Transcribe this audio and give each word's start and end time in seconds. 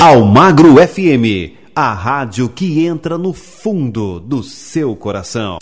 Almagro 0.00 0.76
FM, 0.76 1.56
a 1.74 1.92
rádio 1.92 2.48
que 2.48 2.86
entra 2.86 3.18
no 3.18 3.32
fundo 3.32 4.20
do 4.20 4.44
seu 4.44 4.94
coração. 4.94 5.58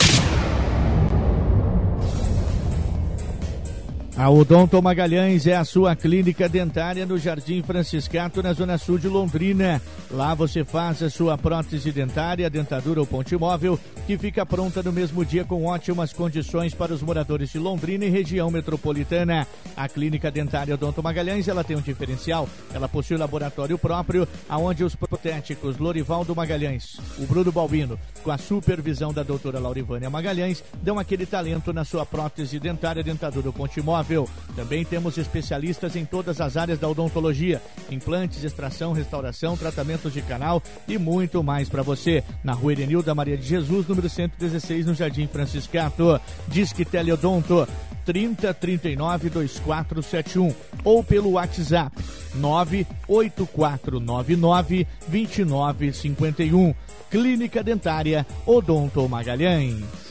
A 4.17 4.31
Odonto 4.31 4.81
Magalhães 4.81 5.45
é 5.45 5.55
a 5.55 5.63
sua 5.63 5.95
clínica 5.95 6.49
dentária 6.49 7.05
no 7.05 7.19
Jardim 7.19 7.61
Franciscato, 7.61 8.41
na 8.41 8.51
Zona 8.51 8.75
Sul 8.75 8.97
de 8.97 9.07
Londrina. 9.07 9.79
Lá 10.09 10.33
você 10.33 10.65
faz 10.65 11.03
a 11.03 11.09
sua 11.09 11.37
prótese 11.37 11.91
dentária, 11.91 12.49
dentadura 12.49 12.99
ou 12.99 13.05
ponte 13.05 13.37
móvel, 13.37 13.79
que 14.07 14.17
fica 14.17 14.43
pronta 14.43 14.81
no 14.81 14.91
mesmo 14.91 15.23
dia 15.23 15.45
com 15.45 15.65
ótimas 15.65 16.13
condições 16.13 16.73
para 16.73 16.95
os 16.95 17.03
moradores 17.03 17.51
de 17.51 17.59
Londrina 17.59 18.05
e 18.05 18.09
região 18.09 18.49
metropolitana. 18.49 19.45
A 19.75 19.87
clínica 19.87 20.31
dentária 20.31 20.73
Odonto 20.73 21.03
Magalhães, 21.03 21.47
ela 21.47 21.63
tem 21.63 21.77
um 21.77 21.81
diferencial. 21.81 22.49
Ela 22.73 22.89
possui 22.89 23.17
laboratório 23.17 23.77
próprio, 23.77 24.27
aonde 24.49 24.83
os 24.83 24.95
protéticos 24.95 25.77
Lorivaldo 25.77 26.35
Magalhães, 26.35 26.97
o 27.19 27.27
Bruno 27.27 27.51
Balbino, 27.51 27.99
com 28.23 28.31
a 28.31 28.37
supervisão 28.39 29.13
da 29.13 29.21
doutora 29.21 29.59
Laurivânia 29.59 30.09
Magalhães, 30.09 30.63
dão 30.81 30.97
aquele 30.97 31.27
talento 31.27 31.71
na 31.71 31.85
sua 31.85 32.03
prótese 32.03 32.59
dentária, 32.59 33.03
dentadura 33.03 33.45
ou 33.45 33.53
ponte 33.53 33.79
móvel 33.79 34.06
também 34.55 34.85
temos 34.85 35.17
especialistas 35.17 35.95
em 35.95 36.05
todas 36.05 36.39
as 36.41 36.57
áreas 36.57 36.79
da 36.79 36.87
odontologia: 36.87 37.61
implantes, 37.91 38.43
extração, 38.43 38.93
restauração, 38.93 39.57
tratamentos 39.57 40.13
de 40.13 40.21
canal 40.21 40.61
e 40.87 40.97
muito 40.97 41.43
mais 41.43 41.67
para 41.69 41.83
você. 41.83 42.23
Na 42.43 42.53
rua 42.53 42.71
Erenilda 42.71 43.13
Maria 43.13 43.37
de 43.37 43.45
Jesus, 43.45 43.87
número 43.87 44.09
116, 44.09 44.85
no 44.85 44.93
Jardim 44.93 45.27
Franciscato. 45.27 46.19
Disque 46.47 46.85
Teleodonto 46.85 47.67
3039 48.05 49.29
2471 49.29 50.55
ou 50.83 51.03
pelo 51.03 51.31
WhatsApp 51.31 51.95
98499 52.35 54.87
2951. 55.07 56.73
Clínica 57.09 57.63
Dentária 57.63 58.27
Odonto 58.45 59.07
Magalhães. 59.07 60.06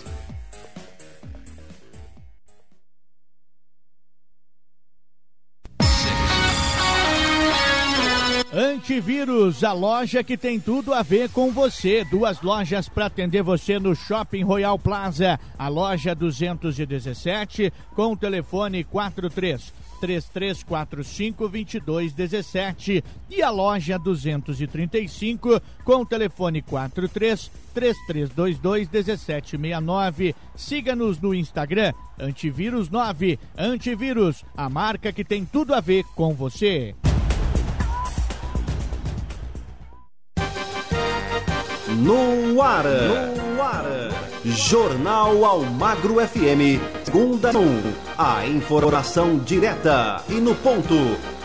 Antivírus, 8.56 9.62
a 9.62 9.74
loja 9.74 10.24
que 10.24 10.34
tem 10.34 10.58
tudo 10.58 10.94
a 10.94 11.02
ver 11.02 11.28
com 11.28 11.52
você. 11.52 12.02
Duas 12.06 12.40
lojas 12.40 12.88
para 12.88 13.04
atender 13.04 13.42
você 13.42 13.78
no 13.78 13.94
Shopping 13.94 14.44
Royal 14.44 14.78
Plaza. 14.78 15.38
A 15.58 15.68
loja 15.68 16.14
217 16.14 17.70
com 17.94 18.14
o 18.14 18.16
telefone 18.16 18.82
43 18.82 19.74
3345 20.00 21.48
2217 21.84 23.04
e 23.28 23.42
a 23.42 23.50
loja 23.50 23.98
235 23.98 25.60
com 25.84 25.96
o 25.96 26.06
telefone 26.06 26.62
43 26.62 27.50
3322 27.74 28.88
1769. 28.88 30.34
Siga-nos 30.54 31.20
no 31.20 31.34
Instagram 31.34 31.92
Antivírus 32.18 32.88
9. 32.88 33.38
Antivírus, 33.54 34.42
a 34.56 34.70
marca 34.70 35.12
que 35.12 35.22
tem 35.22 35.44
tudo 35.44 35.74
a 35.74 35.80
ver 35.80 36.04
com 36.14 36.32
você. 36.32 36.94
No 41.96 42.60
ar, 42.60 42.84
no 42.84 43.62
ar, 43.62 43.84
Jornal 44.44 45.42
Almagro 45.46 46.16
FM, 46.16 46.78
segunda 47.04 47.56
um, 47.56 47.80
a 48.18 48.46
informação 48.46 49.38
direta 49.38 50.22
e 50.28 50.34
no 50.34 50.54
ponto, 50.56 50.94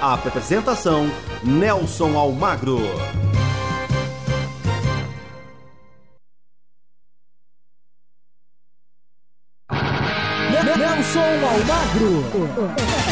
a 0.01 0.13
apresentação 0.13 1.09
Nelson 1.41 2.17
Almagro. 2.17 2.79
Nelson 10.77 11.19
Almagro. 11.47 13.10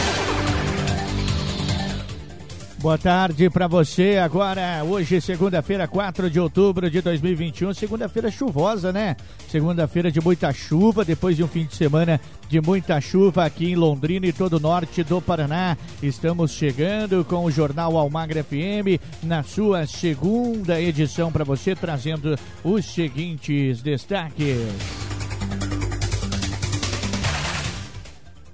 Boa 2.81 2.97
tarde 2.97 3.49
para 3.49 3.67
você. 3.67 4.17
Agora, 4.17 4.81
hoje, 4.85 5.19
segunda-feira, 5.19 5.85
4 5.85 6.29
de 6.29 6.39
outubro 6.39 6.89
de 6.89 7.01
2021, 7.01 7.73
segunda-feira 7.73 8.31
chuvosa, 8.31 8.93
né? 8.93 9.17
Segunda-feira 9.49 10.09
de 10.09 10.21
muita 10.21 10.53
chuva, 10.53 11.03
depois 11.03 11.35
de 11.35 11.43
um 11.43 11.47
fim 11.47 11.65
de 11.65 11.75
semana 11.75 12.21
de 12.47 12.61
muita 12.61 13.01
chuva 13.01 13.43
aqui 13.43 13.71
em 13.71 13.75
Londrina 13.75 14.27
e 14.27 14.31
todo 14.31 14.53
o 14.53 14.59
norte 14.61 15.03
do 15.03 15.21
Paraná. 15.21 15.77
Estamos 16.01 16.51
chegando 16.51 17.25
com 17.25 17.43
o 17.43 17.51
Jornal 17.51 17.97
Almagra 17.97 18.45
FM 18.45 18.95
na 19.23 19.43
sua 19.43 19.85
segunda 19.85 20.79
edição 20.79 21.33
para 21.33 21.43
você, 21.43 21.75
trazendo 21.75 22.37
os 22.63 22.85
seguintes 22.85 23.81
destaques. 23.81 25.08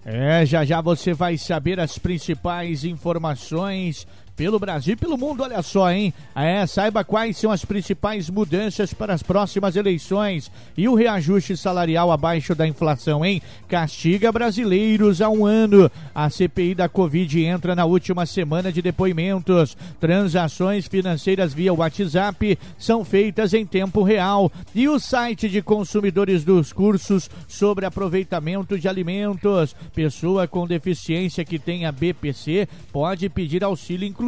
É, 0.08 0.46
já 0.46 0.64
já 0.64 0.82
você 0.82 1.16
vai 1.16 1.36
saber 1.36 1.80
as 1.80 1.98
principais 1.98 2.86
informações 2.86 4.06
pelo 4.36 4.60
Brasil 4.60 4.94
e 4.94 4.98
pelo 4.98 5.18
mundo, 5.18 5.44
olha 5.44 5.62
só, 5.62 5.90
hein? 5.92 6.14
É, 6.36 6.66
saiba 6.66 7.04
quais 7.04 7.38
são 7.38 7.52
as 7.52 7.64
principais 7.64 8.30
mudanças 8.30 8.94
para 8.94 9.14
as 9.14 9.24
próximas 9.24 9.76
eleições 9.76 10.52
e 10.78 10.90
o 10.90 10.96
reajuste 10.96 11.56
salarial 11.56 12.12
abaixo 12.12 12.54
da 12.54 12.68
inflação, 12.68 13.24
hein? 13.24 13.42
Castiga 13.68 14.32
brasileiros 14.32 15.22
há 15.22 15.30
um 15.30 15.46
ano. 15.46 15.90
A 16.14 16.30
CPI 16.30 16.76
da 16.76 16.90
Covid 16.90 17.46
entra 17.46 17.76
na 17.76 17.86
última 17.86 18.26
semana 18.26 18.72
de 18.72 18.82
depoimentos. 18.82 19.78
Transações 20.00 20.88
financeiras 20.88 21.54
via 21.54 21.74
WhatsApp 21.74 22.58
são 22.78 23.06
feitas 23.06 23.54
em 23.54 23.66
tempo 23.66 24.04
real. 24.04 24.52
E 24.74 24.90
o 24.90 25.00
site 25.00 25.48
de 25.48 25.62
consumidores 25.62 26.44
dos 26.44 26.74
cursos 26.74 27.30
sobre 27.48 27.86
aproveitamento 27.86 28.78
de 28.78 28.90
alimentos. 28.90 29.74
Pessoa 29.94 30.46
com 30.48 30.68
deficiência 30.68 31.46
que 31.46 31.58
tenha 31.58 31.92
BPC 31.92 32.68
pode 32.92 33.30
pedir 33.30 33.64
auxílio 33.64 34.06
inclusive 34.06 34.25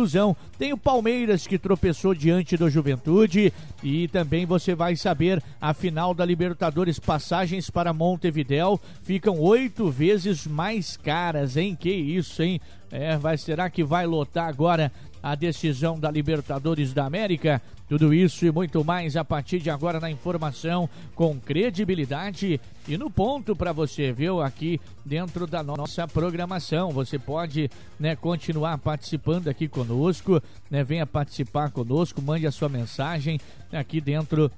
Tem 0.58 0.74
o 0.74 0.78
Palmeiras 0.78 1.47
que 1.47 1.58
tropeçou 1.58 2.13
diante 2.13 2.58
do 2.58 2.69
Juventude 2.69 3.53
e 3.84 4.08
também 4.08 4.46
você 4.46 4.75
vai 4.75 4.96
saber 4.96 5.41
a 5.59 5.74
final 5.74 6.13
da 6.13 6.25
Libertadores 6.25 7.00
passagens 7.00 7.69
para 7.69 7.94
Montevidéu 7.94 8.80
ficam 9.03 9.40
oito 9.40 9.90
vezes 9.90 10.46
mais 10.46 10.97
caras, 10.97 11.57
hein? 11.57 11.75
Que 11.80 11.91
isso, 11.91 12.44
hein? 12.44 12.59
É, 12.91 13.18
vai 13.18 13.38
será 13.38 13.69
que 13.69 13.84
vai 13.84 14.06
lotar 14.06 14.47
agora 14.47 14.91
a 15.31 15.35
decisão 15.35 15.99
da 15.99 16.09
Libertadores 16.09 16.93
da 16.93 17.05
América? 17.05 17.61
Tudo 17.89 18.13
isso 18.13 18.45
e 18.45 18.51
muito 18.51 18.83
mais 18.83 19.15
a 19.17 19.23
partir 19.23 19.59
de 19.59 19.69
agora 19.69 19.99
na 19.99 20.09
informação 20.09 20.89
com 21.15 21.39
credibilidade 21.39 22.59
e 22.88 22.97
no 22.97 23.09
ponto 23.09 23.55
para 23.55 23.71
você, 23.71 24.11
viu? 24.11 24.41
Aqui 24.41 24.79
dentro 25.05 25.45
da 25.45 25.61
nossa 25.61 26.07
programação. 26.07 26.91
Você 26.91 27.19
pode 27.19 27.69
né, 27.99 28.15
continuar 28.15 28.77
participando 28.77 29.47
aqui 29.49 29.67
conosco, 29.67 30.41
né? 30.69 30.83
Venha 30.83 31.05
participar 31.05 31.71
conosco, 31.71 32.21
mande 32.21 32.47
a 32.47 32.51
sua 32.51 32.69
mensagem 32.69 33.39
aqui 33.71 33.99
dentro 33.99 34.51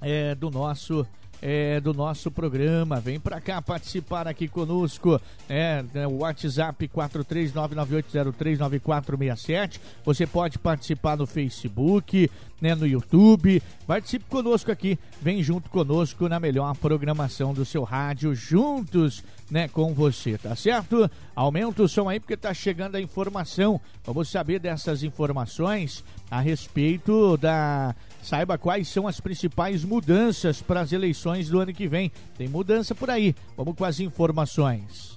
é, 0.00 0.34
do 0.34 0.50
nosso 0.50 1.06
é, 1.42 1.80
do 1.80 1.94
nosso 1.94 2.30
programa. 2.30 3.00
Vem 3.00 3.18
para 3.20 3.40
cá 3.40 3.62
participar 3.62 4.28
aqui 4.28 4.48
conosco. 4.48 5.20
É, 5.48 5.84
é, 5.94 6.06
o 6.06 6.18
WhatsApp 6.18 6.86
43998039467. 6.88 9.80
Você 10.04 10.26
pode 10.26 10.58
participar 10.58 11.16
no 11.16 11.26
Facebook, 11.26 12.30
né, 12.60 12.74
no 12.74 12.86
YouTube. 12.86 13.62
Participe 13.86 14.24
conosco 14.26 14.70
aqui. 14.70 14.98
Vem 15.20 15.42
junto 15.42 15.70
conosco 15.70 16.28
na 16.28 16.40
melhor 16.40 16.74
programação 16.76 17.54
do 17.54 17.64
seu 17.64 17.82
rádio, 17.84 18.34
juntos 18.34 19.22
né, 19.50 19.68
com 19.68 19.94
você, 19.94 20.36
tá 20.38 20.54
certo? 20.56 21.10
Aumenta 21.34 21.82
o 21.82 21.88
som 21.88 22.08
aí 22.08 22.18
porque 22.18 22.36
tá 22.36 22.52
chegando 22.52 22.96
a 22.96 23.00
informação. 23.00 23.80
Vamos 24.04 24.28
saber 24.28 24.58
dessas 24.58 25.02
informações 25.02 26.04
a 26.30 26.40
respeito 26.40 27.36
da 27.36 27.94
Saiba 28.26 28.58
quais 28.58 28.88
são 28.88 29.06
as 29.06 29.20
principais 29.20 29.84
mudanças 29.84 30.60
para 30.60 30.80
as 30.80 30.90
eleições 30.90 31.48
do 31.48 31.60
ano 31.60 31.72
que 31.72 31.86
vem. 31.86 32.10
Tem 32.36 32.48
mudança 32.48 32.92
por 32.92 33.08
aí. 33.08 33.36
Vamos 33.56 33.76
com 33.76 33.84
as 33.84 34.00
informações. 34.00 35.15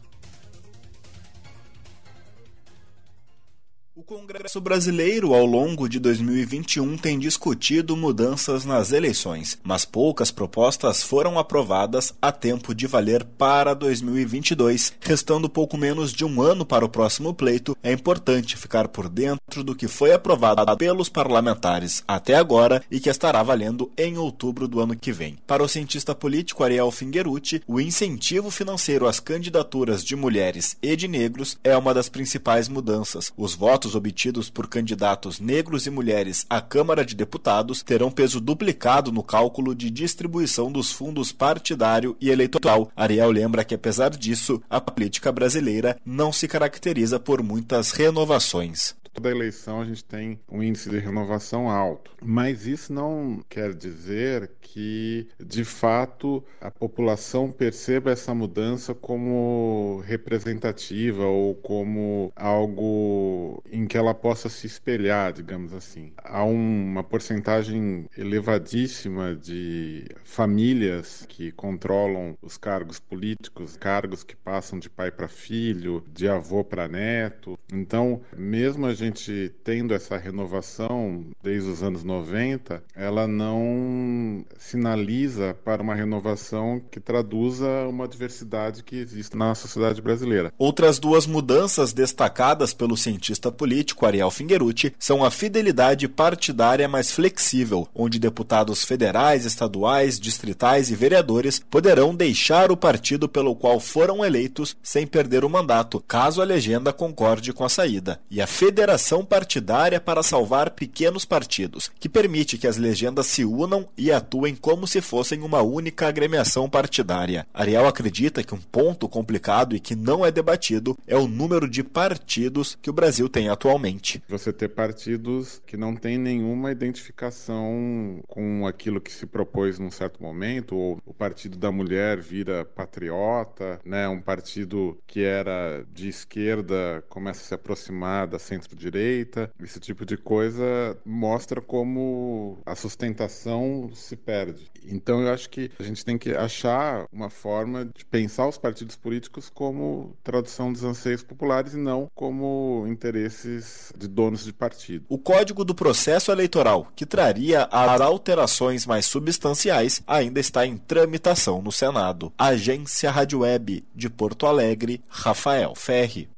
O 3.99 4.03
Congresso 4.03 4.61
Brasileiro, 4.61 5.33
ao 5.33 5.45
longo 5.45 5.89
de 5.89 5.99
2021, 5.99 6.97
tem 6.97 7.19
discutido 7.19 7.97
mudanças 7.97 8.63
nas 8.63 8.93
eleições, 8.93 9.59
mas 9.61 9.83
poucas 9.83 10.31
propostas 10.31 11.03
foram 11.03 11.37
aprovadas 11.37 12.13
a 12.21 12.31
tempo 12.31 12.73
de 12.73 12.87
valer 12.87 13.25
para 13.25 13.73
2022. 13.73 14.93
Restando 15.01 15.49
pouco 15.49 15.77
menos 15.77 16.13
de 16.13 16.23
um 16.23 16.41
ano 16.41 16.65
para 16.65 16.85
o 16.85 16.89
próximo 16.89 17.33
pleito, 17.33 17.75
é 17.83 17.91
importante 17.91 18.55
ficar 18.55 18.87
por 18.87 19.09
dentro 19.09 19.65
do 19.65 19.75
que 19.75 19.89
foi 19.89 20.13
aprovado 20.13 20.65
pelos 20.77 21.09
parlamentares 21.09 22.01
até 22.07 22.35
agora 22.35 22.81
e 22.89 23.01
que 23.01 23.09
estará 23.09 23.43
valendo 23.43 23.91
em 23.97 24.17
outubro 24.17 24.65
do 24.65 24.79
ano 24.79 24.95
que 24.95 25.11
vem. 25.11 25.37
Para 25.45 25.61
o 25.61 25.67
cientista 25.67 26.15
político 26.15 26.63
Ariel 26.63 26.89
Fingerucci, 26.89 27.61
o 27.67 27.81
incentivo 27.81 28.49
financeiro 28.49 29.05
às 29.05 29.19
candidaturas 29.19 30.05
de 30.05 30.15
mulheres 30.15 30.77
e 30.81 30.95
de 30.95 31.09
negros 31.09 31.59
é 31.65 31.75
uma 31.75 31.93
das 31.93 32.07
principais 32.07 32.69
mudanças. 32.69 33.33
Os 33.35 33.53
votos 33.53 33.88
votos 33.89 33.95
obtidos 33.95 34.49
por 34.49 34.67
candidatos 34.67 35.39
negros 35.39 35.87
e 35.87 35.89
mulheres 35.89 36.45
à 36.49 36.61
Câmara 36.61 37.03
de 37.03 37.15
Deputados 37.15 37.81
terão 37.81 38.11
peso 38.11 38.39
duplicado 38.39 39.11
no 39.11 39.23
cálculo 39.23 39.73
de 39.73 39.89
distribuição 39.89 40.71
dos 40.71 40.91
fundos 40.91 41.31
partidário 41.31 42.15
e 42.21 42.29
eleitoral. 42.29 42.91
Ariel 42.95 43.31
lembra 43.31 43.63
que, 43.63 43.75
apesar 43.75 44.11
disso, 44.11 44.61
a 44.69 44.79
política 44.79 45.31
brasileira 45.31 45.97
não 46.05 46.31
se 46.31 46.47
caracteriza 46.47 47.19
por 47.19 47.41
muitas 47.41 47.91
renovações 47.91 48.98
toda 49.13 49.29
eleição 49.29 49.81
a 49.81 49.85
gente 49.85 50.03
tem 50.03 50.39
um 50.49 50.61
índice 50.61 50.89
de 50.89 50.99
renovação 50.99 51.69
alto. 51.69 52.11
Mas 52.21 52.65
isso 52.67 52.91
não 52.93 53.41
quer 53.49 53.73
dizer 53.73 54.51
que, 54.61 55.27
de 55.39 55.63
fato, 55.63 56.43
a 56.61 56.69
população 56.69 57.51
perceba 57.51 58.11
essa 58.11 58.33
mudança 58.33 58.93
como 58.93 60.01
representativa 60.05 61.25
ou 61.25 61.55
como 61.55 62.31
algo 62.35 63.63
em 63.71 63.85
que 63.87 63.97
ela 63.97 64.13
possa 64.13 64.49
se 64.49 64.67
espelhar, 64.67 65.33
digamos 65.33 65.73
assim. 65.73 66.11
Há 66.17 66.43
uma 66.43 67.03
porcentagem 67.03 68.05
elevadíssima 68.17 69.35
de 69.35 70.05
famílias 70.23 71.25
que 71.27 71.51
controlam 71.51 72.37
os 72.41 72.57
cargos 72.57 72.99
políticos, 72.99 73.75
cargos 73.75 74.23
que 74.23 74.35
passam 74.35 74.79
de 74.79 74.89
pai 74.89 75.11
para 75.11 75.27
filho, 75.27 76.03
de 76.11 76.27
avô 76.27 76.63
para 76.63 76.87
neto. 76.87 77.57
Então, 77.71 78.21
mesmo 78.37 78.85
a 78.85 78.93
gente 78.99 79.53
tendo 79.63 79.93
essa 79.93 80.17
renovação 80.17 81.25
desde 81.41 81.69
os 81.69 81.81
anos 81.81 82.03
90, 82.03 82.83
ela 82.95 83.27
não 83.27 84.45
sinaliza 84.57 85.55
para 85.63 85.81
uma 85.81 85.95
renovação 85.95 86.81
que 86.91 86.99
traduza 86.99 87.87
uma 87.87 88.07
diversidade 88.07 88.83
que 88.83 88.97
existe 88.97 89.37
na 89.37 89.55
sociedade 89.55 90.01
brasileira. 90.01 90.51
Outras 90.57 90.99
duas 90.99 91.25
mudanças 91.25 91.93
destacadas 91.93 92.73
pelo 92.73 92.97
cientista 92.97 93.51
político 93.51 94.05
Ariel 94.05 94.29
Fingerucci 94.29 94.93
são 94.99 95.23
a 95.23 95.31
fidelidade 95.31 96.07
partidária 96.07 96.87
mais 96.87 97.11
flexível, 97.11 97.87
onde 97.95 98.19
deputados 98.19 98.83
federais, 98.83 99.45
estaduais, 99.45 100.19
distritais 100.19 100.91
e 100.91 100.95
vereadores 100.95 101.61
poderão 101.69 102.13
deixar 102.13 102.71
o 102.71 102.77
partido 102.77 103.29
pelo 103.29 103.55
qual 103.55 103.79
foram 103.79 104.25
eleitos 104.25 104.75
sem 104.83 105.07
perder 105.07 105.45
o 105.45 105.49
mandato, 105.49 106.03
caso 106.05 106.41
a 106.41 106.45
legenda 106.45 106.91
concorde 106.91 107.53
com 107.53 107.63
a 107.63 107.69
saída. 107.69 108.19
E 108.29 108.41
a 108.41 108.47
federação 108.47 108.88
federação 108.89 109.23
partidária 109.23 110.01
para 110.01 110.23
salvar 110.23 110.71
pequenos 110.71 111.23
partidos, 111.23 111.91
que 111.99 112.09
permite 112.09 112.57
que 112.57 112.65
as 112.65 112.77
legendas 112.77 113.27
se 113.27 113.45
unam 113.45 113.87
e 113.95 114.11
atuem 114.11 114.55
como 114.55 114.87
se 114.87 114.99
fossem 114.99 115.41
uma 115.41 115.61
única 115.61 116.07
agremiação 116.07 116.67
partidária. 116.67 117.45
Ariel 117.53 117.85
acredita 117.85 118.43
que 118.43 118.55
um 118.55 118.59
ponto 118.59 119.07
complicado 119.07 119.75
e 119.75 119.79
que 119.79 119.95
não 119.95 120.25
é 120.25 120.31
debatido 120.31 120.97
é 121.05 121.15
o 121.15 121.27
número 121.27 121.69
de 121.69 121.83
partidos 121.83 122.75
que 122.81 122.89
o 122.89 122.93
Brasil 122.93 123.29
tem 123.29 123.47
atualmente. 123.47 124.23
Você 124.27 124.51
ter 124.51 124.69
partidos 124.69 125.61
que 125.67 125.77
não 125.77 125.95
têm 125.95 126.17
nenhuma 126.17 126.71
identificação 126.71 128.23
com 128.27 128.65
aquilo 128.65 128.99
que 128.99 129.11
se 129.11 129.27
propôs 129.27 129.77
num 129.77 129.91
certo 129.91 130.23
momento, 130.23 130.75
ou 130.75 130.99
o 131.05 131.13
Partido 131.13 131.59
da 131.59 131.71
Mulher 131.71 132.19
vira 132.19 132.65
patriota, 132.65 133.79
né? 133.85 134.07
um 134.09 134.19
partido 134.19 134.97
que 135.05 135.23
era 135.23 135.85
de 135.93 136.09
esquerda 136.09 137.03
começa 137.07 137.41
a 137.41 137.43
se 137.45 137.53
aproximar 137.53 138.25
da 138.25 138.39
centro-direita 138.39 138.78
direita, 138.79 139.51
esse 139.61 139.79
tipo 139.79 140.05
de 140.05 140.17
coisa 140.17 140.97
mostra 141.05 141.61
como 141.61 142.57
a 142.65 142.75
sustentação 142.75 143.89
se 143.93 144.15
perde. 144.15 144.71
Então 144.85 145.21
eu 145.21 145.31
acho 145.31 145.49
que 145.49 145.69
a 145.79 145.83
gente 145.83 146.03
tem 146.03 146.17
que 146.17 146.31
achar 146.31 147.05
uma 147.11 147.29
forma 147.29 147.85
de 147.85 148.05
pensar 148.05 148.47
os 148.47 148.57
partidos 148.57 148.95
políticos 148.95 149.49
como 149.53 150.15
tradução 150.23 150.71
dos 150.71 150.83
anseios 150.83 151.23
populares 151.23 151.73
e 151.73 151.77
não 151.77 152.07
como 152.15 152.85
interesses 152.87 153.91
de 153.97 154.07
donos 154.07 154.43
de 154.45 154.53
partido. 154.53 155.05
O 155.09 155.17
Código 155.17 155.65
do 155.65 155.75
Processo 155.75 156.31
Eleitoral, 156.31 156.91
que 156.95 157.05
traria 157.05 157.67
as 157.71 158.01
alterações 158.01 158.85
mais 158.85 159.05
substanciais, 159.05 160.01
ainda 160.07 160.39
está 160.39 160.65
em 160.65 160.77
tramitação 160.77 161.61
no 161.61 161.71
Senado. 161.71 162.31
Agência 162.37 163.11
Rádio 163.11 163.39
Web 163.39 163.85
de 163.93 164.09
Porto 164.09 164.45
Alegre, 164.45 165.03
Rafael 165.07 165.75
Ferri. 165.75 166.29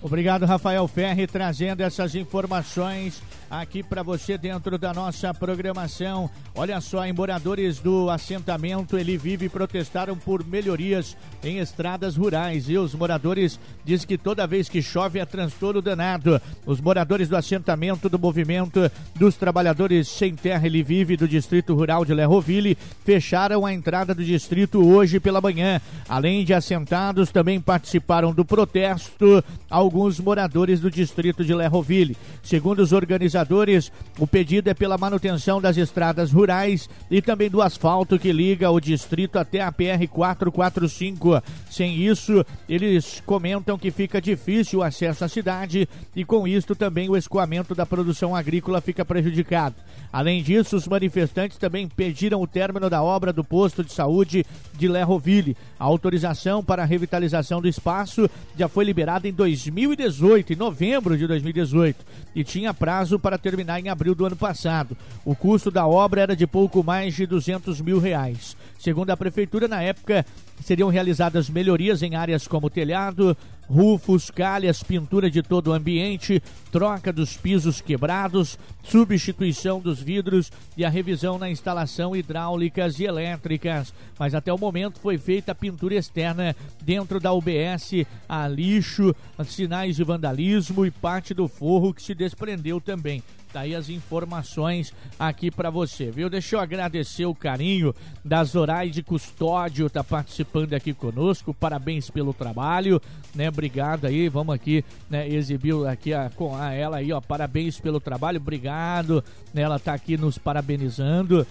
Obrigado, 0.00 0.46
Rafael 0.46 0.86
Ferri, 0.86 1.26
trazendo 1.26 1.82
essas 1.82 2.14
informações 2.14 3.20
aqui 3.50 3.82
para 3.82 4.02
você 4.02 4.36
dentro 4.36 4.78
da 4.78 4.92
nossa 4.92 5.32
programação. 5.32 6.30
Olha 6.54 6.80
só, 6.80 7.04
em 7.04 7.12
moradores 7.12 7.78
do 7.78 8.10
assentamento 8.10 8.98
Ele 8.98 9.16
Vive 9.16 9.48
protestaram 9.48 10.16
por 10.16 10.44
melhorias 10.44 11.16
em 11.42 11.58
estradas 11.58 12.16
rurais 12.16 12.68
e 12.68 12.76
os 12.76 12.94
moradores 12.94 13.58
dizem 13.84 14.06
que 14.06 14.18
toda 14.18 14.46
vez 14.46 14.68
que 14.68 14.82
chove 14.82 15.18
é 15.18 15.24
transtorno 15.24 15.80
danado. 15.80 16.40
Os 16.66 16.80
moradores 16.80 17.28
do 17.28 17.36
assentamento 17.36 18.08
do 18.08 18.18
movimento 18.18 18.90
dos 19.14 19.36
trabalhadores 19.36 20.08
sem 20.08 20.34
terra 20.34 20.66
Ele 20.66 20.82
Vive 20.82 21.16
do 21.16 21.26
Distrito 21.26 21.74
Rural 21.74 22.04
de 22.04 22.12
Lerroville 22.12 22.76
fecharam 23.04 23.64
a 23.64 23.72
entrada 23.72 24.14
do 24.14 24.24
distrito 24.24 24.86
hoje 24.86 25.18
pela 25.18 25.40
manhã. 25.40 25.80
Além 26.08 26.44
de 26.44 26.52
assentados, 26.52 27.30
também 27.30 27.60
participaram 27.60 28.32
do 28.32 28.44
protesto 28.44 29.42
alguns 29.70 30.20
moradores 30.20 30.80
do 30.80 30.90
distrito 30.90 31.44
de 31.44 31.54
Lerroville. 31.54 32.16
Segundo 32.42 32.80
os 32.80 32.92
organizadores 32.92 33.37
organizadores, 33.38 33.92
o 34.18 34.26
pedido 34.26 34.68
é 34.68 34.74
pela 34.74 34.98
manutenção 34.98 35.60
das 35.60 35.76
estradas 35.76 36.32
rurais 36.32 36.88
e 37.10 37.22
também 37.22 37.48
do 37.48 37.62
asfalto 37.62 38.18
que 38.18 38.32
liga 38.32 38.70
o 38.70 38.80
distrito 38.80 39.38
até 39.38 39.60
a 39.60 39.70
PR 39.70 40.06
445. 40.10 41.42
Sem 41.70 41.96
isso, 41.96 42.44
eles 42.68 43.22
comentam 43.24 43.78
que 43.78 43.90
fica 43.90 44.20
difícil 44.20 44.80
o 44.80 44.82
acesso 44.82 45.24
à 45.24 45.28
cidade 45.28 45.88
e 46.14 46.24
com 46.24 46.46
isto 46.46 46.74
também 46.74 47.08
o 47.08 47.16
escoamento 47.16 47.74
da 47.74 47.86
produção 47.86 48.34
agrícola 48.34 48.80
fica 48.80 49.04
prejudicado. 49.04 49.76
Além 50.12 50.42
disso, 50.42 50.76
os 50.76 50.88
manifestantes 50.88 51.58
também 51.58 51.86
pediram 51.86 52.40
o 52.40 52.46
término 52.46 52.88
da 52.88 53.02
obra 53.02 53.32
do 53.32 53.44
posto 53.44 53.84
de 53.84 53.92
saúde 53.92 54.44
de 54.76 54.88
Lerroville. 54.88 55.56
A 55.78 55.84
autorização 55.84 56.64
para 56.64 56.82
a 56.82 56.86
revitalização 56.86 57.60
do 57.60 57.68
espaço 57.68 58.28
já 58.56 58.68
foi 58.68 58.84
liberada 58.84 59.28
em 59.28 59.32
2018, 59.32 60.54
em 60.54 60.56
novembro 60.56 61.16
de 61.16 61.26
2018, 61.26 62.04
e 62.34 62.42
tinha 62.42 62.72
prazo 62.72 63.18
para 63.18 63.27
terminar 63.36 63.80
em 63.80 63.88
abril 63.88 64.14
do 64.14 64.24
ano 64.24 64.36
passado. 64.36 64.96
O 65.24 65.34
custo 65.34 65.70
da 65.70 65.86
obra 65.86 66.22
era 66.22 66.36
de 66.36 66.46
pouco 66.46 66.82
mais 66.82 67.14
de 67.14 67.26
200 67.26 67.80
mil 67.80 67.98
reais. 67.98 68.56
Segundo 68.78 69.10
a 69.10 69.16
prefeitura, 69.16 69.66
na 69.66 69.82
época, 69.82 70.24
seriam 70.62 70.88
realizadas 70.88 71.50
melhorias 71.50 72.02
em 72.02 72.14
áreas 72.14 72.46
como 72.46 72.70
telhado, 72.70 73.36
rufos, 73.68 74.30
calhas, 74.30 74.82
pintura 74.82 75.30
de 75.30 75.42
todo 75.42 75.68
o 75.68 75.72
ambiente, 75.72 76.42
troca 76.72 77.12
dos 77.12 77.36
pisos 77.36 77.80
quebrados, 77.80 78.58
substituição 78.82 79.80
dos 79.80 80.00
vidros 80.00 80.50
e 80.76 80.84
a 80.84 80.88
revisão 80.88 81.38
na 81.38 81.50
instalação 81.50 82.16
hidráulicas 82.16 82.98
e 82.98 83.04
elétricas. 83.04 83.92
Mas 84.18 84.34
até 84.34 84.52
o 84.52 84.58
momento 84.58 84.98
foi 84.98 85.18
feita 85.18 85.52
a 85.52 85.54
pintura 85.54 85.94
externa 85.94 86.56
dentro 86.82 87.20
da 87.20 87.32
UBS, 87.32 88.06
a 88.28 88.48
lixo, 88.48 89.14
sinais 89.44 89.96
de 89.96 90.04
vandalismo 90.04 90.86
e 90.86 90.90
parte 90.90 91.34
do 91.34 91.46
forro 91.46 91.92
que 91.92 92.02
se 92.02 92.14
desprendeu 92.14 92.80
também. 92.80 93.22
Tá 93.52 93.60
aí 93.60 93.74
as 93.74 93.88
informações 93.88 94.92
aqui 95.18 95.50
para 95.50 95.70
você, 95.70 96.10
viu? 96.10 96.28
Deixa 96.28 96.56
eu 96.56 96.60
agradecer 96.60 97.24
o 97.24 97.34
carinho 97.34 97.94
da 98.22 98.44
Zoraide 98.44 99.02
Custódio, 99.02 99.88
tá 99.88 100.04
participando 100.04 100.74
aqui 100.74 100.92
conosco. 100.92 101.54
Parabéns 101.54 102.10
pelo 102.10 102.34
trabalho, 102.34 103.00
né? 103.34 103.48
Obrigado 103.48 104.04
aí. 104.04 104.28
Vamos 104.28 104.54
aqui, 104.54 104.84
né, 105.08 105.26
exibir 105.26 105.74
aqui 105.86 106.12
a, 106.12 106.28
com 106.28 106.54
a 106.54 106.74
ela 106.74 106.98
aí, 106.98 107.10
ó. 107.10 107.22
Parabéns 107.22 107.80
pelo 107.80 107.98
trabalho. 107.98 108.38
Obrigado. 108.38 109.24
Né, 109.54 109.62
ela 109.62 109.78
tá 109.78 109.94
aqui 109.94 110.18
nos 110.18 110.36
parabenizando, 110.36 111.46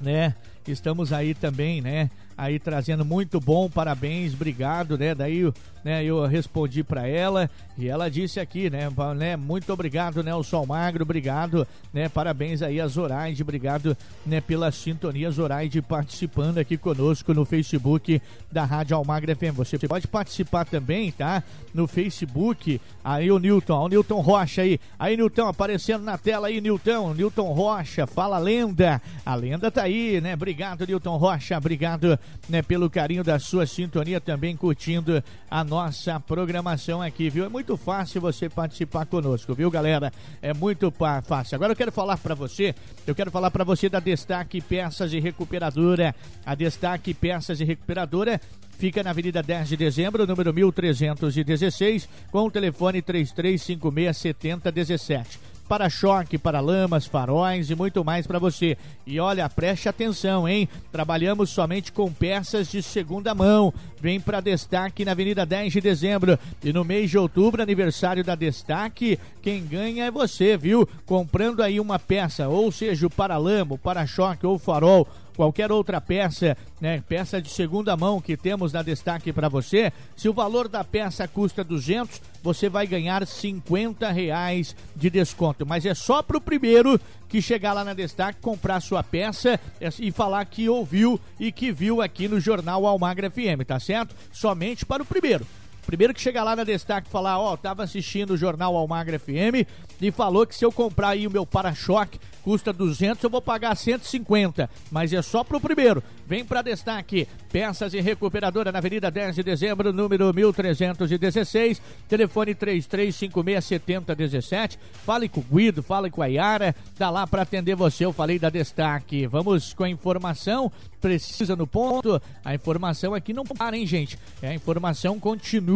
né? 0.00 0.34
Estamos 0.66 1.12
aí 1.12 1.34
também, 1.34 1.82
né? 1.82 2.08
Aí 2.36 2.58
trazendo 2.58 3.04
muito 3.04 3.38
bom, 3.38 3.68
parabéns, 3.68 4.32
obrigado, 4.32 4.96
né? 4.96 5.14
Daí 5.14 5.52
né, 5.84 6.04
eu 6.04 6.24
respondi 6.26 6.82
para 6.82 7.06
ela 7.06 7.50
e 7.76 7.88
ela 7.88 8.10
disse 8.10 8.38
aqui, 8.38 8.70
né, 8.70 8.88
né, 9.16 9.36
muito 9.36 9.72
obrigado, 9.72 10.22
Nelson 10.22 10.64
Magro, 10.66 11.02
obrigado, 11.02 11.66
né, 11.92 12.08
parabéns 12.08 12.62
aí 12.62 12.80
a 12.80 12.86
Zoraide, 12.86 13.42
obrigado, 13.42 13.96
né, 14.24 14.40
pela 14.40 14.70
sintonia, 14.70 15.30
Zoraide 15.30 15.80
participando 15.82 16.58
aqui 16.58 16.76
conosco 16.76 17.34
no 17.34 17.44
Facebook 17.44 18.20
da 18.50 18.64
Rádio 18.64 18.96
Almagra 18.96 19.34
FM. 19.34 19.54
Você 19.56 19.78
pode 19.78 20.06
participar 20.06 20.64
também, 20.64 21.10
tá? 21.10 21.42
No 21.72 21.86
Facebook, 21.86 22.80
aí 23.02 23.30
o 23.30 23.38
Newton, 23.38 23.84
o 23.84 23.88
Newton 23.88 24.20
Rocha 24.20 24.62
aí, 24.62 24.78
aí 24.98 25.16
Newton 25.16 25.48
aparecendo 25.48 26.04
na 26.04 26.18
tela 26.18 26.48
aí, 26.48 26.60
Newton, 26.60 27.14
Newton 27.14 27.52
Rocha, 27.52 28.06
fala 28.06 28.38
lenda, 28.38 29.00
a 29.24 29.34
lenda 29.34 29.70
tá 29.70 29.82
aí, 29.82 30.20
né, 30.20 30.34
obrigado 30.34 30.86
Newton 30.86 31.16
Rocha, 31.16 31.56
obrigado, 31.56 32.18
né, 32.48 32.62
pelo 32.62 32.90
carinho 32.90 33.24
da 33.24 33.38
sua 33.38 33.66
sintonia 33.66 34.20
também 34.20 34.56
curtindo 34.56 35.22
a 35.50 35.64
nossa 35.72 36.20
programação 36.20 37.00
aqui, 37.00 37.30
viu? 37.30 37.46
É 37.46 37.48
muito 37.48 37.78
fácil 37.78 38.20
você 38.20 38.46
participar 38.46 39.06
conosco, 39.06 39.54
viu, 39.54 39.70
galera? 39.70 40.12
É 40.42 40.52
muito 40.52 40.90
fácil. 40.90 41.54
Agora 41.54 41.72
eu 41.72 41.76
quero 41.76 41.90
falar 41.90 42.18
para 42.18 42.34
você, 42.34 42.74
eu 43.06 43.14
quero 43.14 43.30
falar 43.30 43.50
para 43.50 43.64
você 43.64 43.88
da 43.88 43.98
Destaque 43.98 44.60
Peças 44.60 45.14
e 45.14 45.18
Recuperadora. 45.18 46.14
A 46.44 46.54
Destaque 46.54 47.14
Peças 47.14 47.58
e 47.58 47.64
Recuperadora 47.64 48.38
fica 48.72 49.02
na 49.02 49.10
Avenida 49.10 49.42
10 49.42 49.70
de 49.70 49.76
Dezembro, 49.78 50.26
número 50.26 50.52
1316, 50.52 52.06
com 52.30 52.46
o 52.46 52.50
telefone 52.50 53.00
3356 53.00 54.16
7017 54.18 55.51
para-choque, 55.68 56.36
para 56.38 56.60
lamas, 56.60 57.06
faróis 57.06 57.70
e 57.70 57.74
muito 57.74 58.04
mais 58.04 58.26
para 58.26 58.38
você. 58.38 58.76
E 59.06 59.18
olha, 59.18 59.48
preste 59.48 59.88
atenção, 59.88 60.48
hein? 60.48 60.68
Trabalhamos 60.90 61.50
somente 61.50 61.92
com 61.92 62.12
peças 62.12 62.70
de 62.70 62.82
segunda 62.82 63.34
mão. 63.34 63.72
Vem 64.00 64.20
para 64.20 64.40
Destaque 64.40 65.04
na 65.04 65.12
Avenida 65.12 65.46
10 65.46 65.72
de 65.72 65.80
Dezembro. 65.80 66.38
E 66.62 66.72
no 66.72 66.84
mês 66.84 67.10
de 67.10 67.18
outubro, 67.18 67.62
aniversário 67.62 68.24
da 68.24 68.34
Destaque, 68.34 69.18
quem 69.40 69.64
ganha 69.64 70.04
é 70.04 70.10
você, 70.10 70.56
viu? 70.56 70.88
Comprando 71.06 71.62
aí 71.62 71.80
uma 71.80 71.98
peça, 71.98 72.48
ou 72.48 72.70
seja, 72.70 73.06
o 73.06 73.10
para-lama, 73.10 73.74
o 73.74 73.78
para-choque 73.78 74.46
ou 74.46 74.58
farol 74.58 75.08
qualquer 75.36 75.72
outra 75.72 76.00
peça, 76.00 76.56
né, 76.80 77.02
peça 77.08 77.40
de 77.40 77.50
segunda 77.50 77.96
mão 77.96 78.20
que 78.20 78.36
temos 78.36 78.72
na 78.72 78.82
destaque 78.82 79.32
para 79.32 79.48
você, 79.48 79.92
se 80.16 80.28
o 80.28 80.32
valor 80.32 80.68
da 80.68 80.84
peça 80.84 81.26
custa 81.26 81.64
200, 81.64 82.20
você 82.42 82.68
vai 82.68 82.86
ganhar 82.86 83.26
50 83.26 84.10
reais 84.10 84.74
de 84.94 85.08
desconto. 85.08 85.64
Mas 85.64 85.86
é 85.86 85.94
só 85.94 86.22
para 86.22 86.36
o 86.36 86.40
primeiro 86.40 87.00
que 87.28 87.40
chegar 87.40 87.72
lá 87.72 87.84
na 87.84 87.94
destaque, 87.94 88.40
comprar 88.40 88.80
sua 88.80 89.02
peça 89.02 89.58
e 89.98 90.10
falar 90.10 90.44
que 90.44 90.68
ouviu 90.68 91.20
e 91.40 91.50
que 91.50 91.72
viu 91.72 92.02
aqui 92.02 92.28
no 92.28 92.38
Jornal 92.38 92.86
Almagra 92.86 93.30
FM, 93.30 93.64
tá 93.66 93.80
certo? 93.80 94.14
Somente 94.32 94.84
para 94.84 95.02
o 95.02 95.06
primeiro. 95.06 95.46
Primeiro 95.86 96.14
que 96.14 96.20
chegar 96.20 96.44
lá 96.44 96.54
na 96.54 96.64
Destaque 96.64 97.08
falar, 97.08 97.38
ó, 97.38 97.52
oh, 97.52 97.56
tava 97.56 97.82
assistindo 97.82 98.32
o 98.32 98.36
Jornal 98.36 98.76
Almagra 98.76 99.18
FM 99.18 99.66
e 100.00 100.10
falou 100.10 100.46
que 100.46 100.54
se 100.54 100.64
eu 100.64 100.72
comprar 100.72 101.10
aí 101.10 101.26
o 101.26 101.30
meu 101.30 101.44
para-choque 101.44 102.18
custa 102.42 102.72
200, 102.72 103.22
eu 103.22 103.30
vou 103.30 103.40
pagar 103.40 103.76
150, 103.76 104.68
mas 104.90 105.12
é 105.12 105.22
só 105.22 105.44
pro 105.44 105.60
primeiro. 105.60 106.02
Vem 106.26 106.44
para 106.44 106.62
Destaque, 106.62 107.28
peças 107.50 107.94
e 107.94 108.00
recuperadora 108.00 108.72
na 108.72 108.78
Avenida 108.78 109.10
10 109.10 109.36
de 109.36 109.42
Dezembro, 109.42 109.92
número 109.92 110.32
1316, 110.34 111.80
telefone 112.08 112.54
33567017. 112.54 114.78
Fale 115.04 115.28
com 115.28 115.40
o 115.40 115.44
Guido, 115.44 115.82
fale 115.82 116.10
com 116.10 116.22
a 116.22 116.26
Yara, 116.26 116.74
tá 116.98 117.10
lá 117.10 117.26
para 117.26 117.42
atender 117.42 117.76
você. 117.76 118.04
Eu 118.04 118.12
falei 118.12 118.38
da 118.38 118.50
Destaque. 118.50 119.26
Vamos 119.26 119.74
com 119.74 119.84
a 119.84 119.90
informação 119.90 120.70
precisa 121.02 121.56
no 121.56 121.66
ponto. 121.66 122.22
A 122.44 122.54
informação 122.54 123.12
aqui 123.12 123.34
não 123.34 123.44
para, 123.44 123.76
hein, 123.76 123.84
gente? 123.84 124.16
É, 124.40 124.50
a 124.50 124.54
informação 124.54 125.18
continua. 125.18 125.71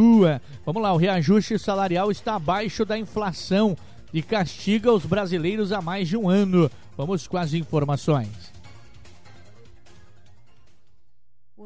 Vamos 0.64 0.82
lá, 0.82 0.92
o 0.92 0.96
reajuste 0.96 1.58
salarial 1.58 2.10
está 2.10 2.34
abaixo 2.34 2.84
da 2.84 2.98
inflação 2.98 3.76
e 4.12 4.22
castiga 4.22 4.92
os 4.92 5.04
brasileiros 5.04 5.72
há 5.72 5.80
mais 5.80 6.08
de 6.08 6.16
um 6.16 6.28
ano. 6.28 6.70
Vamos 6.96 7.26
com 7.26 7.36
as 7.36 7.52
informações. 7.54 8.55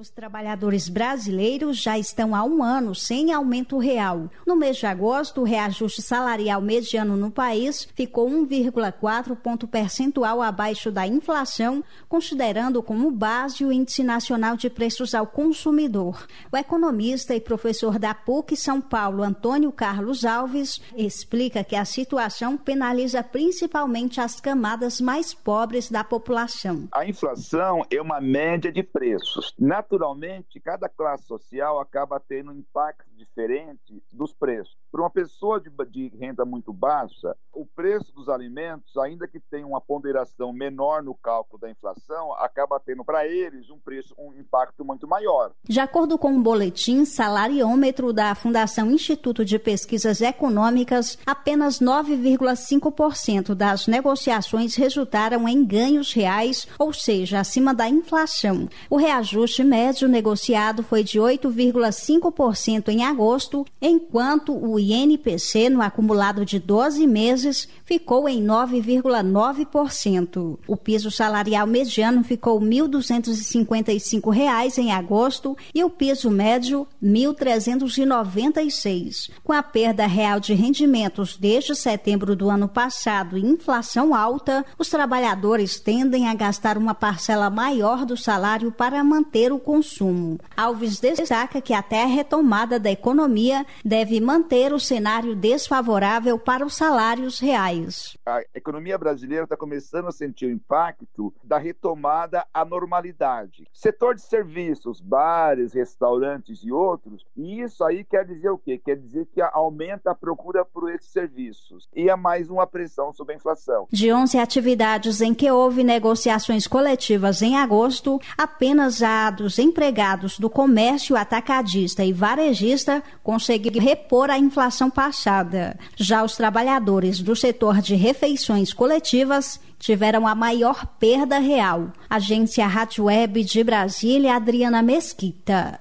Os 0.01 0.09
trabalhadores 0.09 0.89
brasileiros 0.89 1.77
já 1.77 1.99
estão 1.99 2.35
há 2.35 2.43
um 2.43 2.63
ano 2.63 2.95
sem 2.95 3.35
aumento 3.35 3.77
real. 3.77 4.31
No 4.47 4.57
mês 4.57 4.79
de 4.79 4.87
agosto, 4.87 5.43
o 5.43 5.45
reajuste 5.45 6.01
salarial 6.01 6.63
mediano 6.63 7.19
no 7.19 7.31
país 7.31 7.87
ficou 7.95 8.27
1,4 8.31 9.37
ponto 9.37 9.69
percentual 9.69 10.41
abaixo 10.41 10.91
da 10.91 11.07
inflação, 11.07 11.85
considerando 12.09 12.83
como 12.83 13.11
base 13.11 13.63
o 13.63 13.71
Índice 13.71 14.03
Nacional 14.03 14.57
de 14.57 14.71
Preços 14.71 15.15
ao 15.15 15.27
Consumidor. 15.27 16.27
O 16.51 16.57
economista 16.57 17.35
e 17.35 17.41
professor 17.41 17.99
da 17.99 18.15
PUC 18.15 18.57
São 18.57 18.81
Paulo, 18.81 19.23
Antônio 19.23 19.71
Carlos 19.71 20.25
Alves, 20.25 20.81
explica 20.97 21.63
que 21.63 21.77
a 21.77 21.85
situação 21.85 22.57
penaliza 22.57 23.23
principalmente 23.23 24.19
as 24.19 24.41
camadas 24.41 24.99
mais 24.99 25.35
pobres 25.35 25.91
da 25.91 26.03
população. 26.03 26.89
A 26.91 27.05
inflação 27.05 27.85
é 27.91 28.01
uma 28.01 28.19
média 28.19 28.73
de 28.73 28.83
preços. 28.83 29.53
Na 29.59 29.90
naturalmente, 29.91 30.61
cada 30.61 30.89
classe 30.89 31.25
social 31.25 31.81
acaba 31.81 32.21
tendo 32.21 32.53
um 32.53 32.55
impacto 32.55 33.11
diferente 33.17 34.01
dos 34.13 34.33
preços. 34.33 34.79
Para 34.93 35.03
uma 35.03 35.11
pessoa 35.11 35.61
de, 35.61 35.71
de, 35.89 36.09
renda 36.17 36.45
muito 36.45 36.73
baixa, 36.73 37.37
o 37.53 37.67
preço 37.67 38.13
dos 38.15 38.29
alimentos, 38.29 38.97
ainda 38.97 39.27
que 39.27 39.41
tenha 39.41 39.67
uma 39.67 39.81
ponderação 39.81 40.53
menor 40.53 41.03
no 41.03 41.15
cálculo 41.15 41.61
da 41.61 41.71
inflação, 41.71 42.33
acaba 42.35 42.79
tendo 42.79 43.05
para 43.05 43.27
eles 43.27 43.69
um 43.69 43.79
preço, 43.79 44.15
um 44.17 44.33
impacto 44.35 44.85
muito 44.85 45.09
maior. 45.09 45.53
De 45.65 45.81
acordo 45.81 46.17
com 46.17 46.33
o 46.33 46.37
um 46.37 46.43
boletim 46.43 47.05
salariômetro 47.05 48.13
da 48.13 48.35
Fundação 48.35 48.91
Instituto 48.91 49.45
de 49.45 49.59
Pesquisas 49.59 50.21
Econômicas, 50.21 51.19
apenas 51.27 51.81
9,5% 51.81 53.55
das 53.55 53.89
negociações 53.89 54.77
resultaram 54.77 55.49
em 55.49 55.65
ganhos 55.65 56.13
reais, 56.13 56.69
ou 56.79 56.93
seja, 56.93 57.41
acima 57.41 57.75
da 57.75 57.89
inflação. 57.89 58.69
O 58.89 58.97
reajuste 58.97 59.65
médio 59.65 59.80
negociado 60.09 60.83
foi 60.83 61.05
de 61.05 61.19
8,5% 61.19 62.89
em 62.89 63.05
agosto, 63.05 63.67
enquanto 63.81 64.55
o 64.57 64.79
INPC 64.79 65.71
no 65.71 65.83
acumulado 65.83 66.45
de 66.45 66.59
12 66.59 67.07
meses 67.07 67.67
ficou 67.85 68.29
em 68.29 68.45
9,9%. 68.45 70.59
O 70.67 70.77
piso 70.77 71.11
salarial 71.11 71.67
mediano 71.67 72.23
ficou 72.23 72.59
R$ 72.59 72.67
1.255 72.67 74.79
em 74.79 74.93
agosto 74.93 75.57
e 75.75 75.83
o 75.83 75.89
piso 75.91 76.31
médio 76.31 76.87
R$ 77.03 77.09
1.396. 77.09 79.31
Com 79.43 79.53
a 79.53 79.63
perda 79.63 80.07
real 80.07 80.39
de 80.41 80.55
rendimentos 80.55 81.37
desde 81.37 81.75
setembro 81.75 82.37
do 82.37 82.51
ano 82.51 82.69
passado 82.69 83.37
e 83.37 83.45
inflação 83.45 84.15
alta, 84.15 84.65
os 84.79 84.89
trabalhadores 84.89 85.81
tendem 85.81 86.29
a 86.29 86.35
gastar 86.35 86.79
uma 86.79 86.95
parcela 86.95 87.51
maior 87.51 88.05
do 88.05 88.17
salário 88.17 88.71
para 88.73 89.03
manter 89.03 89.53
o 89.53 89.59
consumo. 89.71 90.37
Alves 90.57 90.99
destaca 90.99 91.61
que 91.61 91.73
até 91.73 92.03
a 92.03 92.07
retomada 92.07 92.77
da 92.77 92.91
economia 92.91 93.65
deve 93.85 94.21
manter 94.21 94.73
o 94.73 94.81
cenário 94.81 95.37
desfavorável 95.37 96.37
para 96.41 96.67
os 96.67 96.75
salários 96.75 97.39
reais. 97.39 98.19
A 98.27 98.43
economia 98.53 98.99
brasileira 98.99 99.45
está 99.45 99.57
começando 99.57 100.09
a 100.09 100.13
sentir 100.13 100.47
o 100.47 100.51
impacto 100.51 101.33
da 101.45 101.57
retomada 101.57 102.45
à 102.53 102.65
normalidade. 102.65 103.69
Setor 103.73 104.17
de 104.17 104.23
serviços, 104.23 105.01
bares, 105.01 105.73
restaurantes 105.73 106.65
e 106.65 106.73
outros, 106.73 107.25
e 107.37 107.61
isso 107.61 107.85
aí 107.85 108.03
quer 108.03 108.25
dizer 108.25 108.51
o 108.51 108.59
quê? 108.59 108.77
Quer 108.77 108.97
dizer 108.97 109.27
que 109.27 109.41
aumenta 109.41 110.11
a 110.11 110.15
procura 110.17 110.65
por 110.65 110.93
esses 110.93 111.13
serviços 111.13 111.89
e 111.95 112.11
é 112.11 112.17
mais 112.17 112.51
uma 112.51 112.67
pressão 112.67 113.13
sobre 113.13 113.35
a 113.35 113.37
inflação. 113.37 113.87
De 113.93 114.13
11 114.13 114.37
atividades 114.37 115.21
em 115.21 115.33
que 115.33 115.49
houve 115.49 115.85
negociações 115.85 116.67
coletivas 116.67 117.41
em 117.41 117.57
agosto, 117.57 118.21
apenas 118.37 119.01
a 119.01 119.31
dos 119.31 119.60
empregados 119.61 120.39
do 120.39 120.51
comércio 120.51 121.17
atacadista 121.17 122.05
e 122.05 122.13
varejista 122.13 123.03
conseguiram 123.23 123.81
repor 123.81 124.31
a 124.31 124.39
inflação 124.39 124.91
passada. 124.91 125.79
Já 125.97 126.25
os 126.25 126.37
trabalhadores 126.37 127.21
do 127.21 127.37
setor 127.37 127.81
de 127.81 127.95
refeições 127.95 128.73
coletivas 128.73 129.61
tiveram 129.79 130.27
a 130.27 130.35
maior 130.35 130.87
perda 130.99 131.39
real. 131.39 131.93
Agência 132.09 132.67
Rádio 132.67 133.05
Web 133.05 133.45
de 133.45 133.63
Brasília, 133.63 134.35
Adriana 134.35 134.83
Mesquita. 134.83 135.81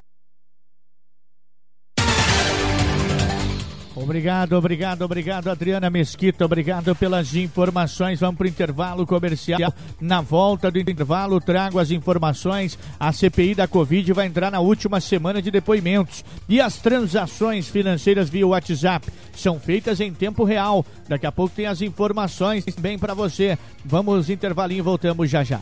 Obrigado, 4.01 4.53
obrigado, 4.53 5.01
obrigado, 5.01 5.49
Adriana 5.49 5.89
Mesquita. 5.89 6.45
Obrigado 6.45 6.95
pelas 6.95 7.35
informações. 7.35 8.19
Vamos 8.19 8.37
para 8.37 8.45
o 8.45 8.49
intervalo 8.49 9.05
comercial. 9.05 9.73
Na 9.99 10.21
volta 10.21 10.71
do 10.71 10.79
intervalo, 10.79 11.41
trago 11.41 11.77
as 11.77 11.91
informações. 11.91 12.79
A 12.97 13.11
CPI 13.11 13.55
da 13.55 13.67
Covid 13.67 14.13
vai 14.13 14.25
entrar 14.25 14.51
na 14.51 14.61
última 14.61 15.01
semana 15.01 15.41
de 15.41 15.51
depoimentos. 15.51 16.23
E 16.47 16.61
as 16.61 16.77
transações 16.77 17.67
financeiras 17.67 18.29
via 18.29 18.47
WhatsApp 18.47 19.11
são 19.33 19.59
feitas 19.59 19.99
em 19.99 20.13
tempo 20.13 20.45
real. 20.45 20.85
Daqui 21.07 21.25
a 21.25 21.31
pouco 21.31 21.53
tem 21.53 21.65
as 21.65 21.81
informações 21.81 22.63
bem 22.79 22.97
para 22.97 23.13
você. 23.13 23.57
Vamos 23.83 24.29
intervalinho, 24.29 24.83
voltamos 24.83 25.29
já 25.29 25.43
já. 25.43 25.59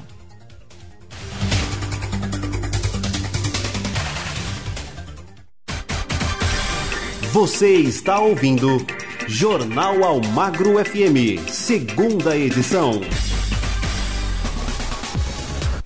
Você 7.34 7.76
está 7.76 8.20
ouvindo 8.20 8.78
Jornal 9.28 10.02
Almagro 10.04 10.84
FM, 10.84 11.38
segunda 11.50 12.38
edição. 12.38 13.02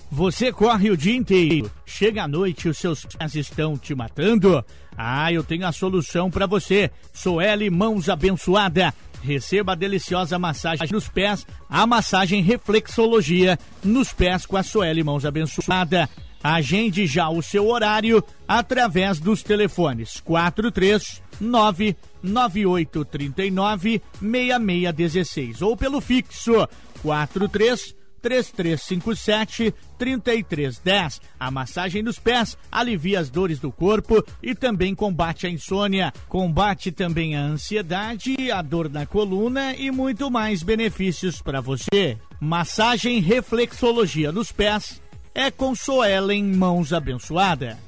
Você 0.08 0.52
corre 0.52 0.90
o 0.90 0.96
dia 0.96 1.16
inteiro, 1.16 1.70
chega 1.84 2.22
à 2.22 2.28
noite 2.28 2.66
e 2.66 2.68
os 2.70 2.78
seus 2.78 3.04
pés 3.04 3.34
estão 3.34 3.76
te 3.76 3.92
matando? 3.92 4.64
Ah, 4.96 5.32
eu 5.32 5.42
tenho 5.42 5.66
a 5.66 5.72
solução 5.72 6.30
para 6.30 6.46
você. 6.46 6.90
Soeli 7.12 7.68
Mãos 7.68 8.08
Abençoada. 8.08 8.94
Receba 9.20 9.72
a 9.72 9.76
deliciosa 9.76 10.38
massagem 10.38 10.88
nos 10.92 11.08
pés, 11.08 11.44
a 11.68 11.86
massagem 11.86 12.40
reflexologia 12.40 13.58
nos 13.82 14.12
pés 14.12 14.46
com 14.46 14.56
a 14.56 14.62
Soeli 14.62 15.02
Mãos 15.02 15.24
Abençoada. 15.24 16.08
Agende 16.42 17.06
já 17.06 17.28
o 17.28 17.40
seu 17.40 17.68
horário 17.68 18.22
através 18.48 19.20
dos 19.20 19.42
telefones 19.42 20.20
439 20.20 21.31
9839 21.42 24.00
6616 24.20 25.62
ou 25.62 25.76
pelo 25.76 26.00
fixo 26.00 26.68
43 27.02 27.96
3357 28.22 29.74
3310. 29.98 31.20
A 31.38 31.50
massagem 31.50 32.02
nos 32.02 32.18
pés 32.18 32.56
alivia 32.70 33.18
as 33.18 33.28
dores 33.28 33.58
do 33.58 33.72
corpo 33.72 34.24
e 34.42 34.54
também 34.54 34.94
combate 34.94 35.46
a 35.46 35.50
insônia. 35.50 36.12
Combate 36.28 36.92
também 36.92 37.36
a 37.36 37.42
ansiedade, 37.42 38.50
a 38.50 38.62
dor 38.62 38.88
na 38.88 39.04
coluna 39.04 39.74
e 39.74 39.90
muito 39.90 40.30
mais 40.30 40.62
benefícios 40.62 41.42
para 41.42 41.60
você. 41.60 42.16
Massagem 42.40 43.20
reflexologia 43.20 44.30
nos 44.30 44.52
pés 44.52 45.02
é 45.34 45.50
com 45.50 45.74
Soelen 45.74 46.44
Mãos 46.44 46.92
Abençoada. 46.92 47.78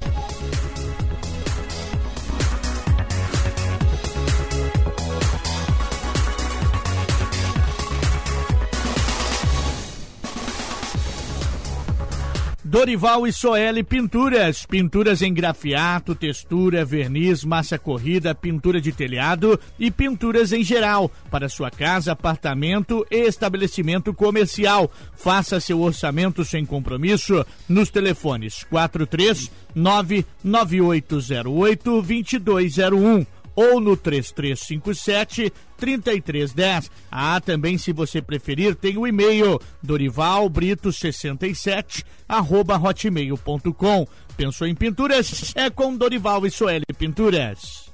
Dorival 12.74 13.24
e 13.24 13.32
Soeli 13.32 13.84
Pinturas. 13.84 14.66
Pinturas 14.66 15.22
em 15.22 15.32
grafiato, 15.32 16.12
textura, 16.12 16.84
verniz, 16.84 17.44
massa 17.44 17.78
corrida, 17.78 18.34
pintura 18.34 18.80
de 18.80 18.90
telhado 18.90 19.60
e 19.78 19.92
pinturas 19.92 20.52
em 20.52 20.64
geral 20.64 21.08
para 21.30 21.48
sua 21.48 21.70
casa, 21.70 22.10
apartamento 22.10 23.06
e 23.08 23.28
estabelecimento 23.28 24.12
comercial. 24.12 24.90
Faça 25.14 25.60
seu 25.60 25.82
orçamento 25.82 26.44
sem 26.44 26.66
compromisso 26.66 27.46
nos 27.68 27.90
telefones 27.90 28.64
43 28.64 29.52
99808 29.72 32.02
2201 32.02 33.24
ou 33.54 33.80
no 33.80 33.96
3357 33.96 35.52
3310. 35.76 36.90
Ah, 37.10 37.40
também 37.40 37.78
se 37.78 37.92
você 37.92 38.22
preferir, 38.22 38.74
tem 38.74 38.96
o 38.96 39.06
e-mail 39.06 39.60
dorivalbrito67 39.84 42.04
arroba 42.28 42.76
hotmail.com. 42.76 44.06
Pensou 44.36 44.66
em 44.66 44.74
pinturas? 44.74 45.52
É 45.54 45.70
com 45.70 45.96
Dorival 45.96 46.44
e 46.46 46.50
Soeli 46.50 46.84
Pinturas. 46.98 47.84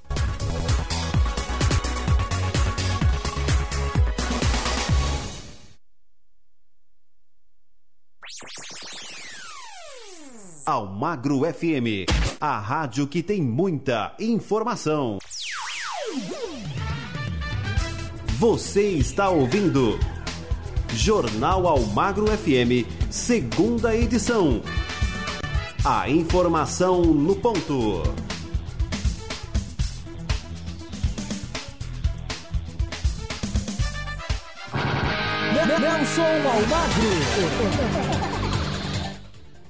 Almagro 10.65 11.41
FM, 11.53 12.07
a 12.41 12.59
rádio 12.59 13.07
que 13.07 13.23
tem 13.23 13.43
muita 13.43 14.15
informação. 14.19 15.19
Você 18.39 18.89
está 18.93 19.29
ouvindo 19.29 19.99
Jornal 20.95 21.67
Almagro 21.67 22.27
FM, 22.27 22.89
segunda 23.11 23.95
edição. 23.95 24.63
A 25.85 26.09
informação 26.09 27.03
no 27.03 27.37
ponto. 27.37 28.03
Nelson 35.81 36.23
Almagro. 36.23 38.40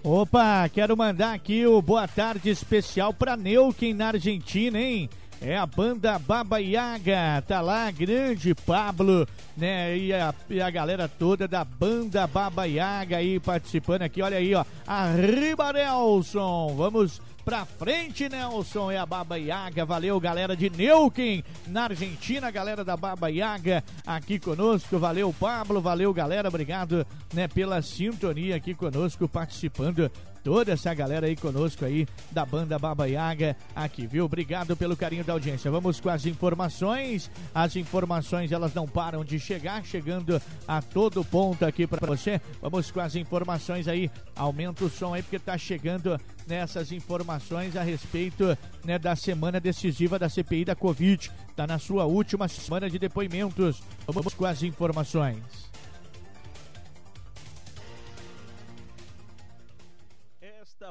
Opa, 0.03 0.67
quero 0.71 0.97
mandar 0.97 1.35
aqui 1.35 1.67
o 1.67 1.83
boa 1.83 2.09
tarde 2.09 2.49
especial 2.49 3.13
para 3.13 3.37
Neuquén 3.37 3.93
na 3.93 4.09
Argentina, 4.09 4.81
hein? 4.81 5.11
É 5.43 5.59
a 5.59 5.67
banda 5.67 6.19
Baba 6.19 6.59
Yaga, 6.59 7.43
tá 7.47 7.61
lá, 7.61 7.91
grande 7.91 8.55
Pablo, 8.55 9.29
né? 9.55 9.97
E 9.97 10.13
a, 10.13 10.35
e 10.49 10.61
a 10.61 10.71
galera 10.71 11.07
toda 11.07 11.47
da 11.47 11.65
banda 11.65 12.27
Baba 12.27 12.65
Yaga 12.65 13.19
aí 13.19 13.39
participando 13.39 14.03
aqui. 14.03 14.23
Olha 14.23 14.39
aí, 14.39 14.55
ó. 14.55 14.65
Arriba 14.87 15.71
Nelson, 15.73 16.75
vamos 16.77 17.21
pra 17.45 17.65
frente, 17.65 18.29
Nelson. 18.29 18.91
É 18.91 18.99
a 18.99 19.07
Baba 19.07 19.37
Yaga. 19.37 19.85
Valeu, 19.85 20.19
galera 20.21 20.57
de 20.57 20.71
Neuquén, 20.71 21.45
na 21.67 21.85
Argentina. 21.85 22.51
Galera 22.51 22.85
da 22.85 22.97
Baba 22.97 23.29
Yaga 23.29 23.85
aqui 24.07 24.39
conosco. 24.39 24.99
Valeu, 24.99 25.35
Pablo. 25.39 25.81
Valeu, 25.81 26.13
galera. 26.13 26.49
Obrigado 26.49 27.07
né, 27.33 27.49
pela 27.49 27.83
sintonia 27.83 28.57
aqui 28.57 28.75
conosco, 28.75 29.29
participando 29.29 30.11
toda 30.43 30.73
essa 30.73 30.93
galera 30.95 31.27
aí 31.27 31.37
conosco 31.37 31.85
aí 31.85 32.07
da 32.31 32.45
banda 32.45 32.79
Baba 32.79 33.07
Yaga 33.07 33.57
aqui, 33.75 34.07
viu? 34.07 34.25
Obrigado 34.25 34.77
pelo 34.77 34.97
carinho 34.97 35.25
da 35.25 35.33
audiência. 35.33 35.71
Vamos 35.71 36.01
com 36.01 36.09
as 36.09 36.27
informações. 36.27 37.31
As 37.55 37.77
informações 37.77 38.53
elas 38.53 38.75
não 38.75 38.87
param 38.87 39.25
de 39.25 39.39
chegar, 39.39 39.85
chegando 39.85 40.41
a 40.67 40.83
todo 40.83 41.25
ponto 41.25 41.65
aqui 41.65 41.87
para 41.87 42.07
você. 42.07 42.41
Vamos 42.61 42.91
com 42.91 43.01
as 43.01 43.15
informações 43.15 43.89
aí. 43.89 44.11
Aumenta 44.35 44.85
o 44.85 44.91
som 44.91 45.15
aí 45.15 45.23
porque 45.23 45.39
tá 45.39 45.57
chegando 45.57 46.19
nessas 46.47 46.93
informações 46.93 47.77
a 47.77 47.83
respeito 47.83 48.57
né, 48.85 48.99
da 48.99 49.15
semana 49.15 49.61
decisiva 49.61 50.19
da 50.19 50.29
CPI 50.29 50.65
da 50.65 50.75
Covid. 50.75 51.31
Tá 51.55 51.67
na 51.67 51.79
sua 51.79 52.05
última 52.05 52.49
semana 52.49 52.89
de 52.89 52.99
depoimentos. 52.99 53.83
Vamos 54.07 54.35
com 54.35 54.45
as 54.45 54.63
informações. 54.63 55.70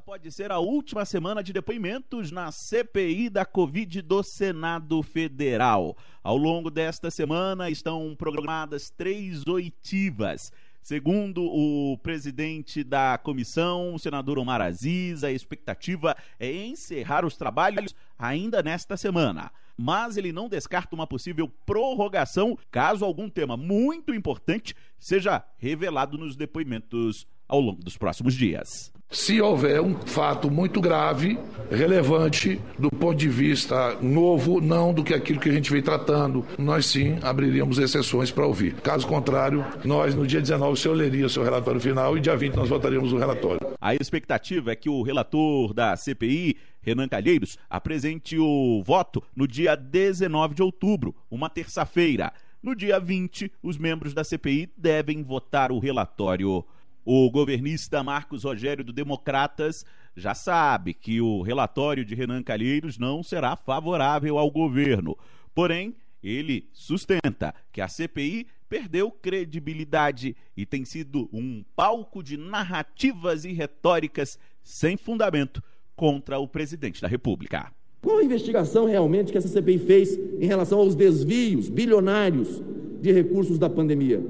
Pode 0.06 0.32
ser 0.32 0.52
a 0.52 0.60
última 0.60 1.04
semana 1.04 1.44
de 1.44 1.52
depoimentos 1.52 2.32
na 2.32 2.52
CPI 2.52 3.30
da 3.30 3.46
Covid 3.46 4.02
do 4.02 4.24
Senado 4.24 5.04
Federal. 5.04 5.98
Ao 6.24 6.38
longo 6.38 6.72
desta 6.72 7.12
semana 7.12 7.70
estão 7.70 8.16
programadas 8.16 8.90
três 8.90 9.46
oitivas. 9.46 10.52
Segundo 10.82 11.44
o 11.44 11.98
presidente 11.98 12.84
da 12.84 13.18
comissão, 13.18 13.94
o 13.94 14.00
senador 14.00 14.40
Omar 14.40 14.62
Aziz, 14.62 15.24
a 15.24 15.32
expectativa 15.32 16.16
é 16.40 16.52
encerrar 16.52 17.26
os 17.26 17.36
trabalhos 17.36 17.94
ainda 18.18 18.64
nesta 18.64 18.96
semana. 18.96 19.52
Mas 19.78 20.18
ele 20.18 20.32
não 20.32 20.48
descarta 20.48 20.96
uma 20.96 21.08
possível 21.08 21.50
prorrogação 21.66 22.58
caso 22.72 23.04
algum 23.04 23.30
tema 23.30 23.58
muito 23.58 24.14
importante 24.14 24.76
seja 24.98 25.44
revelado 25.58 26.18
nos 26.18 26.36
depoimentos 26.36 27.28
ao 27.50 27.60
longo 27.60 27.84
dos 27.84 27.98
próximos 27.98 28.36
dias. 28.36 28.94
Se 29.12 29.42
houver 29.42 29.82
um 29.82 29.96
fato 29.96 30.52
muito 30.52 30.80
grave, 30.80 31.36
relevante 31.72 32.62
do 32.78 32.92
ponto 32.92 33.16
de 33.16 33.28
vista 33.28 33.96
novo, 34.00 34.62
não 34.62 34.94
do 34.94 35.04
que 35.04 35.16
aquilo 35.16 35.40
que 35.40 35.50
a 35.50 35.52
gente 35.52 35.72
vem 35.72 35.82
tratando, 35.82 36.46
nós 36.60 36.86
sim 36.86 37.18
abriríamos 37.24 37.80
exceções 37.80 38.30
para 38.30 38.46
ouvir. 38.46 38.76
Caso 38.76 39.08
contrário, 39.08 39.66
nós 39.84 40.14
no 40.14 40.28
dia 40.28 40.40
19 40.40 40.74
o 40.74 40.76
senhor 40.76 40.94
leria 40.94 41.26
o 41.26 41.30
seu 41.30 41.44
relatório 41.44 41.82
final 41.82 42.16
e 42.16 42.22
dia 42.22 42.38
20 42.38 42.54
nós 42.54 42.70
votaríamos 42.70 43.12
o 43.12 43.18
relatório. 43.18 43.60
A 43.82 43.96
expectativa 43.96 44.72
é 44.72 44.76
que 44.76 44.90
o 44.90 45.02
relator 45.02 45.74
da 45.74 45.98
CPI, 45.98 46.58
Renan 46.80 47.08
Calheiros, 47.08 47.58
apresente 47.68 48.38
o 48.38 48.84
voto 48.86 49.24
no 49.36 49.48
dia 49.48 49.76
19 49.76 50.54
de 50.54 50.62
outubro, 50.62 51.16
uma 51.32 51.50
terça-feira. 51.50 52.32
No 52.62 52.76
dia 52.76 53.00
20, 53.00 53.52
os 53.64 53.76
membros 53.78 54.14
da 54.14 54.24
CPI 54.24 54.70
devem 54.78 55.24
votar 55.24 55.72
o 55.72 55.80
relatório. 55.80 56.64
O 57.12 57.28
governista 57.32 58.04
Marcos 58.04 58.44
Rogério 58.44 58.84
do 58.84 58.94
Democratas 58.94 59.84
já 60.16 60.36
sabe 60.36 60.94
que 60.94 61.20
o 61.20 61.42
relatório 61.42 62.06
de 62.06 62.14
Renan 62.14 62.44
Calheiros 62.44 63.00
não 63.00 63.24
será 63.24 63.56
favorável 63.56 64.38
ao 64.38 64.52
governo. 64.52 65.18
Porém, 65.56 65.96
ele 66.22 66.70
sustenta 66.72 67.56
que 67.72 67.82
a 67.82 67.88
CPI 67.88 68.46
perdeu 68.70 69.10
credibilidade 69.10 70.36
e 70.56 70.68
tem 70.68 70.86
sido 70.86 71.28
um 71.34 71.66
palco 71.76 72.22
de 72.22 72.38
narrativas 72.38 73.44
e 73.44 73.54
retóricas 73.54 74.38
sem 74.62 74.96
fundamento 74.96 75.64
contra 75.96 76.38
o 76.38 76.48
presidente 76.48 77.02
da 77.02 77.08
República. 77.08 77.72
Qual 78.04 78.20
a 78.20 78.24
investigação 78.24 78.86
realmente 78.86 79.32
que 79.32 79.38
essa 79.40 79.48
CPI 79.48 79.80
fez 79.80 80.16
em 80.40 80.46
relação 80.46 80.78
aos 80.78 80.94
desvios 80.94 81.70
bilionários 81.70 82.62
de 83.02 83.12
recursos 83.12 83.58
da 83.58 83.68
pandemia? 83.68 84.24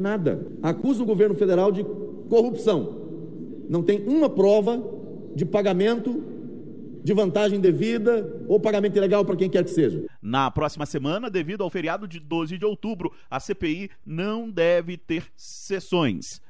Nada. 0.00 0.44
Acusa 0.62 1.02
o 1.02 1.06
governo 1.06 1.34
federal 1.34 1.70
de 1.70 1.84
corrupção. 2.30 3.66
Não 3.68 3.82
tem 3.82 4.02
uma 4.08 4.30
prova 4.30 4.82
de 5.34 5.44
pagamento 5.44 6.24
de 7.02 7.12
vantagem 7.12 7.60
devida 7.60 8.44
ou 8.46 8.60
pagamento 8.60 8.96
ilegal 8.96 9.24
para 9.24 9.36
quem 9.36 9.50
quer 9.50 9.64
que 9.64 9.70
seja. 9.70 10.06
Na 10.22 10.50
próxima 10.50 10.86
semana, 10.86 11.28
devido 11.28 11.62
ao 11.62 11.70
feriado 11.70 12.06
de 12.06 12.20
12 12.20 12.56
de 12.56 12.64
outubro, 12.64 13.12
a 13.30 13.40
CPI 13.40 13.90
não 14.04 14.50
deve 14.50 14.96
ter 14.96 15.24
sessões. 15.36 16.40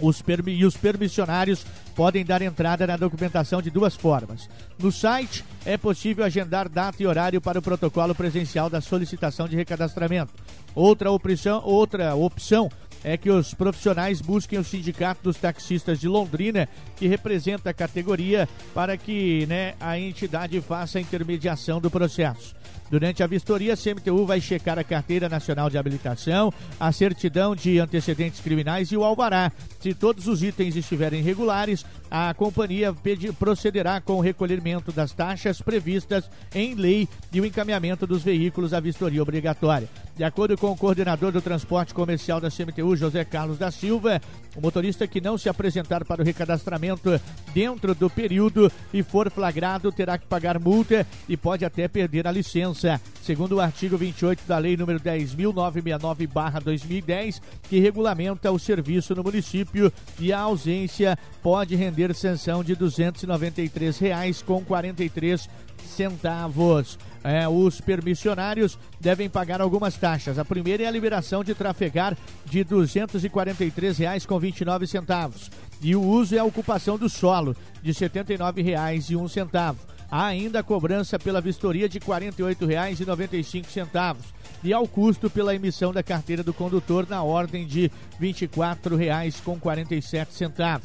Os 0.01 0.23
e 0.47 0.65
os 0.65 0.77
permissionários 0.77 1.67
podem 1.97 2.25
dar 2.25 2.43
entrada 2.43 2.87
na 2.87 2.97
documentação 2.97 3.61
de 3.61 3.71
duas 3.71 3.97
formas. 3.97 4.49
No 4.79 4.93
site 4.93 5.45
é 5.65 5.77
possível 5.77 6.25
agendar 6.25 6.69
data 6.69 7.03
e 7.03 7.07
horário 7.07 7.41
para 7.41 7.59
o 7.59 7.63
protocolo 7.63 8.15
presencial 8.15 8.71
da 8.71 8.81
solicitação 8.81 9.49
de 9.49 9.57
recadastramento. 9.57 10.33
Outra 10.77 11.11
opção, 11.11 11.61
outra 11.65 12.15
opção 12.15 12.71
é 13.05 13.17
que 13.17 13.31
os 13.31 13.55
profissionais 13.55 14.21
busquem 14.21 14.59
o 14.59 14.65
Sindicato 14.65 15.23
dos 15.23 15.37
Taxistas 15.37 16.01
de 16.01 16.09
Londrina, 16.09 16.69
que 16.97 17.07
representa 17.07 17.71
a 17.71 17.75
categoria, 17.75 18.49
para 18.75 18.97
que 18.97 19.47
né, 19.47 19.75
a 19.81 19.99
entidade 19.99 20.61
faça 20.61 20.99
a 20.99 21.01
intermediação 21.01 21.81
do 21.81 21.91
processo. 21.91 22.55
Durante 22.91 23.23
a 23.23 23.27
vistoria, 23.27 23.75
a 23.75 23.77
CMTU 23.77 24.25
vai 24.25 24.41
checar 24.41 24.79
a 24.79 24.85
Carteira 24.85 25.29
Nacional 25.29 25.69
de 25.69 25.77
Habilitação, 25.77 26.53
a 26.79 26.93
certidão 26.93 27.57
de 27.57 27.81
antecedentes 27.81 28.41
criminais 28.41 28.93
e 28.93 28.97
o 28.97 29.05
alvará. 29.05 29.51
Se 29.81 29.93
todos 29.93 30.29
os 30.29 30.43
itens 30.43 30.77
estiverem 30.77 31.23
regulares, 31.23 31.85
a 32.11 32.33
companhia 32.35 32.95
procederá 33.39 34.01
com 34.01 34.15
o 34.15 34.21
recolhimento 34.21 34.93
das 34.93 35.13
taxas 35.13 35.61
previstas 35.61 36.31
em 36.55 36.75
lei 36.75 37.09
e 37.33 37.41
o 37.41 37.47
encaminhamento 37.47 38.07
dos 38.07 38.23
veículos 38.23 38.73
à 38.73 38.81
vistoria 38.81 39.23
obrigatória. 39.23 39.89
De 40.17 40.25
acordo 40.25 40.57
com 40.57 40.71
o 40.71 40.77
coordenador 40.77 41.31
do 41.31 41.43
transporte 41.43 41.93
comercial 41.93 42.41
da 42.41 42.51
CMTU, 42.51 42.97
José 42.97 43.23
Carlos 43.23 43.59
da 43.59 43.71
Silva, 43.71 44.19
o 44.57 44.63
motorista 44.63 45.07
que 45.07 45.21
não 45.21 45.37
se 45.37 45.51
apresentar 45.51 46.07
para 46.07 46.23
o 46.23 46.25
recadastramento 46.25 47.21
dentro 47.53 47.95
do 47.95 48.09
período 48.09 48.73
e 48.95 49.03
for 49.03 49.31
flagrado 49.31 49.93
terá 49.93 50.17
que 50.17 50.27
pagar 50.27 50.59
multa 50.59 51.07
e 51.29 51.37
pode 51.37 51.67
até 51.67 51.87
perder 51.87 52.27
a 52.27 52.33
licença. 52.33 52.99
Segundo 53.21 53.57
o 53.57 53.61
artigo 53.61 53.99
28 53.99 54.45
da 54.47 54.57
Lei 54.57 54.75
nº 54.75 54.99
10.969-2010, 55.01 57.43
que 57.69 57.79
regulamenta 57.79 58.51
o 58.51 58.59
serviço 58.59 59.15
no 59.15 59.23
município 59.23 59.93
e 60.19 60.33
a 60.33 60.41
ausência 60.41 61.19
pode 61.43 61.77
render 61.77 62.06
sanção 62.15 62.63
de 62.63 62.75
R$ 62.75 62.81
293,43 62.81 65.49
centavos. 65.87 66.99
É, 67.25 67.49
os 67.49 67.81
permissionários 67.81 68.79
devem 69.01 69.29
pagar 69.29 69.61
algumas 69.61 69.97
taxas. 69.97 70.39
A 70.39 70.45
primeira 70.45 70.85
é 70.85 70.87
a 70.87 70.91
liberação 70.91 71.43
de 71.43 71.55
trafegar 71.55 72.17
de 72.45 72.59
R$ 72.59 72.67
243,29 72.67 75.51
e 75.81 75.97
o 75.97 76.03
uso 76.03 76.35
e 76.35 76.39
a 76.39 76.45
ocupação 76.45 76.97
do 76.97 77.09
solo 77.09 77.57
de 77.83 77.91
R$ 77.93 78.09
79,01. 78.09 79.75
Há 80.09 80.27
ainda 80.27 80.61
a 80.61 80.63
cobrança 80.63 81.19
pela 81.19 81.41
vistoria 81.41 81.89
de 81.89 81.99
R$ 81.99 82.07
48,95 82.07 84.17
e 84.63 84.73
ao 84.73 84.87
custo 84.87 85.29
pela 85.29 85.53
emissão 85.55 85.93
da 85.93 86.03
carteira 86.03 86.43
do 86.43 86.55
condutor 86.55 87.07
na 87.09 87.23
ordem 87.23 87.67
de 87.67 87.91
R$ 88.21 88.33
24,47. 88.33 90.81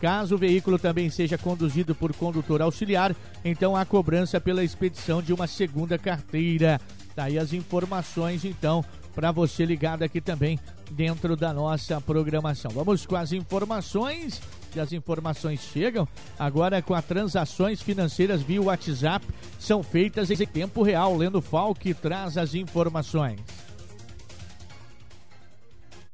Caso 0.00 0.34
o 0.34 0.38
veículo 0.38 0.78
também 0.78 1.08
seja 1.08 1.38
conduzido 1.38 1.94
por 1.94 2.12
condutor 2.14 2.60
auxiliar, 2.60 3.16
então 3.44 3.74
há 3.74 3.84
cobrança 3.84 4.40
pela 4.40 4.62
expedição 4.62 5.22
de 5.22 5.32
uma 5.32 5.46
segunda 5.46 5.98
carteira. 5.98 6.80
Daí 7.14 7.36
tá 7.36 7.42
as 7.42 7.54
informações, 7.54 8.44
então, 8.44 8.84
para 9.14 9.32
você 9.32 9.64
ligado 9.64 10.02
aqui 10.02 10.20
também 10.20 10.60
dentro 10.90 11.34
da 11.34 11.52
nossa 11.52 11.98
programação. 11.98 12.70
Vamos 12.70 13.06
com 13.06 13.16
as 13.16 13.32
informações. 13.32 14.40
E 14.74 14.80
as 14.80 14.92
informações 14.92 15.60
chegam 15.60 16.06
agora 16.38 16.82
com 16.82 16.92
as 16.92 17.02
transações 17.02 17.80
financeiras 17.80 18.42
via 18.42 18.60
WhatsApp 18.60 19.26
são 19.58 19.82
feitas 19.82 20.30
em 20.30 20.36
tempo 20.46 20.82
real. 20.82 21.16
Lendo 21.16 21.40
Falk 21.40 21.94
traz 21.94 22.36
as 22.36 22.54
informações. 22.54 23.40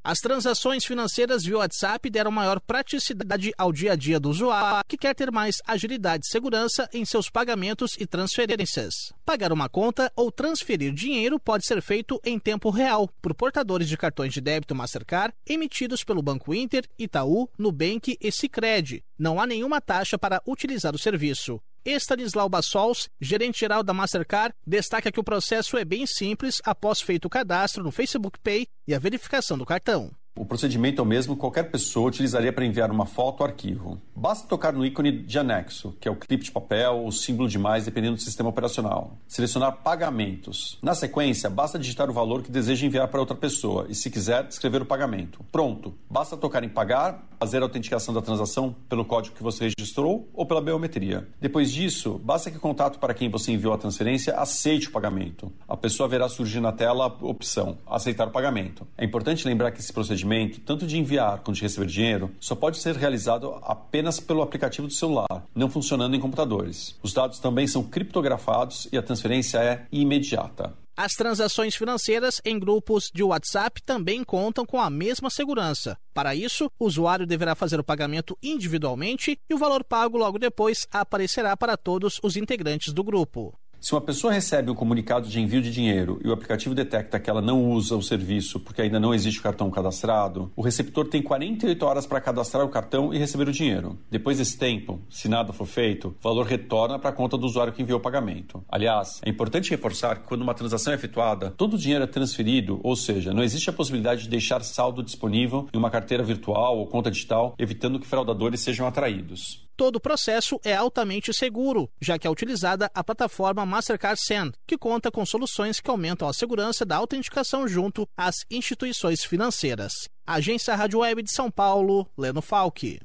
As 0.05 0.19
transações 0.19 0.83
financeiras 0.83 1.45
via 1.45 1.59
WhatsApp 1.59 2.09
deram 2.09 2.29
maior 2.29 2.59
praticidade 2.59 3.53
ao 3.57 3.71
dia 3.71 3.93
a 3.93 3.95
dia 3.95 4.19
do 4.19 4.29
usuário 4.29 4.83
que 4.85 4.97
quer 4.97 5.15
ter 5.15 5.31
mais 5.31 5.61
agilidade 5.65 6.25
e 6.25 6.29
segurança 6.29 6.89
em 6.93 7.05
seus 7.05 7.29
pagamentos 7.29 7.91
e 7.97 8.05
transferências. 8.05 8.93
Pagar 9.23 9.53
uma 9.53 9.69
conta 9.69 10.11
ou 10.13 10.29
transferir 10.29 10.91
dinheiro 10.93 11.39
pode 11.39 11.65
ser 11.65 11.81
feito 11.81 12.19
em 12.25 12.37
tempo 12.37 12.69
real 12.69 13.09
por 13.21 13.33
portadores 13.33 13.87
de 13.87 13.95
cartões 13.95 14.33
de 14.33 14.41
débito 14.41 14.75
Mastercard 14.75 15.33
emitidos 15.47 16.03
pelo 16.03 16.21
Banco 16.21 16.53
Inter, 16.53 16.83
Itaú, 16.99 17.47
Nubank 17.57 18.17
e 18.19 18.29
Sicredi. 18.29 19.05
Não 19.17 19.39
há 19.39 19.47
nenhuma 19.47 19.79
taxa 19.79 20.17
para 20.17 20.41
utilizar 20.45 20.93
o 20.93 20.99
serviço. 20.99 21.61
Estanislau 21.85 22.47
Bassols, 22.47 23.09
gerente-geral 23.19 23.83
da 23.83 23.93
Mastercard, 23.93 24.55
destaca 24.65 25.11
que 25.11 25.19
o 25.19 25.23
processo 25.23 25.77
é 25.77 25.83
bem 25.83 26.05
simples 26.05 26.61
após 26.63 27.01
feito 27.01 27.25
o 27.25 27.29
cadastro 27.29 27.83
no 27.83 27.91
Facebook 27.91 28.39
Pay 28.39 28.67
e 28.87 28.93
a 28.93 28.99
verificação 28.99 29.57
do 29.57 29.65
cartão. 29.65 30.11
O 30.35 30.43
procedimento 30.43 30.99
é 30.99 31.03
o 31.03 31.05
mesmo 31.05 31.35
que 31.35 31.41
qualquer 31.41 31.69
pessoa 31.69 32.07
utilizaria 32.07 32.51
para 32.51 32.65
enviar 32.65 32.89
uma 32.89 33.05
foto 33.05 33.41
ou 33.41 33.45
arquivo. 33.45 34.01
Basta 34.15 34.47
tocar 34.47 34.73
no 34.73 34.83
ícone 34.83 35.11
de 35.11 35.37
anexo, 35.37 35.95
que 36.01 36.07
é 36.07 36.11
o 36.11 36.15
clipe 36.15 36.43
de 36.43 36.51
papel 36.51 37.03
ou 37.03 37.11
símbolo 37.11 37.47
de 37.47 37.59
mais, 37.59 37.85
dependendo 37.85 38.15
do 38.15 38.21
sistema 38.21 38.49
operacional. 38.49 39.15
Selecionar 39.27 39.83
pagamentos. 39.83 40.79
Na 40.81 40.95
sequência, 40.95 41.51
basta 41.51 41.77
digitar 41.77 42.09
o 42.09 42.13
valor 42.13 42.41
que 42.41 42.49
deseja 42.49 42.83
enviar 42.83 43.07
para 43.09 43.19
outra 43.19 43.35
pessoa 43.35 43.85
e, 43.87 43.93
se 43.93 44.09
quiser, 44.09 44.47
escrever 44.49 44.81
o 44.81 44.85
pagamento. 44.87 45.45
Pronto. 45.51 45.93
Basta 46.09 46.35
tocar 46.35 46.63
em 46.63 46.69
pagar, 46.69 47.27
fazer 47.39 47.59
a 47.59 47.65
autenticação 47.65 48.11
da 48.11 48.21
transação 48.21 48.75
pelo 48.89 49.05
código 49.05 49.35
que 49.35 49.43
você 49.43 49.65
registrou 49.65 50.27
ou 50.33 50.47
pela 50.47 50.61
biometria. 50.61 51.27
Depois 51.39 51.71
disso, 51.71 52.19
basta 52.23 52.49
que 52.49 52.57
o 52.57 52.59
contato 52.59 52.97
para 52.97 53.13
quem 53.13 53.29
você 53.29 53.51
enviou 53.51 53.71
a 53.71 53.77
transferência 53.77 54.33
aceite 54.35 54.87
o 54.87 54.91
pagamento. 54.91 55.51
A 55.67 55.77
pessoa 55.77 56.09
verá 56.09 56.27
surgir 56.27 56.59
na 56.59 56.71
tela 56.71 57.05
a 57.05 57.25
opção 57.25 57.77
aceitar 57.85 58.27
o 58.27 58.31
pagamento. 58.31 58.87
É 58.97 59.05
importante 59.05 59.47
lembrar 59.47 59.71
que 59.71 59.79
esse 59.79 59.93
procedimento 59.93 60.22
procedimento, 60.23 60.61
tanto 60.61 60.87
de 60.87 60.97
enviar 60.97 61.39
quanto 61.39 61.57
de 61.57 61.63
receber 61.63 61.85
dinheiro, 61.85 62.31
só 62.39 62.55
pode 62.55 62.77
ser 62.77 62.95
realizado 62.95 63.59
apenas 63.61 64.19
pelo 64.19 64.41
aplicativo 64.41 64.87
do 64.87 64.93
celular, 64.93 65.45
não 65.53 65.69
funcionando 65.69 66.15
em 66.15 66.19
computadores. 66.19 66.97
Os 67.03 67.13
dados 67.13 67.39
também 67.39 67.67
são 67.67 67.83
criptografados 67.83 68.87
e 68.91 68.97
a 68.97 69.03
transferência 69.03 69.57
é 69.59 69.85
imediata. 69.91 70.73
As 70.95 71.13
transações 71.13 71.75
financeiras 71.75 72.39
em 72.45 72.59
grupos 72.59 73.09
de 73.11 73.23
WhatsApp 73.23 73.81
também 73.81 74.23
contam 74.23 74.63
com 74.63 74.79
a 74.79 74.91
mesma 74.91 75.29
segurança. 75.29 75.97
Para 76.13 76.35
isso, 76.35 76.69
o 76.77 76.85
usuário 76.85 77.25
deverá 77.25 77.55
fazer 77.55 77.79
o 77.79 77.83
pagamento 77.83 78.37
individualmente 78.43 79.39
e 79.49 79.53
o 79.55 79.57
valor 79.57 79.83
pago 79.83 80.17
logo 80.17 80.37
depois 80.37 80.85
aparecerá 80.91 81.57
para 81.57 81.75
todos 81.75 82.19
os 82.21 82.37
integrantes 82.37 82.93
do 82.93 83.03
grupo. 83.03 83.57
Se 83.83 83.91
uma 83.91 83.99
pessoa 83.99 84.31
recebe 84.31 84.71
um 84.71 84.75
comunicado 84.75 85.27
de 85.27 85.41
envio 85.41 85.61
de 85.61 85.69
dinheiro 85.69 86.17
e 86.23 86.29
o 86.29 86.31
aplicativo 86.31 86.73
detecta 86.73 87.19
que 87.19 87.29
ela 87.29 87.41
não 87.41 87.69
usa 87.69 87.97
o 87.97 88.01
serviço 88.01 88.57
porque 88.57 88.81
ainda 88.81 88.97
não 88.97 89.13
existe 89.13 89.41
o 89.41 89.43
cartão 89.43 89.69
cadastrado, 89.69 90.49
o 90.55 90.61
receptor 90.61 91.09
tem 91.09 91.21
48 91.21 91.85
horas 91.85 92.05
para 92.05 92.21
cadastrar 92.21 92.65
o 92.65 92.69
cartão 92.69 93.13
e 93.13 93.17
receber 93.17 93.49
o 93.49 93.51
dinheiro. 93.51 93.99
Depois 94.09 94.37
desse 94.37 94.57
tempo, 94.57 95.01
se 95.09 95.27
nada 95.27 95.51
for 95.51 95.65
feito, 95.65 96.15
o 96.17 96.23
valor 96.23 96.45
retorna 96.45 96.97
para 96.97 97.09
a 97.09 97.13
conta 97.13 97.37
do 97.37 97.45
usuário 97.45 97.73
que 97.73 97.81
enviou 97.81 97.99
o 97.99 98.01
pagamento. 98.01 98.63
Aliás, 98.69 99.19
é 99.21 99.29
importante 99.29 99.71
reforçar 99.71 100.19
que 100.19 100.29
quando 100.29 100.43
uma 100.43 100.53
transação 100.53 100.93
é 100.93 100.95
efetuada, 100.95 101.51
todo 101.51 101.73
o 101.73 101.77
dinheiro 101.77 102.05
é 102.05 102.07
transferido, 102.07 102.79
ou 102.83 102.95
seja, 102.95 103.33
não 103.33 103.43
existe 103.43 103.69
a 103.69 103.73
possibilidade 103.73 104.23
de 104.23 104.29
deixar 104.29 104.63
saldo 104.63 105.03
disponível 105.03 105.67
em 105.73 105.77
uma 105.77 105.91
carteira 105.91 106.23
virtual 106.23 106.77
ou 106.77 106.87
conta 106.87 107.11
digital, 107.11 107.53
evitando 107.59 107.99
que 107.99 108.07
fraudadores 108.07 108.61
sejam 108.61 108.87
atraídos. 108.87 109.61
Todo 109.83 109.97
o 109.97 109.99
processo 109.99 110.57
é 110.63 110.73
altamente 110.73 111.33
seguro, 111.33 111.91
já 111.99 112.17
que 112.17 112.25
é 112.25 112.29
utilizada 112.29 112.89
a 112.95 113.03
plataforma 113.03 113.65
Mastercard 113.65 114.17
Send, 114.17 114.53
que 114.65 114.77
conta 114.77 115.11
com 115.11 115.25
soluções 115.25 115.81
que 115.81 115.91
aumentam 115.91 116.25
a 116.25 116.31
segurança 116.31 116.85
da 116.85 116.95
autenticação 116.95 117.67
junto 117.67 118.07
às 118.15 118.45
instituições 118.49 119.25
financeiras. 119.25 119.91
Agência 120.25 120.73
Rádio 120.73 120.99
Web 120.99 121.23
de 121.23 121.33
São 121.33 121.51
Paulo, 121.51 122.09
Leno 122.17 122.41
Falck. 122.41 122.97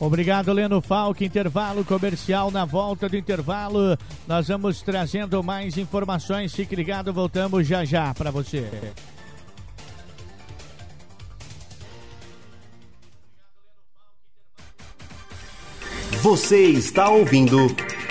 Obrigado, 0.00 0.52
Leno 0.52 0.80
Falque. 0.80 1.24
Intervalo 1.24 1.84
comercial. 1.84 2.50
Na 2.50 2.64
volta 2.64 3.08
do 3.08 3.16
intervalo, 3.16 3.96
nós 4.26 4.48
vamos 4.48 4.82
trazendo 4.82 5.40
mais 5.40 5.78
informações. 5.78 6.52
Fique 6.52 6.74
ligado, 6.74 7.12
voltamos 7.12 7.64
já 7.64 7.84
já 7.84 8.12
para 8.12 8.32
você. 8.32 8.68
Você 16.24 16.64
está 16.68 17.10
ouvindo 17.10 17.58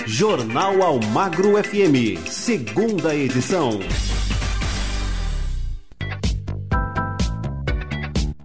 Jornal 0.06 0.84
Almagro 0.84 1.54
FM, 1.64 2.22
segunda 2.30 3.16
edição. 3.16 3.80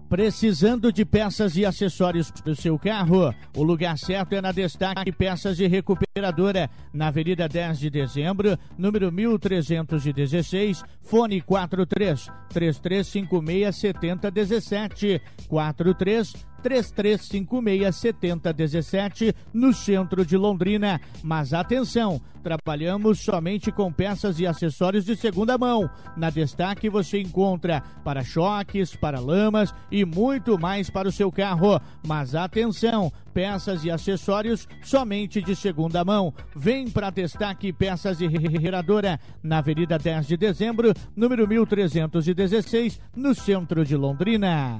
Precisando 0.08 0.90
de 0.90 1.04
peças 1.04 1.54
e 1.54 1.66
acessórios 1.66 2.30
para 2.30 2.50
o 2.50 2.56
seu 2.56 2.78
carro? 2.78 3.34
O 3.54 3.62
lugar 3.62 3.98
certo 3.98 4.32
é 4.32 4.40
na 4.40 4.52
Destaque 4.52 5.12
Peças 5.12 5.60
e 5.60 5.66
Recuperadora, 5.66 6.70
na 6.90 7.08
Avenida 7.08 7.46
10 7.46 7.78
de 7.78 7.90
Dezembro, 7.90 8.58
número 8.78 9.12
1316, 9.12 10.82
fone 11.02 11.42
43 11.42 12.26
3356 12.48 13.76
7017 13.76 15.20
43 15.46 16.47
3356 16.68 17.96
7017 17.96 19.34
no 19.52 19.72
centro 19.72 20.24
de 20.24 20.36
Londrina. 20.36 21.00
Mas 21.22 21.54
atenção, 21.54 22.20
trabalhamos 22.42 23.20
somente 23.20 23.72
com 23.72 23.92
peças 23.92 24.38
e 24.38 24.46
acessórios 24.46 25.04
de 25.04 25.16
segunda 25.16 25.56
mão. 25.56 25.88
Na 26.16 26.30
Destaque 26.30 26.88
você 26.88 27.20
encontra 27.20 27.82
para-choques, 28.04 28.94
para-lamas 28.94 29.74
e 29.90 30.04
muito 30.04 30.58
mais 30.58 30.90
para 30.90 31.08
o 31.08 31.12
seu 31.12 31.32
carro. 31.32 31.80
Mas 32.06 32.34
atenção, 32.34 33.12
peças 33.32 33.84
e 33.84 33.90
acessórios 33.90 34.68
somente 34.82 35.40
de 35.40 35.56
segunda 35.56 36.04
mão. 36.04 36.34
Vem 36.54 36.90
para 36.90 37.10
Destaque 37.10 37.72
Peças 37.72 38.20
e 38.20 38.26
Regeradora 38.26 39.18
na 39.42 39.58
Avenida 39.58 39.98
10 39.98 40.26
de 40.26 40.36
Dezembro, 40.36 40.92
número 41.16 41.46
1316, 41.48 43.00
no 43.16 43.34
centro 43.34 43.84
de 43.84 43.96
Londrina. 43.96 44.78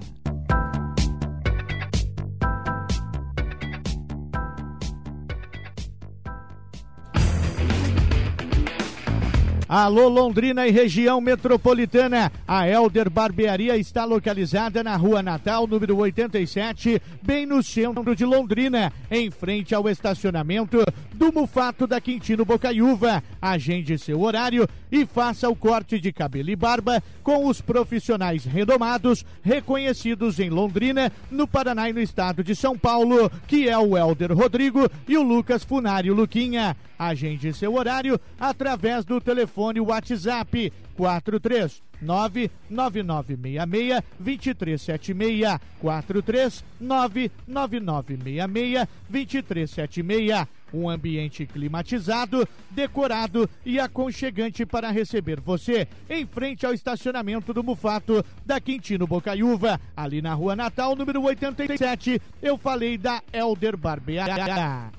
Alô 9.69 10.09
Londrina 10.09 10.67
e 10.67 10.71
região 10.71 11.21
metropolitana. 11.21 12.33
A 12.47 12.67
Elder 12.67 13.11
Barbearia 13.11 13.77
está 13.77 14.07
localizada 14.07 14.83
na 14.83 14.97
Rua 14.97 15.23
Natal, 15.23 15.67
número 15.67 15.95
87, 15.99 17.03
bem 17.21 17.45
no 17.45 17.63
centro 17.63 18.17
de 18.17 18.25
Londrina, 18.25 18.91
em 19.11 19.31
frente 19.31 19.75
ao 19.75 19.87
estacionamento 19.87 20.83
do 21.13 21.31
Mufato 21.31 21.87
da 21.87 22.01
Quintino 22.01 22.47
Bocaiúva. 22.47 23.23
Agende 23.43 23.99
seu 23.99 24.23
horário 24.23 24.67
e 24.91 25.05
faça 25.05 25.51
o 25.51 25.55
corte 25.55 26.01
de 26.01 26.15
cabelo 26.15 26.49
e 26.49 26.57
barba 26.57 27.03
com 27.23 27.47
os 27.47 27.61
profissionais 27.61 28.47
renomados, 28.47 29.23
reconhecidos 29.43 30.41
em 30.41 30.49
Londrina, 30.49 31.13
no 31.31 31.47
Paraná 31.47 31.91
e 31.91 31.93
no 31.93 32.01
estado 32.01 32.43
de 32.43 32.57
São 32.57 32.79
Paulo, 32.79 33.31
que 33.47 33.69
é 33.69 33.77
o 33.77 33.99
Elder 33.99 34.35
Rodrigo 34.35 34.91
e 35.07 35.19
o 35.19 35.23
Lucas 35.23 35.63
Funário 35.63 36.15
Luquinha. 36.15 36.75
Agende 36.99 37.53
seu 37.53 37.75
horário 37.75 38.19
através 38.41 39.05
do 39.05 39.21
telefone 39.21 39.81
WhatsApp 39.81 40.73
43 40.97 41.83
99966 42.01 44.03
2376 44.19 45.59
43 45.81 46.65
99966 46.81 48.89
2376 49.09 50.49
um 50.73 50.89
ambiente 50.89 51.45
climatizado, 51.47 52.49
decorado 52.71 53.49
e 53.65 53.81
aconchegante 53.81 54.67
para 54.67 54.91
receber 54.91 55.41
você 55.41 55.89
em 56.09 56.27
frente 56.27 56.67
ao 56.67 56.75
estacionamento 56.75 57.55
do 57.55 57.63
Mufato 57.63 58.25
da 58.45 58.61
Quintino 58.61 59.07
Bocaiúva, 59.07 59.81
ali 59.97 60.21
na 60.21 60.35
Rua 60.35 60.55
Natal, 60.55 60.95
número 60.95 61.23
87. 61.23 62.21
Eu 62.43 62.59
falei 62.59 62.99
da 62.99 63.23
Elder 63.33 63.77
Barbearia. 63.77 64.91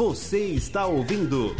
Você 0.00 0.46
está 0.46 0.86
ouvindo 0.86 1.54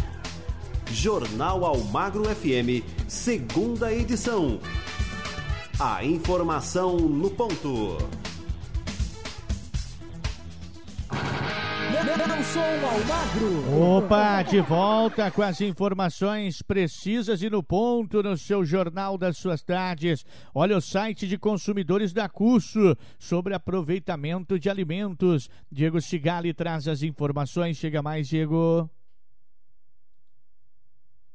Jornal 0.91 1.63
Almagro 1.63 2.23
FM, 2.23 2.83
segunda 3.07 3.93
edição. 3.93 4.59
A 5.79 6.03
informação 6.03 6.97
no 6.97 7.29
ponto. 7.29 7.99
Não 12.41 12.43
sou 12.43 12.61
Almagro. 12.63 13.97
Opa, 13.97 14.41
de 14.41 14.59
volta 14.61 15.29
com 15.29 15.43
as 15.43 15.61
informações 15.61 16.61
precisas 16.63 17.43
e 17.43 17.49
no 17.49 17.61
ponto 17.61 18.23
no 18.23 18.35
seu 18.35 18.65
Jornal 18.65 19.17
das 19.17 19.37
Suas 19.37 19.61
Tardes. 19.61 20.25
Olha 20.53 20.75
o 20.75 20.81
site 20.81 21.27
de 21.27 21.37
consumidores 21.37 22.13
da 22.13 22.27
Curso 22.27 22.97
sobre 23.19 23.53
aproveitamento 23.53 24.57
de 24.57 24.69
alimentos. 24.69 25.49
Diego 25.71 26.01
Cigali 26.01 26.51
traz 26.53 26.87
as 26.87 27.03
informações. 27.03 27.77
Chega 27.77 28.01
mais, 28.01 28.27
Diego 28.27 28.89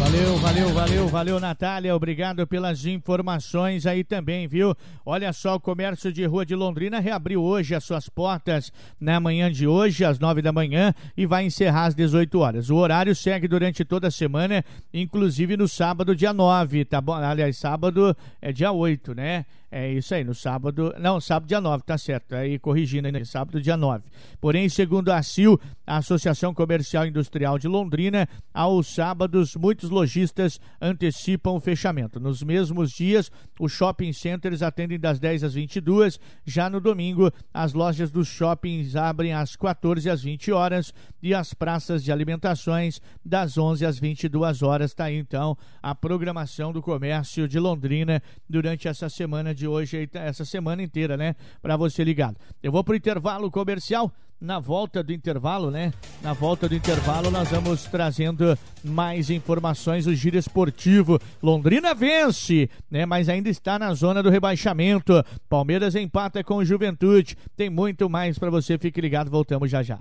Valeu, 0.00 0.36
valeu, 0.38 0.68
valeu, 0.70 1.08
valeu, 1.08 1.40
Natália. 1.40 1.94
Obrigado 1.94 2.46
pelas 2.46 2.86
informações 2.86 3.84
aí 3.84 4.02
também, 4.02 4.48
viu? 4.48 4.74
Olha 5.04 5.30
só, 5.30 5.56
o 5.56 5.60
comércio 5.60 6.10
de 6.10 6.24
rua 6.24 6.46
de 6.46 6.54
Londrina 6.54 6.98
reabriu 7.00 7.42
hoje 7.42 7.74
as 7.74 7.84
suas 7.84 8.08
portas 8.08 8.72
na 8.98 9.20
manhã 9.20 9.52
de 9.52 9.66
hoje, 9.66 10.02
às 10.02 10.18
nove 10.18 10.40
da 10.40 10.52
manhã, 10.52 10.94
e 11.14 11.26
vai 11.26 11.44
encerrar 11.44 11.84
às 11.84 11.94
18 11.94 12.38
horas. 12.38 12.70
O 12.70 12.76
horário 12.76 13.14
segue 13.14 13.46
durante 13.46 13.84
toda 13.84 14.08
a 14.08 14.10
semana, 14.10 14.64
inclusive 14.92 15.54
no 15.54 15.68
sábado, 15.68 16.16
dia 16.16 16.32
9, 16.32 16.86
tá 16.86 16.98
bom? 16.98 17.12
Aliás, 17.12 17.58
sábado 17.58 18.16
é 18.40 18.50
dia 18.52 18.72
8, 18.72 19.14
né? 19.14 19.44
É 19.72 19.92
isso 19.92 20.12
aí, 20.12 20.24
no 20.24 20.34
sábado. 20.34 20.92
Não, 20.98 21.20
sábado 21.20 21.48
dia 21.48 21.60
9, 21.60 21.84
tá 21.84 21.96
certo. 21.96 22.34
Aí 22.34 22.58
corrigindo 22.58 23.06
ainda, 23.06 23.24
sábado 23.24 23.60
dia 23.60 23.76
9. 23.76 24.02
Porém, 24.40 24.68
segundo 24.68 25.10
a 25.10 25.22
CIL, 25.22 25.60
a 25.86 25.98
Associação 25.98 26.52
Comercial 26.52 27.06
Industrial 27.06 27.56
de 27.56 27.68
Londrina, 27.68 28.28
aos 28.52 28.88
sábados, 28.88 29.54
muitos 29.54 29.88
lojistas 29.88 30.60
antecipam 30.80 31.52
o 31.52 31.60
fechamento. 31.60 32.18
Nos 32.18 32.42
mesmos 32.42 32.90
dias, 32.90 33.30
os 33.60 33.70
shopping 33.70 34.12
centers 34.12 34.60
atendem 34.60 34.98
das 34.98 35.20
10 35.20 35.44
às 35.44 35.54
22. 35.54 36.18
Já 36.44 36.68
no 36.68 36.80
domingo, 36.80 37.32
as 37.54 37.72
lojas 37.72 38.10
dos 38.10 38.26
shoppings 38.26 38.96
abrem 38.96 39.32
às 39.32 39.54
14 39.54 40.10
às 40.10 40.22
20 40.22 40.50
horas 40.50 40.92
e 41.22 41.32
as 41.32 41.54
praças 41.54 42.02
de 42.02 42.10
alimentações 42.10 43.00
das 43.24 43.56
11 43.56 43.86
às 43.86 44.00
22 44.00 44.62
horas. 44.62 44.94
Tá 44.94 45.04
aí 45.04 45.16
então 45.16 45.56
a 45.80 45.94
programação 45.94 46.72
do 46.72 46.82
comércio 46.82 47.46
de 47.46 47.60
Londrina 47.60 48.20
durante 48.48 48.88
essa 48.88 49.08
semana 49.08 49.54
de 49.59 49.59
hoje, 49.66 50.08
essa 50.12 50.44
semana 50.44 50.82
inteira, 50.82 51.16
né? 51.16 51.34
Para 51.60 51.76
você 51.76 52.02
ligado. 52.04 52.36
Eu 52.62 52.72
vou 52.72 52.84
pro 52.84 52.96
intervalo 52.96 53.50
comercial. 53.50 54.12
Na 54.40 54.58
volta 54.58 55.02
do 55.02 55.12
intervalo, 55.12 55.70
né? 55.70 55.92
Na 56.22 56.32
volta 56.32 56.66
do 56.66 56.74
intervalo, 56.74 57.30
nós 57.30 57.50
vamos 57.50 57.84
trazendo 57.84 58.58
mais 58.82 59.28
informações. 59.28 60.06
O 60.06 60.14
giro 60.14 60.38
esportivo. 60.38 61.20
Londrina 61.42 61.94
vence, 61.94 62.70
né? 62.90 63.04
Mas 63.04 63.28
ainda 63.28 63.50
está 63.50 63.78
na 63.78 63.92
zona 63.92 64.22
do 64.22 64.30
rebaixamento. 64.30 65.22
Palmeiras 65.46 65.94
empata 65.94 66.42
com 66.42 66.64
Juventude. 66.64 67.36
Tem 67.54 67.68
muito 67.68 68.08
mais 68.08 68.38
para 68.38 68.48
você. 68.48 68.78
Fique 68.78 68.98
ligado. 68.98 69.30
Voltamos 69.30 69.70
já 69.70 69.82
já. 69.82 69.98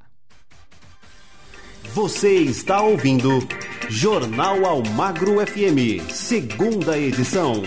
Você 1.93 2.35
está 2.35 2.81
ouvindo 2.81 3.39
Jornal 3.89 4.63
Almagro 4.65 5.45
FM, 5.45 6.07
segunda 6.11 6.97
edição. 6.97 7.63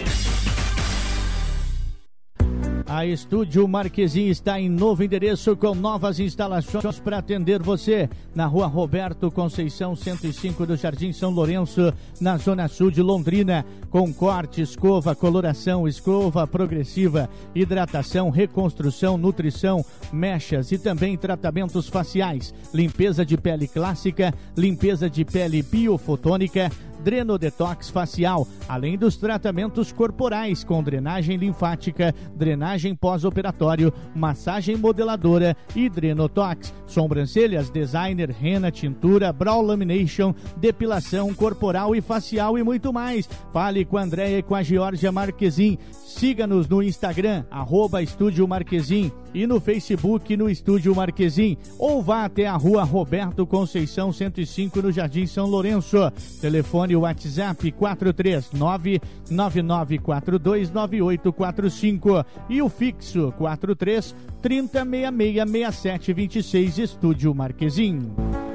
A 2.94 3.06
Estúdio 3.06 3.66
Marquesim 3.66 4.26
está 4.26 4.60
em 4.60 4.68
novo 4.68 5.02
endereço 5.02 5.56
com 5.56 5.74
novas 5.74 6.20
instalações 6.20 7.00
para 7.00 7.16
atender 7.16 7.62
você 7.62 8.06
na 8.34 8.44
rua 8.44 8.66
Roberto 8.66 9.30
Conceição 9.30 9.96
105 9.96 10.66
do 10.66 10.76
Jardim 10.76 11.10
São 11.10 11.30
Lourenço, 11.30 11.90
na 12.20 12.36
zona 12.36 12.68
sul 12.68 12.90
de 12.90 13.00
Londrina, 13.00 13.64
com 13.88 14.12
corte, 14.12 14.60
escova, 14.60 15.14
coloração, 15.14 15.88
escova 15.88 16.46
progressiva, 16.46 17.30
hidratação, 17.54 18.28
reconstrução, 18.28 19.16
nutrição, 19.16 19.82
mechas 20.12 20.70
e 20.70 20.76
também 20.76 21.16
tratamentos 21.16 21.88
faciais, 21.88 22.52
limpeza 22.74 23.24
de 23.24 23.38
pele 23.38 23.66
clássica, 23.66 24.34
limpeza 24.54 25.08
de 25.08 25.24
pele 25.24 25.62
biofotônica, 25.62 26.70
Drenodetox 27.02 27.90
facial, 27.90 28.46
além 28.68 28.96
dos 28.96 29.16
tratamentos 29.16 29.92
corporais 29.92 30.64
com 30.64 30.82
drenagem 30.82 31.36
linfática, 31.36 32.14
drenagem 32.34 32.94
pós-operatório, 32.94 33.92
massagem 34.14 34.76
modeladora 34.76 35.56
e 35.74 35.88
Drenotox. 35.88 36.72
Sobrancelhas, 36.86 37.70
designer, 37.70 38.30
rena, 38.30 38.70
tintura, 38.70 39.32
brow 39.32 39.62
lamination, 39.62 40.34
depilação 40.56 41.34
corporal 41.34 41.94
e 41.96 42.00
facial 42.00 42.58
e 42.58 42.62
muito 42.62 42.92
mais. 42.92 43.28
Fale 43.52 43.84
com 43.84 43.96
a 43.96 44.02
Andréia 44.02 44.38
e 44.38 44.42
com 44.42 44.54
a 44.54 44.62
Georgia 44.62 45.10
Marquezin. 45.10 45.78
Siga-nos 45.92 46.68
no 46.68 46.82
Instagram, 46.82 47.44
arroba 47.50 48.02
Estúdio 48.02 48.46
Marquezim 48.46 49.10
e 49.34 49.46
no 49.46 49.60
Facebook 49.60 50.36
no 50.36 50.48
Estúdio 50.48 50.94
Marquezim. 50.94 51.56
Ou 51.78 52.02
vá 52.02 52.24
até 52.24 52.46
a 52.46 52.54
rua 52.54 52.84
Roberto 52.84 53.46
Conceição 53.46 54.12
105 54.12 54.82
no 54.82 54.92
Jardim 54.92 55.26
São 55.26 55.46
Lourenço. 55.46 55.98
Telefone 56.40 56.91
WhatsApp 56.96 57.70
439 57.72 59.00
99429845 59.30 62.24
e 62.48 62.62
o 62.62 62.68
fixo 62.68 63.32
43 63.32 64.14
30666726 64.42 66.78
Estúdio 66.78 67.34
Marquezim. 67.34 68.51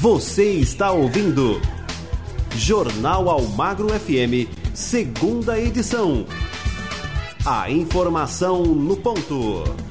Você 0.00 0.52
está 0.52 0.92
ouvindo 0.92 1.60
Jornal 2.56 3.28
Almagro 3.28 3.90
FM, 3.90 4.48
segunda 4.72 5.60
edição. 5.60 6.24
A 7.44 7.70
informação 7.70 8.64
no 8.64 8.96
ponto. 8.96 9.89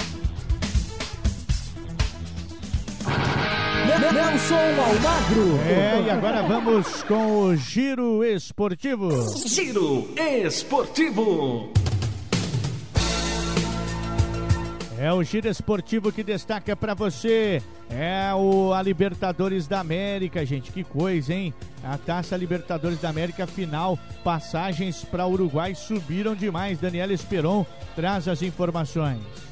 Nelson 4.00 4.56
Almagro. 4.56 5.60
É, 5.68 6.04
e 6.08 6.10
agora 6.10 6.42
vamos 6.44 7.04
com 7.04 7.42
o 7.42 7.56
Giro 7.56 8.24
Esportivo. 8.24 9.10
Giro 9.46 10.08
Esportivo. 10.18 11.74
É 14.98 15.14
o 15.14 15.24
giro 15.24 15.48
esportivo 15.48 16.12
que 16.12 16.22
destaca 16.22 16.76
para 16.76 16.94
você. 16.94 17.62
É 17.90 18.34
o 18.36 18.74
a 18.74 18.82
Libertadores 18.82 19.66
da 19.66 19.80
América, 19.80 20.46
gente. 20.46 20.74
Que 20.74 20.84
coisa, 20.84 21.34
hein? 21.34 21.54
A 21.82 21.98
Taça 21.98 22.36
Libertadores 22.36 23.00
da 23.00 23.10
América 23.10 23.48
final. 23.48 23.98
Passagens 24.26 25.06
para 25.06 25.26
Uruguai 25.26 25.74
subiram 25.74 26.36
demais. 26.36 26.80
Daniela 26.80 27.14
Esperon 27.14 27.66
traz 27.96 28.28
as 28.28 28.42
informações. 28.42 29.49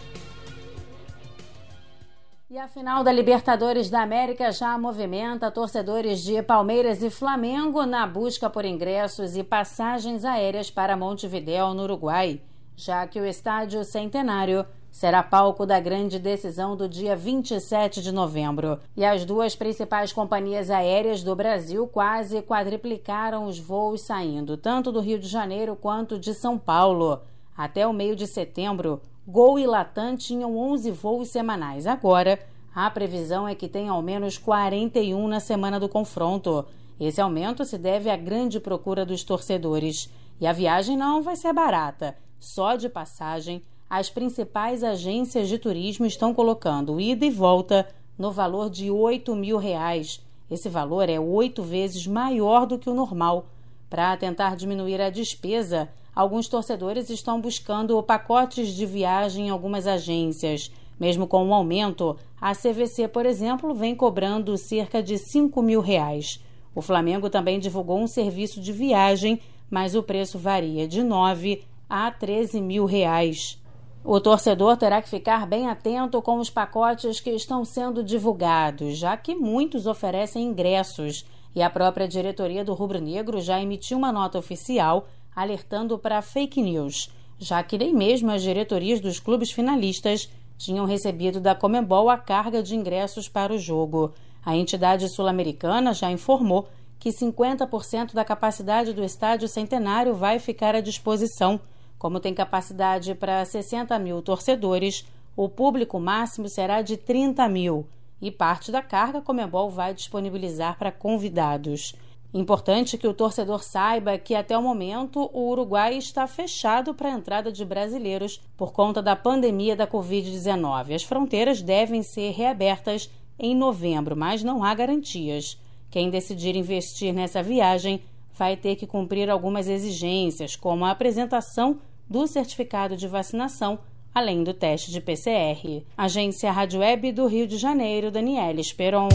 E 2.58 2.60
a 2.60 2.68
final 2.68 3.04
da 3.04 3.12
Libertadores 3.12 3.88
da 3.88 4.02
América 4.02 4.52
já 4.52 4.76
movimenta 4.80 5.52
torcedores 5.52 6.24
de 6.24 6.42
Palmeiras 6.42 7.04
e 7.04 7.10
Flamengo 7.12 7.86
na 7.86 8.08
busca 8.08 8.50
por 8.50 8.66
ingressos 8.66 9.38
e 9.38 9.44
passagens 9.44 10.26
aéreas 10.26 10.72
para 10.72 10.98
Montevidéu, 10.98 11.76
no 11.76 11.84
Uruguai, 11.84 12.42
já 12.76 13.06
que 13.06 13.22
o 13.22 13.26
estádio 13.28 13.84
Centenário 13.84 14.66
será 14.90 15.22
palco 15.22 15.68
da 15.68 15.80
grande 15.80 16.18
decisão 16.18 16.76
do 16.76 16.90
dia 16.90 17.16
27 17.16 18.02
de 18.02 18.12
novembro. 18.12 18.80
E 18.96 19.06
as 19.06 19.24
duas 19.24 19.56
principais 19.56 20.12
companhias 20.12 20.72
aéreas 20.72 21.22
do 21.22 21.36
Brasil 21.36 21.88
quase 21.88 22.42
quadriplicaram 22.42 23.46
os 23.46 23.60
voos 23.60 24.02
saindo, 24.02 24.58
tanto 24.58 24.92
do 24.92 25.00
Rio 25.00 25.20
de 25.20 25.28
Janeiro 25.28 25.76
quanto 25.76 26.18
de 26.18 26.34
São 26.34 26.58
Paulo. 26.58 27.22
Até 27.56 27.86
o 27.86 27.94
meio 27.94 28.16
de 28.16 28.26
setembro, 28.26 29.00
Gol 29.30 29.60
e 29.60 29.68
Latam 29.68 30.16
tinham 30.16 30.58
11 30.58 30.90
voos 30.92 31.28
semanais. 31.28 31.86
Agora, 31.86 32.40
a 32.74 32.90
previsão 32.90 33.46
é 33.46 33.54
que 33.54 33.68
tenha 33.68 33.92
ao 33.92 34.02
menos 34.02 34.38
41 34.38 35.28
na 35.28 35.42
semana 35.42 35.78
do 35.78 35.90
confronto. 35.90 36.66
Esse 36.98 37.20
aumento 37.20 37.66
se 37.66 37.78
deve 37.78 38.10
à 38.10 38.16
grande 38.16 38.58
procura 38.58 39.06
dos 39.06 39.26
torcedores. 39.26 40.10
E 40.40 40.48
a 40.48 40.54
viagem 40.54 40.96
não 40.96 41.22
vai 41.22 41.36
ser 41.36 41.52
barata. 41.52 42.16
Só 42.40 42.78
de 42.78 42.88
passagem, 42.88 43.62
as 43.90 44.10
principais 44.10 44.82
agências 44.82 45.50
de 45.50 45.60
turismo 45.60 46.06
estão 46.06 46.34
colocando 46.34 46.98
ida 46.98 47.26
e 47.26 47.30
volta 47.30 47.86
no 48.18 48.32
valor 48.32 48.70
de 48.70 48.90
8 48.90 49.36
mil 49.36 49.58
reais. 49.58 50.24
Esse 50.50 50.70
valor 50.70 51.10
é 51.10 51.20
oito 51.20 51.64
vezes 51.64 52.08
maior 52.08 52.66
do 52.66 52.80
que 52.80 52.90
o 52.90 52.94
normal. 52.94 53.48
Para 53.90 54.16
tentar 54.16 54.56
diminuir 54.56 55.02
a 55.02 55.10
despesa, 55.10 55.90
alguns 56.18 56.48
torcedores 56.48 57.12
estão 57.12 57.40
buscando 57.40 58.02
pacotes 58.02 58.70
de 58.70 58.88
viagem 58.88 59.48
em 59.48 59.50
algumas 59.52 59.86
agências. 59.86 60.72
Mesmo 61.00 61.28
com 61.28 61.44
o 61.44 61.50
um 61.50 61.54
aumento, 61.54 62.18
a 62.42 62.56
CVC, 62.56 63.08
por 63.08 63.24
exemplo, 63.24 63.72
vem 63.76 63.94
cobrando 63.96 64.58
cerca 64.58 65.04
de 65.04 65.16
5 65.16 65.62
mil 65.62 65.80
reais. 65.80 66.44
O 66.74 66.82
Flamengo 66.82 67.30
também 67.30 67.60
divulgou 67.60 68.00
um 68.00 68.08
serviço 68.08 68.60
de 68.60 68.74
viagem, 68.74 69.40
mas 69.70 69.94
o 69.94 70.02
preço 70.02 70.40
varia 70.40 70.88
de 70.88 71.04
9 71.04 71.64
a 71.88 72.10
13 72.10 72.62
mil 72.62 72.86
reais. 72.86 73.62
O 74.04 74.20
torcedor 74.20 74.76
terá 74.76 75.04
que 75.04 75.10
ficar 75.10 75.46
bem 75.46 75.70
atento 75.70 76.20
com 76.24 76.40
os 76.40 76.50
pacotes 76.50 77.20
que 77.20 77.30
estão 77.30 77.64
sendo 77.64 78.04
divulgados, 78.04 78.98
já 78.98 79.16
que 79.16 79.36
muitos 79.36 79.86
oferecem 79.86 80.46
ingressos. 80.46 81.28
E 81.56 81.62
a 81.62 81.70
própria 81.70 82.08
diretoria 82.08 82.66
do 82.66 82.74
Rubro 82.74 83.00
Negro 83.00 83.40
já 83.40 83.62
emitiu 83.62 84.00
uma 84.00 84.12
nota 84.12 84.40
oficial 84.40 85.08
alertando 85.38 86.00
para 86.00 86.20
fake 86.20 86.60
news, 86.60 87.12
já 87.38 87.62
que 87.62 87.78
nem 87.78 87.94
mesmo 87.94 88.32
as 88.32 88.42
diretorias 88.42 89.00
dos 89.00 89.20
clubes 89.20 89.52
finalistas 89.52 90.28
tinham 90.58 90.84
recebido 90.84 91.40
da 91.40 91.54
Comembol 91.54 92.10
a 92.10 92.18
carga 92.18 92.64
de 92.64 92.76
ingressos 92.76 93.30
para 93.30 93.54
o 93.54 93.60
jogo. 93.60 94.12
A 94.44 94.56
entidade 94.56 95.08
sul-americana 95.08 95.94
já 95.94 96.10
informou 96.10 96.68
que 96.98 97.12
50% 97.12 98.16
da 98.16 98.26
capacidade 98.26 98.94
do 98.94 99.04
estádio 99.04 99.48
centenário 99.48 100.16
vai 100.16 100.40
ficar 100.40 100.74
à 100.74 100.82
disposição. 100.82 101.60
Como 102.00 102.20
tem 102.20 102.34
capacidade 102.34 103.14
para 103.14 103.46
60 103.46 104.00
mil 104.00 104.24
torcedores, 104.24 105.06
o 105.36 105.48
público 105.48 106.00
máximo 106.00 106.50
será 106.50 106.82
de 106.82 106.98
30 106.98 107.48
mil 107.48 107.86
e 108.20 108.32
parte 108.32 108.72
da 108.72 108.82
carga 108.82 109.20
a 109.20 109.22
Comembol 109.22 109.70
vai 109.70 109.94
disponibilizar 109.94 110.80
para 110.80 110.92
convidados. 110.92 111.94
Importante 112.38 113.00
que 113.00 113.08
o 113.08 113.16
torcedor 113.16 113.64
saiba 113.64 114.16
que 114.16 114.36
até 114.36 114.56
o 114.56 114.62
momento 114.62 115.28
o 115.34 115.50
Uruguai 115.50 115.98
está 115.98 116.28
fechado 116.28 116.94
para 116.94 117.10
a 117.10 117.18
entrada 117.18 117.52
de 117.52 117.66
brasileiros 117.66 118.40
por 118.56 118.72
conta 118.72 119.02
da 119.02 119.16
pandemia 119.16 119.76
da 119.76 119.88
Covid-19. 119.88 120.94
As 120.94 121.02
fronteiras 121.02 121.64
devem 121.64 122.04
ser 122.04 122.30
reabertas 122.34 123.10
em 123.40 123.56
novembro, 123.56 124.16
mas 124.16 124.44
não 124.44 124.64
há 124.64 124.72
garantias. 124.76 125.60
Quem 125.90 126.12
decidir 126.12 126.56
investir 126.56 127.12
nessa 127.12 127.42
viagem 127.42 128.04
vai 128.38 128.56
ter 128.56 128.76
que 128.76 128.86
cumprir 128.86 129.32
algumas 129.32 129.68
exigências, 129.68 130.56
como 130.56 130.86
a 130.86 130.92
apresentação 130.92 131.80
do 132.08 132.28
certificado 132.28 132.96
de 132.96 133.08
vacinação, 133.08 133.80
além 134.14 134.44
do 134.44 134.54
teste 134.54 134.92
de 134.92 135.02
PCR. 135.02 135.84
Agência 135.98 136.52
Rádio 136.52 136.82
Web 136.82 137.14
do 137.14 137.26
Rio 137.26 137.48
de 137.48 137.58
Janeiro, 137.58 138.12
Daniela 138.12 138.62
Esperon. 138.62 139.10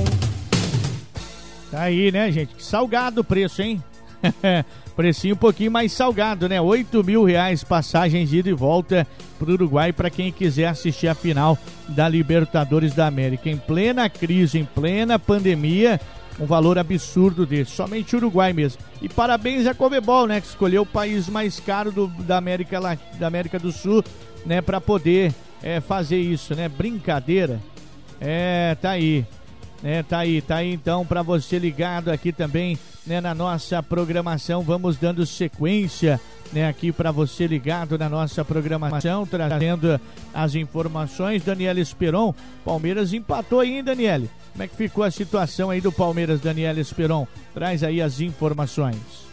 Tá 1.72 1.84
aí, 1.84 2.12
né, 2.12 2.30
gente? 2.30 2.62
Salgado 2.62 3.22
o 3.22 3.24
preço, 3.24 3.62
hein? 3.62 3.82
Precinho 4.94 5.34
um 5.34 5.38
pouquinho 5.38 5.70
mais 5.70 5.90
salgado, 5.90 6.46
né? 6.46 6.60
8 6.60 7.02
mil 7.02 7.24
reais 7.24 7.64
passagens 7.64 8.28
de 8.28 8.40
ida 8.40 8.50
e 8.50 8.52
volta 8.52 9.06
para 9.38 9.48
o 9.48 9.54
Uruguai 9.54 9.90
para 9.90 10.10
quem 10.10 10.30
quiser 10.30 10.66
assistir 10.66 11.08
a 11.08 11.14
final 11.14 11.58
da 11.88 12.06
Libertadores 12.06 12.92
da 12.92 13.06
América. 13.06 13.48
Em 13.48 13.56
plena 13.56 14.06
crise, 14.10 14.58
em 14.58 14.66
plena 14.66 15.18
pandemia, 15.18 15.98
um 16.38 16.44
valor 16.44 16.78
absurdo 16.78 17.46
desse. 17.46 17.70
Somente 17.70 18.14
o 18.14 18.18
Uruguai 18.18 18.52
mesmo. 18.52 18.82
E 19.00 19.08
parabéns 19.08 19.66
a 19.66 19.72
Comebol, 19.72 20.26
né? 20.26 20.42
Que 20.42 20.48
escolheu 20.48 20.82
o 20.82 20.86
país 20.86 21.26
mais 21.26 21.58
caro 21.58 21.90
do, 21.90 22.06
da, 22.06 22.36
América, 22.36 22.78
da 23.18 23.26
América 23.26 23.58
do 23.58 23.72
Sul, 23.72 24.04
né? 24.44 24.60
Para 24.60 24.78
poder 24.78 25.32
é, 25.62 25.80
fazer 25.80 26.18
isso, 26.18 26.54
né? 26.54 26.68
Brincadeira. 26.68 27.58
É, 28.20 28.76
tá 28.78 28.90
aí. 28.90 29.24
É, 29.84 30.02
tá 30.02 30.18
aí, 30.18 30.40
tá 30.40 30.56
aí 30.56 30.72
então 30.72 31.04
para 31.04 31.22
você 31.22 31.58
ligado 31.58 32.10
aqui 32.10 32.32
também 32.32 32.78
né, 33.06 33.20
na 33.20 33.34
nossa 33.34 33.82
programação. 33.82 34.62
Vamos 34.62 34.96
dando 34.96 35.26
sequência 35.26 36.20
né, 36.52 36.68
aqui 36.68 36.92
para 36.92 37.10
você 37.10 37.46
ligado 37.46 37.98
na 37.98 38.08
nossa 38.08 38.44
programação, 38.44 39.26
trazendo 39.26 40.00
as 40.32 40.54
informações. 40.54 41.42
Daniela 41.42 41.80
Esperon, 41.80 42.32
Palmeiras 42.64 43.12
empatou 43.12 43.60
aí, 43.60 43.82
Daniele? 43.82 44.30
Como 44.52 44.62
é 44.62 44.68
que 44.68 44.76
ficou 44.76 45.02
a 45.02 45.10
situação 45.10 45.70
aí 45.70 45.80
do 45.80 45.90
Palmeiras, 45.90 46.40
Daniela 46.40 46.78
Esperon? 46.78 47.26
Traz 47.54 47.82
aí 47.82 48.00
as 48.00 48.20
informações. 48.20 49.31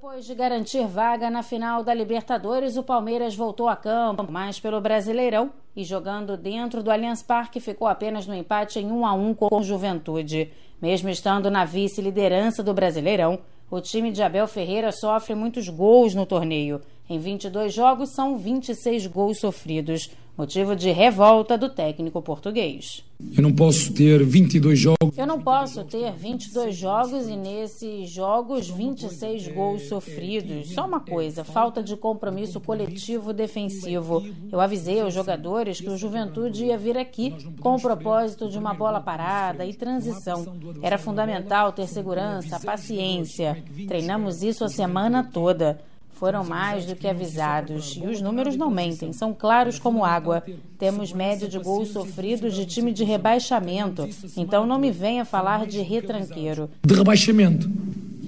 Depois 0.00 0.24
de 0.24 0.34
garantir 0.34 0.86
vaga 0.86 1.28
na 1.28 1.42
final 1.42 1.84
da 1.84 1.92
Libertadores, 1.92 2.78
o 2.78 2.82
Palmeiras 2.82 3.34
voltou 3.34 3.68
a 3.68 3.76
campo, 3.76 4.26
mas 4.30 4.58
pelo 4.58 4.80
Brasileirão 4.80 5.52
e 5.76 5.84
jogando 5.84 6.38
dentro 6.38 6.82
do 6.82 6.90
Allianz 6.90 7.22
Parque 7.22 7.60
ficou 7.60 7.86
apenas 7.86 8.26
no 8.26 8.34
empate 8.34 8.78
em 8.78 8.90
1 8.90 9.04
a 9.04 9.12
1 9.12 9.34
com 9.34 9.54
o 9.54 9.62
Juventude. 9.62 10.50
Mesmo 10.80 11.10
estando 11.10 11.50
na 11.50 11.66
vice-liderança 11.66 12.62
do 12.62 12.72
Brasileirão, 12.72 13.40
o 13.70 13.78
time 13.78 14.10
de 14.10 14.22
Abel 14.22 14.48
Ferreira 14.48 14.90
sofre 14.90 15.34
muitos 15.34 15.68
gols 15.68 16.14
no 16.14 16.24
torneio. 16.24 16.80
Em 17.06 17.18
22 17.18 17.70
jogos, 17.70 18.14
são 18.14 18.38
26 18.38 19.06
gols 19.06 19.38
sofridos 19.38 20.10
motivo 20.40 20.74
de 20.74 20.90
revolta 20.90 21.58
do 21.58 21.68
técnico 21.68 22.22
português. 22.22 23.04
Eu 23.36 23.42
não 23.42 23.52
posso 23.52 23.92
ter 23.92 24.24
22 24.24 24.78
jogos. 24.78 25.18
Eu 25.18 25.26
não 25.26 25.38
posso 25.38 25.84
ter 25.84 26.10
22 26.12 26.74
jogos 26.74 27.28
e 27.28 27.36
nesses 27.36 28.08
jogos 28.08 28.70
26 28.70 29.48
gols 29.48 29.82
sofridos. 29.82 30.70
Só 30.70 30.86
uma 30.86 31.00
coisa, 31.00 31.44
falta 31.44 31.82
de 31.82 31.94
compromisso 31.94 32.58
coletivo 32.58 33.34
defensivo. 33.34 34.26
Eu 34.50 34.58
avisei 34.60 35.02
aos 35.02 35.12
jogadores 35.12 35.78
que 35.78 35.90
o 35.90 35.98
Juventude 35.98 36.64
ia 36.64 36.78
vir 36.78 36.96
aqui 36.96 37.34
com 37.60 37.74
o 37.74 37.80
propósito 37.80 38.48
de 38.48 38.56
uma 38.56 38.72
bola 38.72 38.98
parada 38.98 39.66
e 39.66 39.74
transição. 39.74 40.56
Era 40.80 40.96
fundamental 40.96 41.70
ter 41.70 41.86
segurança, 41.86 42.58
paciência. 42.58 43.62
Treinamos 43.86 44.42
isso 44.42 44.64
a 44.64 44.68
semana 44.70 45.22
toda 45.22 45.78
foram 46.20 46.44
mais 46.44 46.84
do 46.84 46.94
que 46.94 47.08
avisados 47.08 47.96
e 47.96 48.06
os 48.06 48.20
números 48.20 48.54
não 48.54 48.70
mentem, 48.70 49.10
são 49.10 49.32
claros 49.32 49.78
como 49.78 50.04
água. 50.04 50.44
Temos 50.78 51.14
média 51.14 51.48
de 51.48 51.58
gols 51.58 51.88
sofridos 51.88 52.54
de 52.54 52.66
time 52.66 52.92
de 52.92 53.04
rebaixamento, 53.04 54.06
então 54.36 54.66
não 54.66 54.78
me 54.78 54.90
venha 54.90 55.24
falar 55.24 55.66
de 55.66 55.80
retranqueiro. 55.80 56.68
De 56.84 56.94
rebaixamento. 56.94 57.70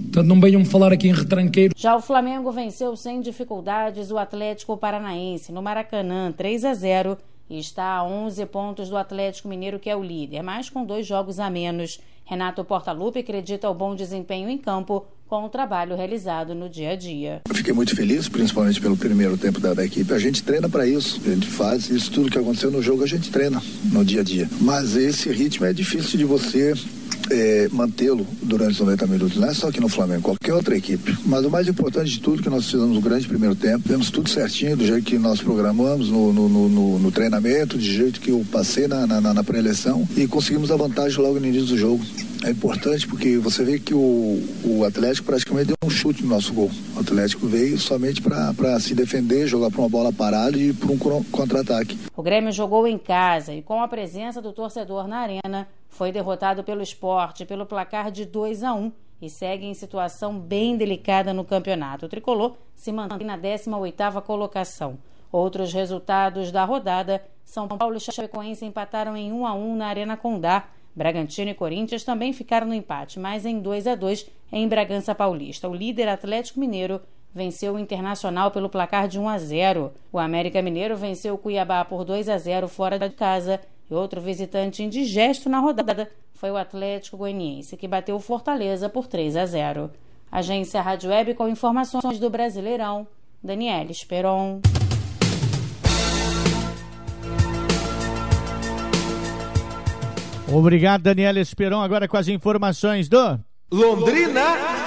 Portanto, 0.04 0.26
não 0.26 0.40
venham 0.40 0.64
falar 0.64 0.90
aqui 0.90 1.08
em 1.08 1.12
retranqueiro. 1.12 1.74
Já 1.76 1.94
o 1.94 2.00
Flamengo 2.00 2.50
venceu 2.50 2.96
sem 2.96 3.20
dificuldades 3.20 4.10
o 4.10 4.16
Atlético 4.16 4.74
Paranaense 4.74 5.52
no 5.52 5.60
Maracanã, 5.60 6.32
3 6.32 6.64
a 6.64 6.72
0 6.72 7.18
e 7.50 7.58
está 7.58 7.96
a 7.96 8.04
11 8.04 8.46
pontos 8.46 8.88
do 8.88 8.96
Atlético 8.96 9.48
Mineiro, 9.48 9.78
que 9.78 9.90
é 9.90 9.96
o 9.96 10.02
líder, 10.02 10.42
mas 10.42 10.70
com 10.70 10.82
dois 10.82 11.06
jogos 11.06 11.38
a 11.38 11.50
menos. 11.50 12.00
Renato 12.24 12.64
Portaluppi 12.64 13.18
acredita 13.18 13.68
o 13.68 13.74
bom 13.74 13.94
desempenho 13.94 14.48
em 14.48 14.56
campo 14.56 15.04
com 15.32 15.44
o 15.44 15.48
trabalho 15.48 15.96
realizado 15.96 16.54
no 16.54 16.68
dia 16.68 16.90
a 16.90 16.94
dia. 16.94 17.40
Eu 17.48 17.54
fiquei 17.54 17.72
muito 17.72 17.96
feliz, 17.96 18.28
principalmente 18.28 18.78
pelo 18.82 18.98
primeiro 18.98 19.38
tempo 19.38 19.58
da, 19.58 19.72
da 19.72 19.82
equipe. 19.82 20.12
A 20.12 20.18
gente 20.18 20.42
treina 20.42 20.68
para 20.68 20.86
isso, 20.86 21.22
a 21.24 21.30
gente 21.30 21.46
faz 21.46 21.88
isso, 21.88 22.12
tudo 22.12 22.30
que 22.30 22.36
aconteceu 22.36 22.70
no 22.70 22.82
jogo 22.82 23.02
a 23.02 23.06
gente 23.06 23.30
treina 23.30 23.62
no 23.90 24.04
dia 24.04 24.20
a 24.20 24.24
dia. 24.24 24.46
Mas 24.60 24.94
esse 24.94 25.30
ritmo 25.30 25.64
é 25.64 25.72
difícil 25.72 26.18
de 26.18 26.26
você 26.26 26.74
é, 27.32 27.68
mantê-lo 27.70 28.26
durante 28.42 28.72
os 28.72 28.80
90 28.80 29.06
minutos, 29.06 29.36
não 29.36 29.48
é 29.48 29.54
só 29.54 29.68
aqui 29.68 29.80
no 29.80 29.88
Flamengo, 29.88 30.22
qualquer 30.22 30.52
outra 30.52 30.76
equipe. 30.76 31.16
Mas 31.24 31.44
o 31.44 31.50
mais 31.50 31.66
importante 31.66 32.10
de 32.10 32.20
tudo 32.20 32.42
que 32.42 32.50
nós 32.50 32.70
fizemos 32.70 32.96
um 32.96 33.00
grande 33.00 33.26
primeiro 33.26 33.54
tempo, 33.54 33.88
temos 33.88 34.10
tudo 34.10 34.28
certinho, 34.28 34.76
do 34.76 34.86
jeito 34.86 35.04
que 35.04 35.18
nós 35.18 35.40
programamos 35.40 36.08
no, 36.08 36.32
no, 36.32 36.48
no, 36.48 36.98
no 36.98 37.12
treinamento, 37.12 37.76
do 37.76 37.82
jeito 37.82 38.20
que 38.20 38.30
eu 38.30 38.44
passei 38.50 38.86
na, 38.86 39.06
na, 39.06 39.34
na 39.34 39.44
pré-eleição 39.44 40.06
e 40.16 40.26
conseguimos 40.26 40.70
a 40.70 40.76
vantagem 40.76 41.18
logo 41.18 41.40
no 41.40 41.46
início 41.46 41.68
do 41.68 41.78
jogo. 41.78 42.04
É 42.44 42.50
importante 42.50 43.06
porque 43.06 43.38
você 43.38 43.64
vê 43.64 43.78
que 43.78 43.94
o, 43.94 44.42
o 44.64 44.84
Atlético 44.84 45.28
praticamente 45.28 45.68
deu 45.68 45.76
um 45.84 45.90
chute 45.90 46.24
no 46.24 46.30
nosso 46.30 46.52
gol. 46.52 46.70
O 46.96 47.00
Atlético 47.00 47.46
veio 47.46 47.78
somente 47.78 48.20
para 48.20 48.80
se 48.80 48.94
defender, 48.94 49.46
jogar 49.46 49.70
para 49.70 49.80
uma 49.80 49.88
bola 49.88 50.12
parada 50.12 50.58
e 50.58 50.72
para 50.72 50.90
um 50.90 50.98
contra-ataque. 50.98 51.96
O 52.16 52.22
Grêmio 52.22 52.50
jogou 52.50 52.86
em 52.86 52.98
casa 52.98 53.54
e 53.54 53.62
com 53.62 53.80
a 53.80 53.86
presença 53.86 54.42
do 54.42 54.52
torcedor 54.52 55.06
na 55.06 55.18
arena, 55.18 55.68
foi 55.92 56.10
derrotado 56.10 56.64
pelo 56.64 56.82
esporte 56.82 57.44
pelo 57.44 57.66
placar 57.66 58.10
de 58.10 58.24
2 58.24 58.64
a 58.64 58.72
1 58.72 58.90
e 59.20 59.28
segue 59.28 59.66
em 59.66 59.74
situação 59.74 60.38
bem 60.38 60.74
delicada 60.74 61.34
no 61.34 61.44
campeonato. 61.44 62.06
O 62.06 62.08
tricolor 62.08 62.56
se 62.74 62.90
mantém 62.90 63.26
na 63.26 63.36
18ª 63.36 64.22
colocação. 64.22 64.98
Outros 65.30 65.72
resultados 65.72 66.50
da 66.50 66.64
rodada, 66.64 67.22
São 67.44 67.68
Paulo 67.68 67.96
e 67.96 68.00
Chapecoense 68.00 68.64
empataram 68.64 69.14
em 69.16 69.30
1 69.32 69.46
a 69.46 69.52
1 69.52 69.76
na 69.76 69.86
Arena 69.86 70.16
Condá. 70.16 70.64
Bragantino 70.96 71.50
e 71.50 71.54
Corinthians 71.54 72.04
também 72.04 72.32
ficaram 72.32 72.66
no 72.66 72.74
empate, 72.74 73.20
mas 73.20 73.44
em 73.44 73.60
2 73.60 73.86
a 73.86 73.94
2 73.94 74.26
em 74.50 74.66
Bragança 74.66 75.14
Paulista. 75.14 75.68
O 75.68 75.74
líder 75.74 76.08
Atlético 76.08 76.58
Mineiro 76.58 77.02
venceu 77.34 77.74
o 77.74 77.78
Internacional 77.78 78.50
pelo 78.50 78.70
placar 78.70 79.08
de 79.08 79.18
1 79.18 79.28
a 79.28 79.38
0. 79.38 79.92
O 80.10 80.18
América 80.18 80.62
Mineiro 80.62 80.96
venceu 80.96 81.34
o 81.34 81.38
Cuiabá 81.38 81.84
por 81.84 82.02
2 82.02 82.30
a 82.30 82.38
0 82.38 82.66
fora 82.66 82.98
de 82.98 83.10
casa 83.10 83.60
e 83.92 83.94
outro 83.94 84.22
visitante 84.22 84.82
indigesto 84.82 85.50
na 85.50 85.60
rodada 85.60 86.10
foi 86.32 86.50
o 86.50 86.56
Atlético 86.56 87.18
Goianiense, 87.18 87.76
que 87.76 87.86
bateu 87.86 88.16
o 88.16 88.20
Fortaleza 88.20 88.88
por 88.88 89.06
3 89.06 89.36
a 89.36 89.44
0. 89.44 89.90
Agência 90.30 90.80
Rádio 90.80 91.10
Web 91.10 91.34
com 91.34 91.46
informações 91.46 92.18
do 92.18 92.30
Brasileirão. 92.30 93.06
Daniela 93.44 93.90
Esperon. 93.90 94.60
Obrigado, 100.50 101.02
Daniela 101.02 101.38
Esperon. 101.38 101.80
Agora 101.80 102.08
com 102.08 102.16
as 102.16 102.28
informações 102.28 103.10
do 103.10 103.38
Londrina. 103.70 104.81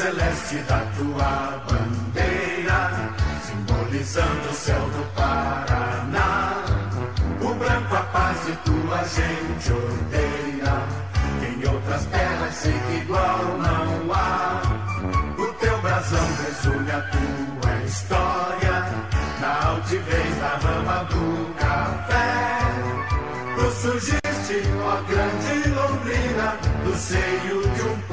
Celeste 0.00 0.56
da 0.66 0.80
tua 0.96 1.62
bandeira, 1.68 3.12
simbolizando 3.44 4.48
o 4.48 4.54
céu 4.54 4.80
do 4.80 5.04
Paraná. 5.14 6.64
O 7.42 7.54
branco 7.54 7.94
a 7.94 8.02
paz 8.04 8.38
e 8.48 8.52
tua 8.64 9.04
gente 9.04 9.72
odeia. 9.72 10.74
Em 11.46 11.68
outras 11.68 12.06
terras 12.06 12.54
sei 12.54 12.72
que 12.72 12.96
igual 13.02 13.58
não 13.58 14.14
há. 14.14 14.62
O 15.36 15.46
teu 15.60 15.78
brasão 15.82 16.26
resume 16.46 16.90
a 16.92 17.02
tua 17.02 17.76
história. 17.84 18.76
Na 19.38 19.66
altivez 19.68 20.36
da 20.38 20.56
rama 20.66 21.04
do 21.10 21.54
café. 21.56 22.60
Tu 23.54 23.70
surgiste, 23.82 24.62
ó 24.82 25.02
grande 25.02 25.68
Londrina, 25.68 26.56
do 26.84 26.96
seio 26.96 27.68
de 27.74 27.82
um 27.82 28.09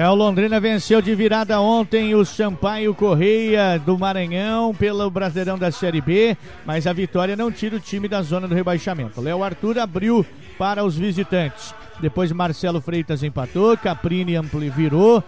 É, 0.00 0.08
o 0.08 0.14
Londrina 0.14 0.58
venceu 0.58 1.02
de 1.02 1.14
virada 1.14 1.60
ontem 1.60 2.14
o 2.14 2.24
Sampaio 2.24 2.94
Correia 2.94 3.78
do 3.78 3.98
Maranhão 3.98 4.74
pelo 4.74 5.10
Brasileirão 5.10 5.58
da 5.58 5.70
Série 5.70 6.00
B, 6.00 6.38
mas 6.64 6.86
a 6.86 6.92
vitória 6.94 7.36
não 7.36 7.52
tira 7.52 7.76
o 7.76 7.80
time 7.80 8.08
da 8.08 8.22
zona 8.22 8.48
do 8.48 8.54
rebaixamento. 8.54 9.20
Léo 9.20 9.44
Arthur 9.44 9.78
abriu 9.78 10.24
para 10.56 10.82
os 10.84 10.96
visitantes. 10.96 11.74
Depois 12.00 12.32
Marcelo 12.32 12.80
Freitas 12.80 13.22
empatou, 13.22 13.76
Caprini 13.76 14.36
ampli 14.36 14.70
virou 14.70 15.22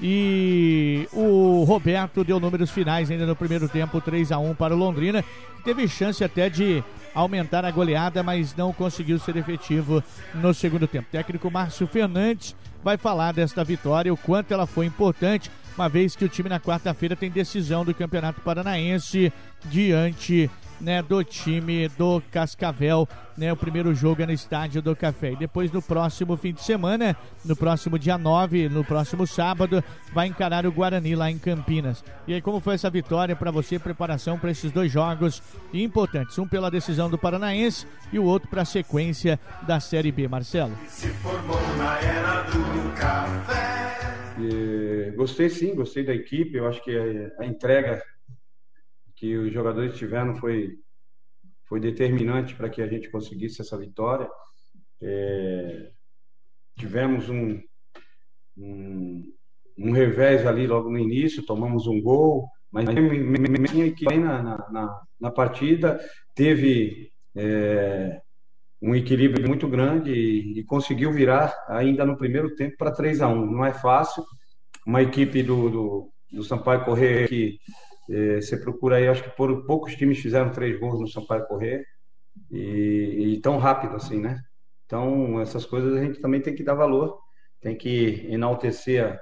e 0.00 1.08
o 1.12 1.64
Roberto 1.64 2.22
deu 2.22 2.38
números 2.38 2.70
finais 2.70 3.10
ainda 3.10 3.26
no 3.26 3.34
primeiro 3.34 3.68
tempo, 3.68 4.00
3 4.00 4.32
a 4.32 4.38
1 4.38 4.54
para 4.54 4.74
o 4.74 4.78
Londrina, 4.78 5.24
teve 5.64 5.88
chance 5.88 6.22
até 6.22 6.48
de 6.48 6.82
aumentar 7.14 7.64
a 7.64 7.70
goleada, 7.70 8.22
mas 8.22 8.54
não 8.54 8.72
conseguiu 8.72 9.18
ser 9.18 9.36
efetivo 9.36 10.02
no 10.34 10.54
segundo 10.54 10.86
tempo. 10.86 11.08
Técnico 11.10 11.50
Márcio 11.50 11.86
Fernandes 11.86 12.54
vai 12.82 12.96
falar 12.96 13.32
desta 13.32 13.64
vitória, 13.64 14.12
o 14.12 14.16
quanto 14.16 14.52
ela 14.52 14.66
foi 14.66 14.86
importante, 14.86 15.50
uma 15.76 15.88
vez 15.88 16.14
que 16.14 16.24
o 16.24 16.28
time 16.28 16.48
na 16.48 16.60
quarta-feira 16.60 17.16
tem 17.16 17.30
decisão 17.30 17.84
do 17.84 17.94
Campeonato 17.94 18.40
Paranaense 18.40 19.32
diante 19.64 20.50
né, 20.80 21.02
do 21.02 21.22
time 21.24 21.88
do 21.88 22.22
Cascavel, 22.30 23.08
né, 23.36 23.52
o 23.52 23.56
primeiro 23.56 23.94
jogo 23.94 24.22
é 24.22 24.26
no 24.26 24.32
estádio 24.32 24.82
do 24.82 24.94
Café. 24.94 25.32
E 25.32 25.36
depois 25.36 25.70
no 25.72 25.80
próximo 25.80 26.36
fim 26.36 26.52
de 26.52 26.62
semana, 26.62 27.16
no 27.44 27.56
próximo 27.56 27.98
dia 27.98 28.18
9, 28.18 28.68
no 28.68 28.84
próximo 28.84 29.26
sábado, 29.26 29.82
vai 30.12 30.26
encarar 30.26 30.66
o 30.66 30.72
Guarani 30.72 31.14
lá 31.14 31.30
em 31.30 31.38
Campinas. 31.38 32.04
E 32.26 32.34
aí 32.34 32.42
como 32.42 32.60
foi 32.60 32.74
essa 32.74 32.90
vitória 32.90 33.36
para 33.36 33.50
você, 33.50 33.78
preparação 33.78 34.38
para 34.38 34.50
esses 34.50 34.72
dois 34.72 34.90
jogos 34.90 35.42
importantes, 35.72 36.38
um 36.38 36.46
pela 36.46 36.70
decisão 36.70 37.08
do 37.08 37.18
Paranaense 37.18 37.86
e 38.12 38.18
o 38.18 38.24
outro 38.24 38.48
para 38.48 38.62
a 38.62 38.64
sequência 38.64 39.38
da 39.62 39.80
Série 39.80 40.12
B, 40.12 40.28
Marcelo. 40.28 40.72
Se 40.86 41.08
formou 41.08 41.60
na 41.76 41.98
era 42.00 42.42
do 42.42 42.94
café. 42.94 43.78
E, 44.40 45.12
gostei 45.16 45.48
sim, 45.48 45.74
gostei 45.74 46.04
da 46.04 46.14
equipe. 46.14 46.56
Eu 46.56 46.68
acho 46.68 46.82
que 46.82 46.96
a, 46.96 47.42
a 47.42 47.46
entrega 47.46 48.02
que 49.18 49.36
os 49.36 49.52
jogadores 49.52 49.96
tiveram 49.96 50.34
foi 50.36 50.76
foi 51.68 51.80
determinante 51.80 52.54
para 52.54 52.70
que 52.70 52.80
a 52.80 52.86
gente 52.86 53.10
conseguisse 53.10 53.60
essa 53.60 53.76
vitória. 53.76 54.26
É, 55.02 55.90
tivemos 56.78 57.28
um, 57.28 57.60
um, 58.56 59.22
um 59.78 59.92
revés 59.92 60.46
ali 60.46 60.66
logo 60.66 60.90
no 60.90 60.98
início, 60.98 61.44
tomamos 61.44 61.86
um 61.86 62.00
gol, 62.00 62.48
mas 62.72 62.86
minha 62.88 63.86
equipe 63.86 64.16
na, 64.16 64.42
na, 64.42 65.00
na 65.20 65.30
partida 65.30 66.00
teve 66.34 67.12
é, 67.36 68.18
um 68.80 68.94
equilíbrio 68.94 69.46
muito 69.46 69.68
grande 69.68 70.10
e, 70.10 70.60
e, 70.60 70.64
conseguiu 70.64 71.12
virar 71.12 71.54
ainda 71.68 72.04
no 72.04 72.16
primeiro 72.16 72.54
tempo 72.54 72.76
para 72.78 72.92
3 72.92 73.20
a 73.20 73.28
1 73.28 73.46
Não 73.46 73.64
é 73.64 73.74
fácil. 73.74 74.24
Uma 74.86 75.02
equipe 75.02 75.42
do, 75.42 75.68
do, 75.68 76.12
do 76.32 76.42
Sampaio 76.42 76.84
Correia 76.84 77.28
que 77.28 77.58
é, 78.08 78.40
você 78.40 78.56
procura 78.56 78.96
aí, 78.96 79.08
acho 79.08 79.22
que 79.22 79.36
por 79.36 79.66
poucos 79.66 79.94
times 79.94 80.18
fizeram 80.18 80.50
três 80.50 80.78
gols 80.78 81.00
no 81.00 81.08
Sampaio 81.08 81.46
Correr 81.46 81.84
e, 82.50 83.34
e, 83.34 83.40
tão 83.40 83.58
rápido 83.58 83.96
assim, 83.96 84.20
né? 84.20 84.40
Então, 84.86 85.40
essas 85.40 85.66
coisas 85.66 85.94
a 85.94 86.02
gente 86.02 86.20
também 86.20 86.40
tem 86.40 86.54
que 86.54 86.64
dar 86.64 86.74
valor, 86.74 87.18
tem 87.60 87.76
que 87.76 88.26
enaltecer 88.30 89.20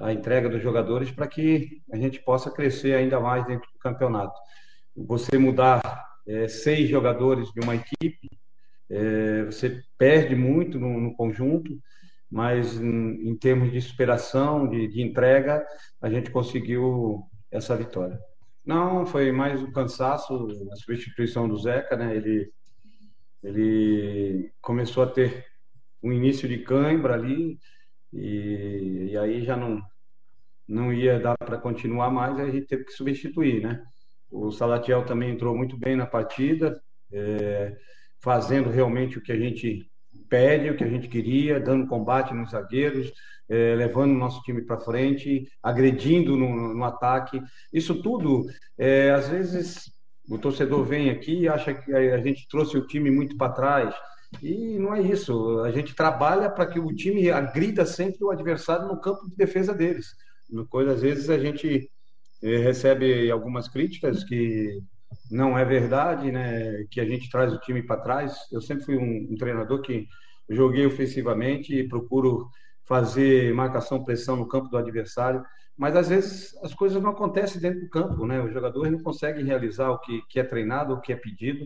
a, 0.00 0.06
a 0.08 0.12
entrega 0.12 0.48
dos 0.48 0.62
jogadores 0.62 1.10
para 1.10 1.28
que 1.28 1.82
a 1.92 1.96
gente 1.96 2.20
possa 2.24 2.50
crescer 2.50 2.94
ainda 2.94 3.20
mais 3.20 3.46
dentro 3.46 3.68
do 3.72 3.78
campeonato. 3.78 4.34
Você 4.96 5.38
mudar 5.38 5.80
é, 6.26 6.48
seis 6.48 6.88
jogadores 6.88 7.50
de 7.52 7.60
uma 7.60 7.76
equipe, 7.76 8.28
é, 8.90 9.44
você 9.44 9.80
perde 9.96 10.34
muito 10.34 10.78
no, 10.78 11.00
no 11.00 11.14
conjunto, 11.14 11.78
mas 12.30 12.80
em, 12.80 13.28
em, 13.28 13.36
termos 13.36 13.72
de 13.72 13.80
superação, 13.80 14.68
de, 14.68 14.88
de 14.88 15.02
entrega, 15.02 15.64
a 16.00 16.10
gente 16.10 16.30
conseguiu 16.30 17.24
essa 17.50 17.76
vitória. 17.76 18.18
Não, 18.64 19.06
foi 19.06 19.32
mais 19.32 19.62
um 19.62 19.72
cansaço, 19.72 20.48
a 20.70 20.76
substituição 20.76 21.48
do 21.48 21.56
Zeca, 21.56 21.96
né? 21.96 22.14
Ele, 22.14 22.52
ele 23.42 24.52
começou 24.60 25.02
a 25.02 25.06
ter 25.06 25.46
um 26.02 26.12
início 26.12 26.48
de 26.48 26.58
cãibra 26.58 27.14
ali 27.14 27.58
e, 28.12 29.08
e 29.10 29.18
aí 29.18 29.42
já 29.42 29.56
não, 29.56 29.80
não 30.68 30.92
ia 30.92 31.18
dar 31.18 31.36
para 31.36 31.58
continuar 31.58 32.10
mais, 32.10 32.38
aí 32.38 32.48
a 32.48 32.52
gente 32.52 32.66
teve 32.66 32.84
que 32.84 32.92
substituir, 32.92 33.62
né? 33.62 33.82
O 34.30 34.52
Salatiel 34.52 35.04
também 35.04 35.30
entrou 35.30 35.56
muito 35.56 35.76
bem 35.76 35.96
na 35.96 36.06
partida, 36.06 36.80
é, 37.12 37.76
fazendo 38.20 38.70
realmente 38.70 39.18
o 39.18 39.22
que 39.22 39.32
a 39.32 39.38
gente 39.38 39.90
pede, 40.28 40.70
o 40.70 40.76
que 40.76 40.84
a 40.84 40.88
gente 40.88 41.08
queria, 41.08 41.58
dando 41.58 41.88
combate 41.88 42.32
nos 42.32 42.50
zagueiros, 42.50 43.12
é, 43.50 43.74
levando 43.74 44.12
o 44.12 44.18
nosso 44.18 44.40
time 44.42 44.62
para 44.62 44.78
frente, 44.78 45.46
agredindo 45.60 46.36
no, 46.36 46.72
no, 46.72 46.84
ataque. 46.84 47.42
Isso 47.72 48.00
tudo, 48.00 48.46
é, 48.78 49.10
às 49.10 49.28
vezes, 49.28 49.92
o 50.28 50.38
torcedor 50.38 50.84
vem 50.84 51.10
aqui 51.10 51.40
e 51.40 51.48
acha 51.48 51.74
que 51.74 51.92
a 51.92 52.18
gente 52.18 52.46
trouxe 52.48 52.78
o 52.78 52.86
time 52.86 53.10
muito 53.10 53.36
para 53.36 53.52
trás. 53.52 53.94
E 54.40 54.78
não 54.78 54.94
é 54.94 55.02
isso. 55.02 55.60
A 55.60 55.72
gente 55.72 55.94
trabalha 55.94 56.48
para 56.48 56.66
que 56.66 56.78
o 56.78 56.94
time 56.94 57.28
agrida 57.30 57.84
sempre 57.84 58.22
o 58.22 58.30
adversário 58.30 58.86
no 58.86 59.00
campo 59.00 59.28
de 59.28 59.34
defesa 59.34 59.74
deles. 59.74 60.06
Coisa, 60.68 60.92
às 60.92 61.02
vezes 61.02 61.28
a 61.28 61.38
gente 61.38 61.90
eh, 62.42 62.58
recebe 62.58 63.30
algumas 63.30 63.68
críticas 63.68 64.22
que 64.22 64.80
não 65.30 65.58
é 65.58 65.64
verdade, 65.64 66.30
né? 66.30 66.84
Que 66.90 67.00
a 67.00 67.04
gente 67.04 67.28
traz 67.28 67.52
o 67.52 67.58
time 67.58 67.82
para 67.82 68.00
trás. 68.00 68.36
Eu 68.52 68.60
sempre 68.60 68.84
fui 68.84 68.96
um, 68.96 69.32
um, 69.32 69.36
treinador 69.36 69.82
que 69.82 70.06
joguei 70.48 70.86
ofensivamente 70.86 71.74
e 71.74 71.88
procuro 71.88 72.48
fazer 72.90 73.54
marcação, 73.54 74.02
pressão 74.02 74.34
no 74.34 74.48
campo 74.48 74.68
do 74.68 74.76
adversário. 74.76 75.44
Mas 75.78 75.94
às 75.94 76.08
vezes 76.08 76.56
as 76.60 76.74
coisas 76.74 77.00
não 77.00 77.10
acontecem 77.10 77.60
dentro 77.60 77.80
do 77.82 77.88
campo, 77.88 78.26
né? 78.26 78.42
Os 78.42 78.52
jogadores 78.52 78.90
não 78.90 79.00
conseguem 79.00 79.44
realizar 79.44 79.90
o 79.90 80.00
que, 80.00 80.20
que 80.28 80.40
é 80.40 80.42
treinado, 80.42 80.94
o 80.94 81.00
que 81.00 81.12
é 81.12 81.16
pedido. 81.16 81.64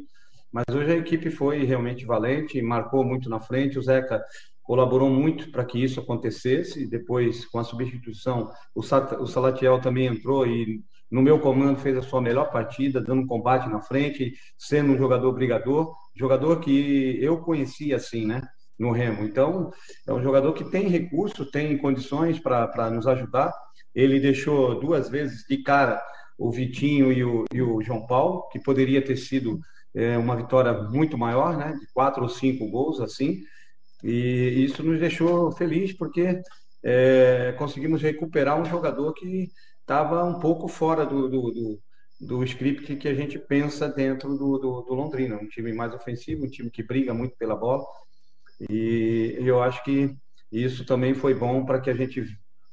Mas 0.52 0.64
hoje 0.70 0.92
a 0.92 0.96
equipe 0.96 1.30
foi 1.30 1.64
realmente 1.64 2.04
valente, 2.04 2.60
marcou 2.60 3.02
muito 3.02 3.30
na 3.30 3.40
frente. 3.40 3.78
O 3.78 3.82
Zeca 3.82 4.22
colaborou 4.62 5.08
muito 5.08 5.50
para 5.50 5.64
que 5.64 5.82
isso 5.82 5.98
acontecesse. 5.98 6.86
Depois, 6.86 7.46
com 7.46 7.58
a 7.58 7.64
substituição, 7.64 8.50
o, 8.74 8.82
Salatiel 9.26 9.80
também 9.80 10.06
entrou 10.06 10.46
e 10.46 10.82
no 11.10 11.22
meu 11.22 11.40
comando 11.40 11.80
fez 11.80 11.96
a 11.96 12.02
sua 12.02 12.20
melhor 12.20 12.52
partida, 12.52 13.00
dando 13.00 13.26
combate 13.26 13.66
na 13.70 13.80
frente, 13.80 14.34
sendo 14.58 14.92
um 14.92 14.98
jogador 14.98 15.32
brigador, 15.32 15.90
jogador 16.14 16.60
que 16.60 17.18
eu 17.18 17.38
conhecia 17.38 17.96
assim, 17.96 18.26
né? 18.26 18.42
No 18.78 18.90
Remo. 18.90 19.24
Então, 19.24 19.72
é 20.06 20.12
um 20.12 20.22
jogador 20.22 20.52
que 20.52 20.64
tem 20.64 20.88
recurso, 20.88 21.50
tem 21.50 21.78
condições 21.78 22.40
para 22.40 22.90
nos 22.90 23.06
ajudar. 23.06 23.52
Ele 23.94 24.18
deixou 24.18 24.80
duas 24.80 25.08
vezes 25.08 25.44
de 25.48 25.58
cara 25.62 26.02
o 26.36 26.50
Vitinho 26.50 27.12
e 27.12 27.24
o, 27.24 27.44
e 27.52 27.62
o 27.62 27.80
João 27.80 28.06
Paulo, 28.06 28.48
que 28.50 28.58
poderia 28.58 29.00
ter 29.00 29.16
sido 29.16 29.60
é, 29.94 30.18
uma 30.18 30.36
vitória 30.36 30.72
muito 30.72 31.16
maior, 31.16 31.56
né? 31.56 31.72
De 31.78 31.86
quatro 31.92 32.22
ou 32.22 32.28
cinco 32.28 32.68
gols, 32.68 33.00
assim. 33.00 33.42
E 34.02 34.64
isso 34.64 34.82
nos 34.82 34.98
deixou 34.98 35.52
feliz 35.52 35.92
porque 35.96 36.42
é, 36.82 37.54
conseguimos 37.56 38.02
recuperar 38.02 38.60
um 38.60 38.64
jogador 38.64 39.14
que 39.14 39.48
estava 39.80 40.24
um 40.24 40.38
pouco 40.38 40.68
fora 40.68 41.06
do, 41.06 41.28
do, 41.28 41.50
do, 41.52 41.80
do, 42.20 42.44
script 42.44 42.96
que 42.96 43.08
a 43.08 43.14
gente 43.14 43.38
pensa 43.38 43.88
dentro 43.88 44.36
do, 44.36 44.58
do, 44.58 44.82
do, 44.82 44.94
Londrina. 44.94 45.36
Um 45.36 45.48
time 45.48 45.72
mais 45.72 45.94
ofensivo, 45.94 46.44
um 46.44 46.50
time 46.50 46.70
que 46.70 46.82
briga 46.82 47.14
muito 47.14 47.36
pela 47.36 47.56
bola. 47.56 47.84
E 48.68 49.36
eu 49.38 49.62
acho 49.62 49.82
que 49.84 50.14
isso 50.50 50.84
também 50.84 51.14
foi 51.14 51.34
bom 51.34 51.64
para 51.64 51.80
que 51.80 51.90
a 51.90 51.94
gente 51.94 52.24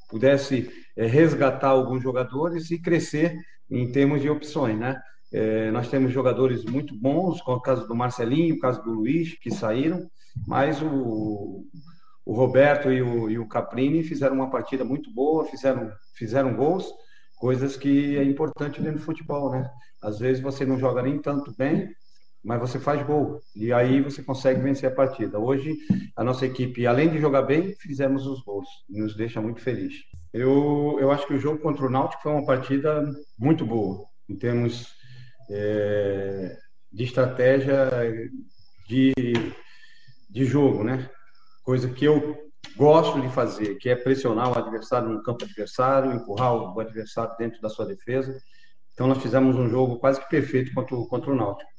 pudesse 0.10 0.70
é, 0.98 1.06
resgatar 1.06 1.70
alguns 1.70 2.04
jogadores 2.04 2.70
e 2.70 2.80
crescer 2.80 3.36
em 3.70 3.92
termos 3.92 4.22
de 4.22 4.30
opções, 4.30 4.78
né? 4.78 5.02
É, 5.34 5.72
nós 5.72 5.90
temos 5.90 6.12
jogadores 6.12 6.66
muito 6.66 6.94
bons, 7.00 7.42
como 7.42 7.58
o 7.58 7.62
caso 7.62 7.88
do 7.88 7.96
Marcelinho, 7.96 8.56
o 8.56 8.60
caso 8.60 8.84
do 8.84 8.92
Luiz, 8.92 9.40
que 9.40 9.50
saíram, 9.50 10.10
mas 10.46 10.82
o, 10.82 11.66
o 12.26 12.34
Roberto 12.34 12.92
e 12.92 13.02
o, 13.02 13.30
e 13.30 13.40
o 13.40 13.48
Caprini 13.48 14.04
fizeram 14.04 14.36
uma 14.36 14.50
partida 14.50 14.84
muito 14.84 15.12
boa, 15.14 15.46
fizeram, 15.46 15.90
fizeram 16.16 16.54
gols, 16.54 16.92
coisas 17.38 17.78
que 17.78 18.18
é 18.18 18.24
importante 18.24 18.82
dentro 18.82 19.00
do 19.00 19.06
futebol, 19.06 19.52
né? 19.52 19.70
Às 20.04 20.20
vezes 20.20 20.44
você 20.44 20.66
não 20.66 20.78
joga 20.78 21.02
nem 21.02 21.18
tanto 21.20 21.56
bem, 21.58 21.90
mas 22.44 22.60
você 22.60 22.80
faz 22.80 23.06
gol 23.06 23.40
e 23.56 23.72
aí 23.72 24.02
você 24.02 24.24
consegue 24.24 24.62
vencer 24.62 24.92
a 24.92 24.96
partida. 24.96 25.40
Hoje 25.40 25.78
a 26.16 26.24
nossa 26.24 26.46
equipe, 26.46 26.88
além 26.88 27.10
de 27.10 27.20
jogar 27.20 27.44
bem, 27.44 27.76
fizemos 27.80 28.26
os 28.26 28.42
gols, 28.44 28.68
nos 28.90 29.16
deixa 29.16 29.42
muito 29.42 29.62
feliz. 29.62 29.94
Eu, 30.34 30.98
eu 31.00 31.12
acho 31.12 31.28
que 31.28 31.34
o 31.34 31.40
jogo 31.40 31.60
contra 31.60 31.86
o 31.86 31.90
Náutico 31.90 32.24
foi 32.24 32.32
uma 32.32 32.46
partida 32.46 33.04
muito 33.38 33.66
boa 33.66 34.06
em 34.28 34.36
termos 34.36 34.88
é, 35.50 36.58
de 36.92 37.04
estratégia 37.04 37.90
de, 38.88 39.14
de 40.30 40.46
jogo, 40.46 40.84
né? 40.84 41.10
coisa 41.64 41.90
que 41.90 42.06
eu 42.06 42.38
gosto 42.76 43.22
de 43.22 43.30
fazer, 43.30 43.76
que 43.76 43.90
é 43.90 43.96
pressionar 43.96 44.50
o 44.50 44.58
adversário 44.58 45.10
no 45.10 45.24
campo 45.24 45.46
adversário, 45.46 46.14
empurrar 46.14 46.56
o 46.56 46.80
adversário 46.80 47.36
dentro 47.38 47.62
da 47.62 47.70
sua 47.70 47.86
defesa. 47.86 48.38
Então 48.94 49.08
nós 49.08 49.22
fizemos 49.22 49.56
um 49.56 49.70
jogo 49.70 49.98
quase 50.00 50.20
que 50.20 50.30
perfeito 50.30 50.74
contra 50.74 50.96
contra 51.08 51.32
o 51.32 51.36
Náutico. 51.36 51.70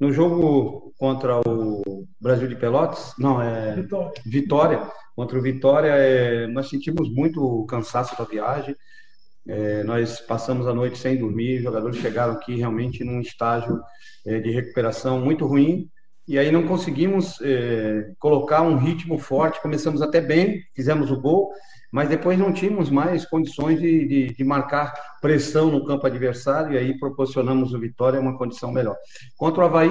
No 0.00 0.12
jogo 0.12 0.94
contra 0.96 1.40
o 1.40 2.06
Brasil 2.20 2.46
de 2.48 2.56
Pelotas, 2.56 3.14
não, 3.18 3.42
é 3.42 3.74
Vitória, 3.74 4.12
Vitória 4.24 4.90
contra 5.16 5.38
o 5.38 5.42
Vitória, 5.42 5.90
é, 5.90 6.46
nós 6.46 6.68
sentimos 6.68 7.12
muito 7.12 7.42
o 7.42 7.66
cansaço 7.66 8.16
da 8.16 8.24
viagem, 8.24 8.76
é, 9.48 9.82
nós 9.82 10.20
passamos 10.20 10.66
a 10.66 10.74
noite 10.74 10.98
sem 10.98 11.16
dormir, 11.16 11.56
os 11.56 11.64
jogadores 11.64 11.96
chegaram 11.96 12.34
aqui 12.34 12.54
realmente 12.54 13.02
num 13.02 13.20
estágio 13.20 13.80
é, 14.26 14.38
de 14.38 14.50
recuperação 14.50 15.20
muito 15.20 15.46
ruim, 15.46 15.90
e 16.28 16.38
aí 16.38 16.52
não 16.52 16.68
conseguimos 16.68 17.40
é, 17.40 18.12
colocar 18.18 18.60
um 18.60 18.76
ritmo 18.76 19.18
forte. 19.18 19.62
Começamos 19.62 20.02
até 20.02 20.20
bem, 20.20 20.62
fizemos 20.76 21.10
o 21.10 21.18
gol, 21.18 21.50
mas 21.92 22.08
depois 22.08 22.38
não 22.38 22.52
tínhamos 22.52 22.90
mais 22.90 23.24
condições 23.24 23.80
de, 23.80 24.06
de, 24.06 24.34
de, 24.34 24.44
marcar 24.44 24.92
pressão 25.20 25.70
no 25.70 25.84
campo 25.84 26.06
adversário 26.06 26.72
e 26.72 26.78
aí 26.78 26.98
proporcionamos 26.98 27.72
o 27.72 27.80
Vitória 27.80 28.20
uma 28.20 28.36
condição 28.36 28.70
melhor. 28.70 28.96
Contra 29.36 29.62
o 29.62 29.66
Havaí, 29.66 29.90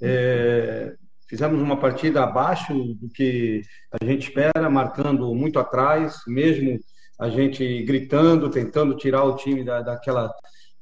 é, 0.00 0.94
fizemos 1.28 1.60
uma 1.60 1.78
partida 1.78 2.24
abaixo 2.24 2.72
do 2.94 3.08
que 3.10 3.62
a 4.00 4.04
gente 4.04 4.28
espera, 4.28 4.70
marcando 4.70 5.34
muito 5.34 5.58
atrás, 5.58 6.16
mesmo 6.26 6.78
a 7.18 7.28
gente 7.28 7.82
gritando, 7.82 8.48
tentando 8.48 8.96
tirar 8.96 9.24
o 9.24 9.36
time 9.36 9.62
da, 9.62 9.82
daquela, 9.82 10.32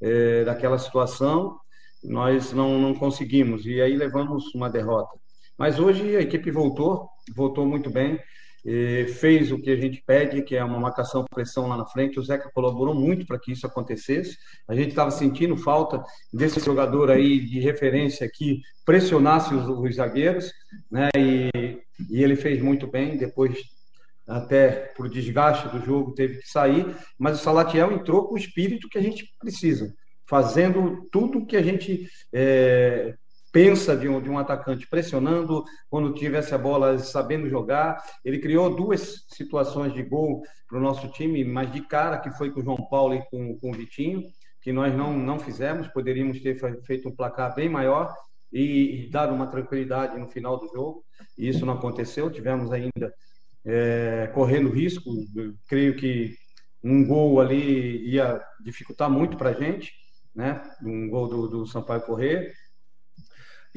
é, 0.00 0.44
daquela 0.44 0.78
situação 0.78 1.58
nós 2.02 2.52
não, 2.52 2.78
não 2.78 2.94
conseguimos 2.94 3.66
e 3.66 3.80
aí 3.80 3.96
levamos 3.96 4.54
uma 4.54 4.70
derrota. 4.70 5.18
Mas 5.56 5.78
hoje 5.78 6.16
a 6.16 6.20
equipe 6.20 6.50
voltou, 6.50 7.08
voltou 7.34 7.66
muito 7.66 7.90
bem, 7.90 8.18
fez 9.20 9.50
o 9.50 9.58
que 9.58 9.70
a 9.70 9.76
gente 9.76 10.02
pede, 10.06 10.42
que 10.42 10.56
é 10.56 10.64
uma 10.64 10.78
marcação 10.78 11.24
pressão 11.32 11.66
lá 11.68 11.76
na 11.76 11.86
frente. 11.86 12.18
O 12.18 12.22
Zeca 12.22 12.50
colaborou 12.52 12.94
muito 12.94 13.26
para 13.26 13.38
que 13.38 13.52
isso 13.52 13.66
acontecesse. 13.66 14.36
A 14.66 14.74
gente 14.74 14.90
estava 14.90 15.10
sentindo 15.10 15.56
falta 15.56 16.02
desse 16.32 16.60
jogador 16.60 17.10
aí 17.10 17.40
de 17.40 17.60
referência 17.60 18.28
que 18.32 18.60
pressionasse 18.84 19.54
os, 19.54 19.68
os 19.68 19.96
zagueiros, 19.96 20.52
né? 20.90 21.08
E, 21.16 21.50
e 22.10 22.22
ele 22.22 22.36
fez 22.36 22.62
muito 22.62 22.86
bem. 22.86 23.16
Depois 23.16 23.58
até 24.26 24.92
por 24.96 25.08
desgaste 25.08 25.68
do 25.68 25.84
jogo 25.84 26.12
teve 26.12 26.38
que 26.38 26.48
sair, 26.48 26.86
mas 27.18 27.40
o 27.40 27.42
Salatiel 27.42 27.92
entrou 27.92 28.28
com 28.28 28.34
o 28.34 28.38
espírito 28.38 28.88
que 28.88 28.98
a 28.98 29.02
gente 29.02 29.24
precisa 29.40 29.94
fazendo 30.28 31.08
tudo 31.10 31.46
que 31.46 31.56
a 31.56 31.62
gente 31.62 32.06
é, 32.32 33.14
pensa 33.52 33.96
de 33.96 34.08
um, 34.08 34.20
de 34.20 34.28
um 34.28 34.38
atacante, 34.38 34.86
pressionando 34.88 35.64
quando 35.88 36.14
tivesse 36.14 36.54
a 36.54 36.58
bola, 36.58 36.98
sabendo 36.98 37.48
jogar. 37.48 38.02
Ele 38.24 38.38
criou 38.38 38.74
duas 38.74 39.24
situações 39.28 39.92
de 39.94 40.02
gol 40.02 40.42
para 40.68 40.78
o 40.78 40.82
nosso 40.82 41.08
time, 41.08 41.44
mas 41.44 41.72
de 41.72 41.80
cara, 41.80 42.18
que 42.18 42.30
foi 42.30 42.50
com 42.50 42.60
o 42.60 42.64
João 42.64 42.88
Paulo 42.90 43.14
e 43.14 43.22
com, 43.30 43.58
com 43.58 43.70
o 43.70 43.74
Vitinho, 43.74 44.22
que 44.60 44.72
nós 44.72 44.94
não, 44.94 45.16
não 45.16 45.38
fizemos, 45.38 45.88
poderíamos 45.88 46.40
ter 46.40 46.58
feito 46.84 47.08
um 47.08 47.14
placar 47.14 47.54
bem 47.54 47.68
maior 47.68 48.14
e, 48.52 49.06
e 49.06 49.10
dar 49.10 49.32
uma 49.32 49.46
tranquilidade 49.46 50.18
no 50.18 50.28
final 50.28 50.58
do 50.58 50.68
jogo, 50.68 51.04
e 51.36 51.48
isso 51.48 51.64
não 51.64 51.74
aconteceu, 51.74 52.30
tivemos 52.30 52.72
ainda 52.72 53.12
é, 53.64 54.30
correndo 54.34 54.70
risco, 54.70 55.10
creio 55.68 55.96
que 55.96 56.34
um 56.82 57.06
gol 57.06 57.40
ali 57.40 58.08
ia 58.08 58.40
dificultar 58.60 59.10
muito 59.10 59.36
para 59.36 59.50
a 59.50 59.54
gente, 59.54 59.92
né? 60.34 60.62
Um 60.82 61.08
gol 61.08 61.28
do, 61.28 61.48
do 61.48 61.66
Sampaio 61.66 62.02
Correr. 62.02 62.52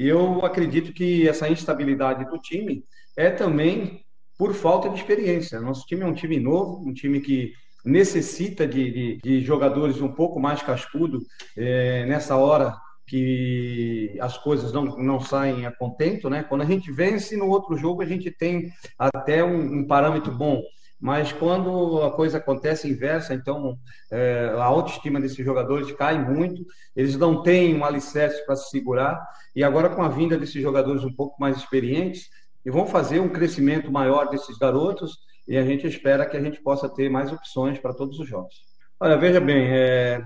Eu 0.06 0.44
acredito 0.44 0.92
que 0.92 1.28
essa 1.28 1.48
instabilidade 1.48 2.24
do 2.24 2.38
time 2.38 2.84
é 3.16 3.30
também 3.30 4.04
por 4.38 4.54
falta 4.54 4.88
de 4.88 4.96
experiência. 4.96 5.60
Nosso 5.60 5.86
time 5.86 6.02
é 6.02 6.06
um 6.06 6.14
time 6.14 6.40
novo, 6.40 6.82
um 6.86 6.92
time 6.92 7.20
que 7.20 7.52
necessita 7.84 8.66
de, 8.66 8.90
de, 8.90 9.18
de 9.22 9.40
jogadores 9.40 10.00
um 10.00 10.12
pouco 10.12 10.40
mais 10.40 10.62
cascudo 10.62 11.20
é, 11.56 12.06
nessa 12.06 12.36
hora 12.36 12.76
que 13.06 14.16
as 14.20 14.38
coisas 14.38 14.72
não, 14.72 14.84
não 14.96 15.20
saem 15.20 15.66
a 15.66 15.72
contento, 15.72 16.30
né? 16.30 16.42
Quando 16.42 16.62
a 16.62 16.66
gente 16.66 16.90
vence 16.90 17.36
no 17.36 17.48
outro 17.48 17.76
jogo, 17.76 18.02
a 18.02 18.06
gente 18.06 18.30
tem 18.30 18.70
até 18.98 19.44
um, 19.44 19.80
um 19.80 19.86
parâmetro 19.86 20.32
bom 20.32 20.62
mas 21.02 21.32
quando 21.32 22.00
a 22.04 22.12
coisa 22.12 22.38
acontece 22.38 22.88
inversa, 22.88 23.34
então 23.34 23.76
é, 24.08 24.54
a 24.56 24.62
autoestima 24.62 25.20
desses 25.20 25.44
jogadores 25.44 25.90
cai 25.90 26.16
muito, 26.16 26.64
eles 26.94 27.16
não 27.16 27.42
têm 27.42 27.74
um 27.74 27.84
alicerce 27.84 28.46
para 28.46 28.54
se 28.54 28.70
segurar, 28.70 29.20
e 29.56 29.64
agora 29.64 29.88
com 29.88 30.00
a 30.00 30.08
vinda 30.08 30.38
desses 30.38 30.62
jogadores 30.62 31.02
um 31.02 31.12
pouco 31.12 31.40
mais 31.40 31.56
experientes, 31.56 32.28
e 32.64 32.70
vão 32.70 32.86
fazer 32.86 33.18
um 33.18 33.28
crescimento 33.28 33.90
maior 33.90 34.28
desses 34.28 34.56
garotos, 34.56 35.18
e 35.48 35.56
a 35.56 35.64
gente 35.64 35.88
espera 35.88 36.24
que 36.24 36.36
a 36.36 36.40
gente 36.40 36.62
possa 36.62 36.88
ter 36.88 37.10
mais 37.10 37.32
opções 37.32 37.80
para 37.80 37.92
todos 37.92 38.20
os 38.20 38.28
jogos. 38.28 38.54
Olha, 39.00 39.18
veja 39.18 39.40
bem, 39.40 39.66
é, 39.72 40.22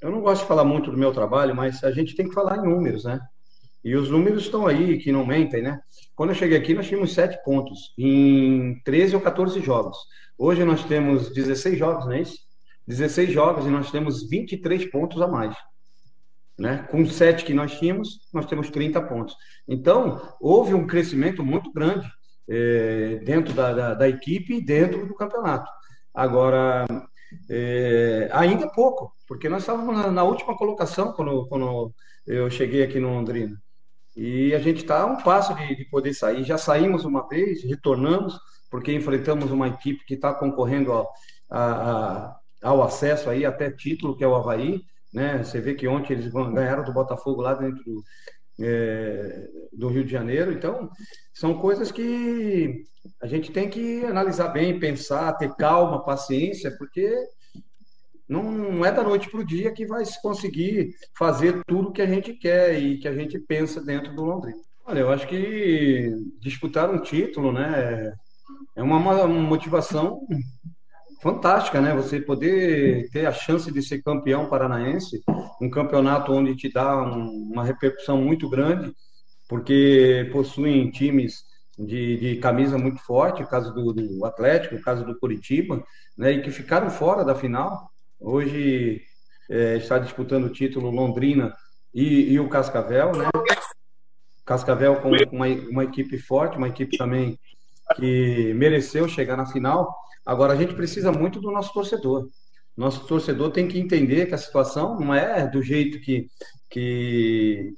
eu 0.00 0.12
não 0.12 0.20
gosto 0.20 0.42
de 0.42 0.48
falar 0.48 0.62
muito 0.62 0.92
do 0.92 0.96
meu 0.96 1.12
trabalho, 1.12 1.56
mas 1.56 1.82
a 1.82 1.90
gente 1.90 2.14
tem 2.14 2.28
que 2.28 2.34
falar 2.34 2.58
em 2.58 2.62
números, 2.62 3.02
né? 3.02 3.20
E 3.82 3.94
os 3.96 4.10
números 4.10 4.44
estão 4.44 4.66
aí, 4.66 4.98
que 4.98 5.10
não 5.10 5.24
mentem, 5.24 5.62
né? 5.62 5.80
Quando 6.14 6.30
eu 6.30 6.36
cheguei 6.36 6.58
aqui, 6.58 6.74
nós 6.74 6.86
tínhamos 6.86 7.14
sete 7.14 7.42
pontos 7.44 7.94
em 7.98 8.80
13 8.84 9.16
ou 9.16 9.22
14 9.22 9.60
jogos. 9.60 9.96
Hoje 10.36 10.64
nós 10.64 10.84
temos 10.84 11.32
16 11.32 11.78
jogos, 11.78 12.04
não 12.04 12.12
é 12.12 12.20
isso? 12.20 12.38
16 12.86 13.32
jogos 13.32 13.66
e 13.66 13.70
nós 13.70 13.90
temos 13.90 14.28
23 14.28 14.90
pontos 14.90 15.20
a 15.22 15.28
mais. 15.28 15.56
Né? 16.58 16.86
Com 16.90 17.06
sete 17.06 17.44
que 17.44 17.54
nós 17.54 17.78
tínhamos, 17.78 18.28
nós 18.32 18.46
temos 18.46 18.68
30 18.68 19.00
pontos. 19.02 19.34
Então, 19.66 20.20
houve 20.40 20.74
um 20.74 20.86
crescimento 20.86 21.42
muito 21.42 21.72
grande 21.72 22.06
é, 22.48 23.20
dentro 23.24 23.54
da, 23.54 23.72
da, 23.72 23.94
da 23.94 24.08
equipe 24.08 24.54
e 24.54 24.64
dentro 24.64 25.06
do 25.06 25.14
campeonato. 25.14 25.70
Agora, 26.12 26.84
é, 27.48 28.28
ainda 28.32 28.68
pouco, 28.68 29.14
porque 29.26 29.48
nós 29.48 29.62
estávamos 29.62 29.96
na, 29.96 30.10
na 30.10 30.22
última 30.22 30.56
colocação 30.56 31.12
quando, 31.12 31.46
quando 31.46 31.94
eu 32.26 32.50
cheguei 32.50 32.82
aqui 32.82 32.98
no 32.98 33.08
Londrina. 33.08 33.56
E 34.16 34.54
a 34.54 34.58
gente 34.58 34.78
está 34.82 35.02
a 35.02 35.06
um 35.06 35.16
passo 35.22 35.54
de, 35.54 35.76
de, 35.76 35.84
poder 35.84 36.12
sair. 36.14 36.44
Já 36.44 36.58
saímos 36.58 37.04
uma 37.04 37.26
vez, 37.28 37.64
retornamos, 37.64 38.38
porque 38.70 38.92
enfrentamos 38.92 39.50
uma 39.50 39.68
equipe 39.68 40.04
que 40.04 40.14
está 40.14 40.34
concorrendo 40.34 40.92
ao, 40.92 41.10
a, 41.50 41.90
a, 41.90 42.40
ao 42.62 42.82
acesso 42.82 43.30
aí 43.30 43.44
até 43.44 43.70
título, 43.70 44.16
que 44.16 44.24
é 44.24 44.28
o 44.28 44.34
Havaí. 44.34 44.82
Né? 45.12 45.42
Você 45.42 45.60
vê 45.60 45.74
que 45.74 45.88
ontem 45.88 46.14
eles 46.14 46.32
ganharam 46.32 46.84
do 46.84 46.92
Botafogo 46.92 47.42
lá 47.42 47.54
dentro 47.54 47.82
do, 47.84 48.02
é, 48.60 49.48
do 49.72 49.88
Rio 49.88 50.04
de 50.04 50.12
Janeiro. 50.12 50.52
Então, 50.52 50.90
são 51.32 51.58
coisas 51.58 51.90
que 51.90 52.84
a 53.22 53.26
gente 53.26 53.50
tem 53.50 53.68
que 53.68 54.04
analisar 54.04 54.48
bem, 54.48 54.78
pensar, 54.78 55.32
ter 55.34 55.54
calma, 55.56 56.04
paciência, 56.04 56.70
porque 56.76 57.12
não 58.30 58.84
é 58.84 58.92
da 58.92 59.02
noite 59.02 59.28
para 59.28 59.40
o 59.40 59.44
dia 59.44 59.72
que 59.72 59.84
vai 59.84 60.04
se 60.04 60.20
conseguir 60.22 60.94
fazer 61.18 61.60
tudo 61.66 61.92
que 61.92 62.00
a 62.00 62.06
gente 62.06 62.32
quer 62.32 62.78
e 62.78 62.98
que 62.98 63.08
a 63.08 63.14
gente 63.14 63.38
pensa 63.38 63.82
dentro 63.82 64.14
do 64.14 64.24
Londrina. 64.24 64.58
Olha, 64.86 65.00
eu 65.00 65.10
acho 65.10 65.26
que 65.26 66.14
disputar 66.40 66.90
um 66.90 67.00
título, 67.00 67.52
né, 67.52 68.12
é 68.76 68.82
uma 68.82 69.26
motivação 69.26 70.20
fantástica, 71.20 71.80
né? 71.80 71.94
Você 71.94 72.20
poder 72.20 73.08
ter 73.10 73.26
a 73.26 73.32
chance 73.32 73.70
de 73.70 73.82
ser 73.82 74.02
campeão 74.02 74.48
paranaense, 74.48 75.22
um 75.60 75.70
campeonato 75.70 76.32
onde 76.32 76.56
te 76.56 76.72
dá 76.72 76.96
um, 77.02 77.50
uma 77.52 77.64
repercussão 77.64 78.20
muito 78.22 78.48
grande, 78.48 78.92
porque 79.48 80.28
possuem 80.32 80.90
times 80.90 81.44
de, 81.78 82.16
de 82.16 82.36
camisa 82.36 82.78
muito 82.78 83.00
forte, 83.02 83.42
o 83.42 83.46
caso 83.46 83.72
do, 83.72 83.92
do 83.92 84.24
Atlético, 84.24 84.76
o 84.76 84.82
caso 84.82 85.04
do 85.04 85.18
Curitiba, 85.18 85.84
né? 86.16 86.32
E 86.32 86.42
que 86.42 86.50
ficaram 86.50 86.90
fora 86.90 87.24
da 87.24 87.34
final. 87.34 87.90
Hoje 88.20 89.02
é, 89.48 89.76
está 89.76 89.98
disputando 89.98 90.44
o 90.44 90.52
título 90.52 90.90
Londrina 90.90 91.54
e, 91.94 92.32
e, 92.32 92.38
o 92.38 92.48
Cascavel, 92.48 93.12
né? 93.12 93.28
Cascavel 94.44 95.00
com 95.00 95.10
uma, 95.10 95.46
uma 95.46 95.84
equipe 95.84 96.18
forte, 96.18 96.58
uma 96.58 96.68
equipe 96.68 96.98
também 96.98 97.38
que 97.96 98.52
mereceu 98.54 99.08
chegar 99.08 99.36
na 99.36 99.46
final. 99.46 99.96
Agora, 100.24 100.52
a 100.52 100.56
gente 100.56 100.74
precisa 100.74 101.10
muito 101.10 101.40
do 101.40 101.50
nosso 101.50 101.72
torcedor. 101.72 102.28
Nosso 102.76 103.06
torcedor 103.06 103.50
tem 103.50 103.66
que 103.66 103.78
entender 103.78 104.26
que 104.26 104.34
a 104.34 104.38
situação 104.38 104.98
não 105.00 105.14
é 105.14 105.46
do 105.48 105.62
jeito 105.62 106.00
que, 106.00 106.26
que 106.68 107.72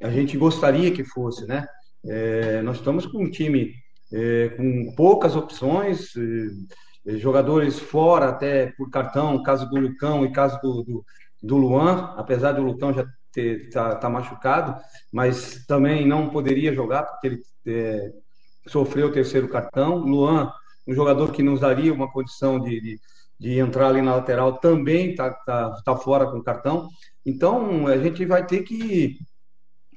a 0.00 0.10
gente 0.10 0.36
gostaria 0.36 0.92
que 0.92 1.04
fosse, 1.04 1.44
né? 1.44 1.66
É, 2.04 2.62
nós 2.62 2.78
estamos 2.78 3.04
com 3.04 3.24
um 3.24 3.30
time 3.30 3.74
é, 4.12 4.48
com 4.50 4.94
poucas 4.94 5.34
opções, 5.34 6.14
é, 6.16 6.20
jogadores 7.06 7.78
fora 7.78 8.28
até 8.28 8.66
por 8.72 8.90
cartão, 8.90 9.42
caso 9.42 9.68
do 9.68 9.78
Lucão 9.78 10.24
e 10.24 10.32
caso 10.32 10.58
do, 10.62 10.82
do, 10.82 11.04
do 11.42 11.56
Luan, 11.56 12.14
apesar 12.16 12.52
do 12.52 12.62
Lucão 12.62 12.92
já 12.92 13.04
estar 13.34 13.90
tá, 13.90 13.96
tá 13.96 14.10
machucado, 14.10 14.80
mas 15.10 15.64
também 15.66 16.06
não 16.06 16.28
poderia 16.28 16.74
jogar 16.74 17.04
porque 17.04 17.26
ele 17.26 17.42
é, 17.66 18.12
sofreu 18.66 19.08
o 19.08 19.12
terceiro 19.12 19.48
cartão. 19.48 19.98
Luan, 19.98 20.52
um 20.86 20.94
jogador 20.94 21.32
que 21.32 21.42
nos 21.42 21.60
daria 21.60 21.92
uma 21.92 22.10
condição 22.10 22.60
de, 22.60 22.80
de, 22.80 23.00
de 23.38 23.58
entrar 23.58 23.88
ali 23.88 24.02
na 24.02 24.16
lateral, 24.16 24.58
também 24.58 25.10
está 25.10 25.30
tá, 25.30 25.70
tá 25.84 25.96
fora 25.96 26.26
com 26.26 26.42
cartão. 26.42 26.88
Então, 27.24 27.86
a 27.86 27.96
gente 27.96 28.24
vai 28.24 28.44
ter 28.44 28.62
que 28.62 29.16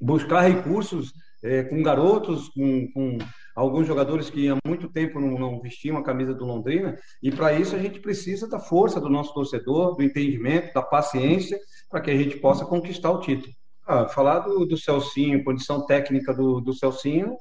buscar 0.02 0.42
recursos 0.42 1.14
é, 1.44 1.64
com 1.64 1.82
garotos, 1.84 2.50
com, 2.50 2.92
com 2.92 3.18
alguns 3.56 3.88
jogadores 3.88 4.30
que 4.30 4.50
há 4.50 4.58
muito 4.68 4.90
tempo 4.90 5.20
não, 5.20 5.40
não 5.40 5.62
vestiam 5.62 5.98
a 5.98 6.04
camisa 6.04 6.34
do 6.34 6.46
Londrina, 6.46 6.98
e 7.24 7.32
para 7.32 7.54
isso 7.54 7.76
a 7.76 7.80
gente 7.80 8.00
precisa 8.00 8.48
da 8.48 8.60
força 8.60 9.00
do 9.00 9.10
nosso 9.10 9.34
torcedor, 9.34 9.96
do 9.96 10.04
entendimento, 10.04 10.74
da 10.74 10.82
paciência, 10.82 11.58
para 11.90 12.02
que 12.02 12.12
a 12.12 12.18
gente 12.18 12.38
possa 12.38 12.66
conquistar 12.66 13.12
o 13.12 13.22
título. 13.22 13.54
Ah, 13.88 14.08
falar 14.08 14.40
do, 14.40 14.66
do 14.66 14.78
Celcinho, 14.78 15.44
condição 15.44 15.86
técnica 15.86 16.34
do, 16.34 16.60
do 16.60 16.74
Celcinho, 16.74 17.38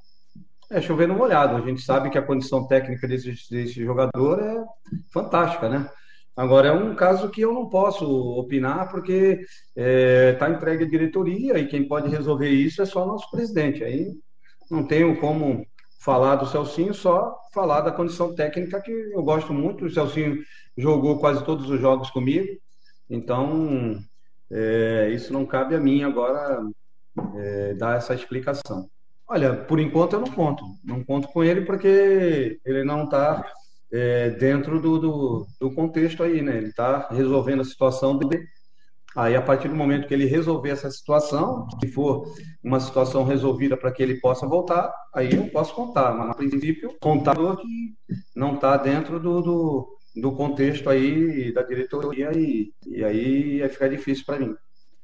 é 0.71 0.81
chover 0.81 1.09
no 1.09 1.15
molhado. 1.15 1.57
A 1.57 1.61
gente 1.61 1.83
sabe 1.83 2.11
que 2.11 2.19
a 2.19 2.23
condição 2.23 2.67
técnica 2.67 3.09
desse, 3.09 3.35
desse 3.51 3.85
jogador 3.85 4.41
é 4.41 4.65
fantástica, 5.13 5.69
né? 5.69 5.89
Agora, 6.37 6.69
é 6.69 6.73
um 6.73 6.97
caso 6.97 7.31
que 7.31 7.41
eu 7.41 7.53
não 7.53 7.69
posso 7.69 8.05
opinar, 8.37 8.91
porque 8.91 9.41
está 9.41 9.49
é, 9.77 10.33
tá 10.33 10.51
entregue 10.51 10.85
à 10.85 10.89
diretoria 10.89 11.59
e 11.59 11.67
quem 11.69 11.87
pode 11.87 12.09
resolver 12.09 12.49
isso 12.49 12.83
é 12.83 12.87
só 12.87 13.05
o 13.05 13.07
nosso 13.07 13.31
presidente. 13.31 13.85
Aí 13.85 14.13
não 14.69 14.85
tenho 14.85 15.19
como 15.21 15.65
falar 16.05 16.37
do 16.37 16.47
Celcinho, 16.47 16.93
só 16.93 17.35
falar 17.53 17.81
da 17.81 17.91
condição 17.91 18.35
técnica 18.35 18.81
que 18.81 18.91
eu 18.91 19.23
gosto 19.23 19.55
muito. 19.55 19.87
O 19.87 19.91
Celcinho 19.91 20.43
jogou 20.77 21.19
quase 21.19 21.45
todos 21.45 21.71
os 21.71 21.81
jogos 21.81 22.11
comigo, 22.11 22.47
então 23.09 23.99
é, 24.51 25.11
isso 25.13 25.33
não 25.33 25.47
cabe 25.47 25.75
a 25.75 25.81
mim 25.81 26.03
agora 26.03 26.63
é, 27.37 27.75
dar 27.75 27.97
essa 27.97 28.15
explicação. 28.15 28.89
Olha, 29.27 29.55
por 29.55 29.81
enquanto 29.81 30.13
eu 30.13 30.21
não 30.21 30.31
conto. 30.31 30.65
Não 30.85 31.03
conto 31.03 31.29
com 31.29 31.43
ele 31.43 31.63
porque 31.63 32.61
ele 32.65 32.85
não 32.85 33.05
está 33.05 33.45
é, 33.91 34.31
dentro 34.31 34.81
do, 34.81 34.99
do, 34.99 35.47
do, 35.59 35.75
contexto 35.75 36.23
aí, 36.23 36.43
né? 36.43 36.59
Ele 36.59 36.69
está 36.69 37.09
resolvendo 37.11 37.63
a 37.63 37.65
situação 37.65 38.19
dele. 38.19 38.45
Aí, 39.17 39.37
a 39.37 39.43
partir 39.43 39.69
do 39.69 39.77
momento 39.77 40.09
que 40.09 40.15
ele 40.15 40.27
resolver 40.27 40.71
essa 40.71 40.91
situação, 40.91 41.67
se 41.81 41.89
for 41.89 42.35
uma 42.63 42.81
situação 42.81 43.23
resolvida 43.25 43.77
para 43.77 43.93
que 43.93 44.03
ele 44.03 44.21
possa 44.21 44.47
voltar, 44.47 44.93
aí 45.15 45.33
eu 45.33 45.49
posso 45.51 45.73
contar. 45.75 46.13
Mas, 46.13 46.31
a 46.31 46.35
princípio, 46.35 46.97
contador 47.01 47.57
que 47.59 47.95
não 48.35 48.57
está 48.57 48.77
dentro 48.77 49.21
do, 49.21 49.41
do, 49.41 49.97
do, 50.17 50.33
contexto 50.33 50.91
aí 50.91 51.53
da 51.53 51.63
diretoria 51.63 52.33
e, 52.37 52.73
e 52.87 53.05
aí 53.05 53.61
vai 53.61 53.69
ficar 53.69 53.89
difícil 53.89 54.25
para 54.27 54.41
mim. 54.41 54.55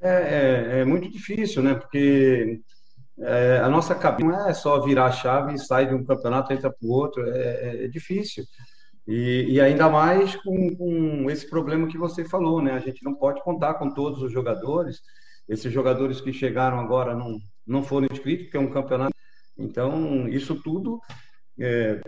É, 0.01 0.09
é, 0.09 0.81
é, 0.81 0.85
muito 0.85 1.09
difícil, 1.09 1.63
né? 1.63 1.75
Porque 1.75 2.61
é, 3.21 3.59
a 3.59 3.69
nossa 3.69 3.95
cabeça 3.95 4.29
não 4.29 4.49
é 4.49 4.55
só 4.55 4.81
virar 4.81 5.07
a 5.07 5.13
chave 5.13 5.55
e 5.55 5.59
sair 5.59 5.89
de 5.89 5.95
um 5.95 6.05
campeonato 6.05 6.53
entra 6.53 6.71
para 6.71 6.89
o 6.89 6.91
outro, 6.91 7.23
é, 7.31 7.39
é, 7.39 7.85
é 7.85 7.89
difícil. 7.89 8.45
E, 9.11 9.55
e, 9.55 9.61
ainda 9.61 9.89
mais 9.89 10.37
com, 10.37 10.77
com, 10.77 11.29
esse 11.29 11.51
problema 11.51 11.89
que 11.89 11.99
você 11.99 12.25
falou, 12.25 12.63
né? 12.63 12.75
A 12.75 12.79
gente 12.79 13.03
não 13.03 13.13
pode 13.13 13.43
contar 13.43 13.75
com 13.75 13.93
todos 13.93 14.23
os 14.23 14.31
jogadores. 14.31 15.01
Esses 15.49 15.73
jogadores 15.73 16.21
que 16.21 16.33
chegaram 16.33 16.79
agora 16.79 17.13
não, 17.13 17.37
não 17.67 17.83
foram 17.83 18.07
inscritos, 18.09 18.45
porque 18.45 18.57
é 18.57 18.61
um 18.61 18.71
campeonato. 18.71 19.13
Então, 19.59 20.29
isso 20.29 20.63
tudo 20.63 21.01
é, 21.59 22.01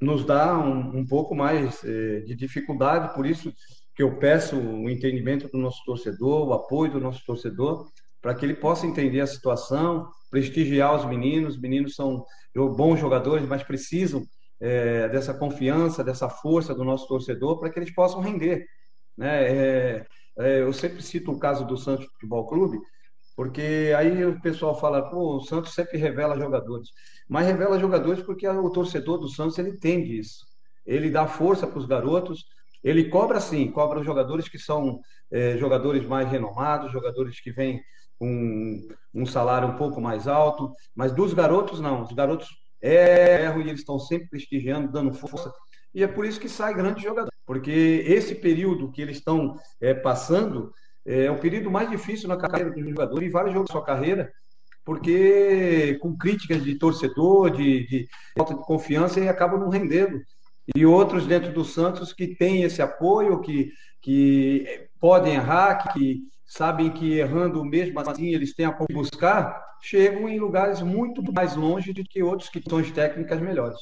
nos 0.00 0.24
dá 0.24 0.58
um, 0.58 1.00
um 1.00 1.06
pouco 1.06 1.34
mais 1.34 1.84
é, 1.84 2.20
de 2.20 2.34
dificuldade, 2.34 3.14
por 3.14 3.26
isso 3.26 3.52
que 3.94 4.02
eu 4.02 4.16
peço 4.18 4.56
o 4.56 4.88
entendimento 4.88 5.48
do 5.48 5.58
nosso 5.58 5.84
torcedor, 5.84 6.48
o 6.48 6.54
apoio 6.54 6.92
do 6.92 7.00
nosso 7.00 7.22
torcedor, 7.26 7.86
para 8.22 8.34
que 8.34 8.46
ele 8.46 8.54
possa 8.54 8.86
entender 8.86 9.20
a 9.20 9.26
situação, 9.26 10.08
prestigiar 10.30 10.96
os 10.96 11.04
meninos. 11.04 11.56
Os 11.56 11.60
meninos 11.60 11.94
são 11.94 12.24
bons 12.54 12.98
jogadores, 12.98 13.46
mas 13.46 13.62
precisam 13.62 14.24
é, 14.60 15.08
dessa 15.08 15.34
confiança, 15.34 16.02
dessa 16.04 16.28
força 16.28 16.74
do 16.74 16.84
nosso 16.84 17.06
torcedor 17.06 17.58
para 17.58 17.70
que 17.70 17.78
eles 17.78 17.94
possam 17.94 18.20
render. 18.20 18.66
Né? 19.16 19.44
É, 19.44 20.06
é, 20.38 20.60
eu 20.62 20.72
sempre 20.72 21.02
cito 21.02 21.32
o 21.32 21.38
caso 21.38 21.64
do 21.66 21.76
Santos 21.76 22.06
Futebol 22.06 22.46
Clube, 22.46 22.78
porque 23.36 23.92
aí 23.96 24.24
o 24.24 24.40
pessoal 24.40 24.78
fala, 24.78 25.10
pô, 25.10 25.36
o 25.36 25.40
Santos 25.40 25.74
sempre 25.74 25.96
revela 25.98 26.38
jogadores. 26.38 26.88
Mas 27.28 27.46
revela 27.46 27.78
jogadores 27.78 28.22
porque 28.22 28.48
o 28.48 28.70
torcedor 28.70 29.18
do 29.18 29.28
Santos 29.28 29.58
ele 29.58 29.70
entende 29.70 30.18
isso. 30.18 30.46
Ele 30.84 31.10
dá 31.10 31.26
força 31.26 31.66
para 31.66 31.78
os 31.78 31.86
garotos, 31.86 32.44
ele 32.82 33.08
cobra 33.10 33.40
sim, 33.40 33.70
cobra 33.70 34.00
os 34.00 34.06
jogadores 34.06 34.48
que 34.48 34.58
são 34.58 35.00
é, 35.30 35.56
jogadores 35.56 36.06
mais 36.06 36.28
renomados, 36.30 36.92
jogadores 36.92 37.40
que 37.40 37.52
vêm 37.52 37.82
com 38.18 38.80
um 39.14 39.26
salário 39.26 39.68
um 39.68 39.76
pouco 39.76 40.00
mais 40.00 40.26
alto, 40.26 40.72
mas 40.94 41.12
dos 41.12 41.32
garotos 41.32 41.80
não. 41.80 42.02
Os 42.02 42.12
garotos 42.12 42.48
erram 42.80 43.60
e 43.60 43.68
eles 43.68 43.80
estão 43.80 43.98
sempre 43.98 44.28
prestigiando, 44.28 44.92
dando 44.92 45.12
força. 45.12 45.52
E 45.94 46.02
é 46.02 46.06
por 46.06 46.24
isso 46.24 46.40
que 46.40 46.48
sai 46.48 46.74
grande 46.74 47.02
jogador, 47.02 47.32
porque 47.46 48.04
esse 48.06 48.34
período 48.34 48.90
que 48.90 49.00
eles 49.00 49.18
estão 49.18 49.56
é, 49.80 49.94
passando 49.94 50.72
é 51.04 51.30
o 51.30 51.38
período 51.38 51.70
mais 51.70 51.88
difícil 51.88 52.28
na 52.28 52.36
carreira 52.36 52.70
do 52.70 52.82
jogador 52.82 53.22
e 53.22 53.30
vários 53.30 53.54
jogos 53.54 53.68
da 53.68 53.72
sua 53.72 53.84
carreira, 53.84 54.30
porque 54.84 55.98
com 56.00 56.16
críticas 56.16 56.62
de 56.62 56.74
torcedor, 56.78 57.50
de, 57.50 57.86
de 57.86 58.08
falta 58.36 58.54
de 58.54 58.60
confiança, 58.64 59.18
e 59.18 59.28
acabam 59.28 59.58
não 59.58 59.70
rendendo. 59.70 60.20
E 60.74 60.84
outros 60.84 61.26
dentro 61.26 61.52
do 61.52 61.64
Santos 61.64 62.12
que 62.12 62.36
têm 62.36 62.62
esse 62.62 62.82
apoio, 62.82 63.40
que, 63.40 63.72
que 64.02 64.88
podem 65.00 65.34
errar, 65.34 65.92
que 65.92 66.20
sabem 66.48 66.90
que 66.90 67.18
errando 67.18 67.62
mesmo 67.62 68.00
assim 68.00 68.28
eles 68.34 68.54
têm 68.54 68.64
a 68.64 68.76
buscar, 68.90 69.62
chegam 69.82 70.26
em 70.28 70.40
lugares 70.40 70.80
muito 70.80 71.22
mais 71.32 71.54
longe 71.54 71.92
do 71.92 72.02
que 72.02 72.22
outros 72.22 72.48
que 72.48 72.62
são 72.66 72.82
técnicas 72.82 73.40
melhores. 73.40 73.78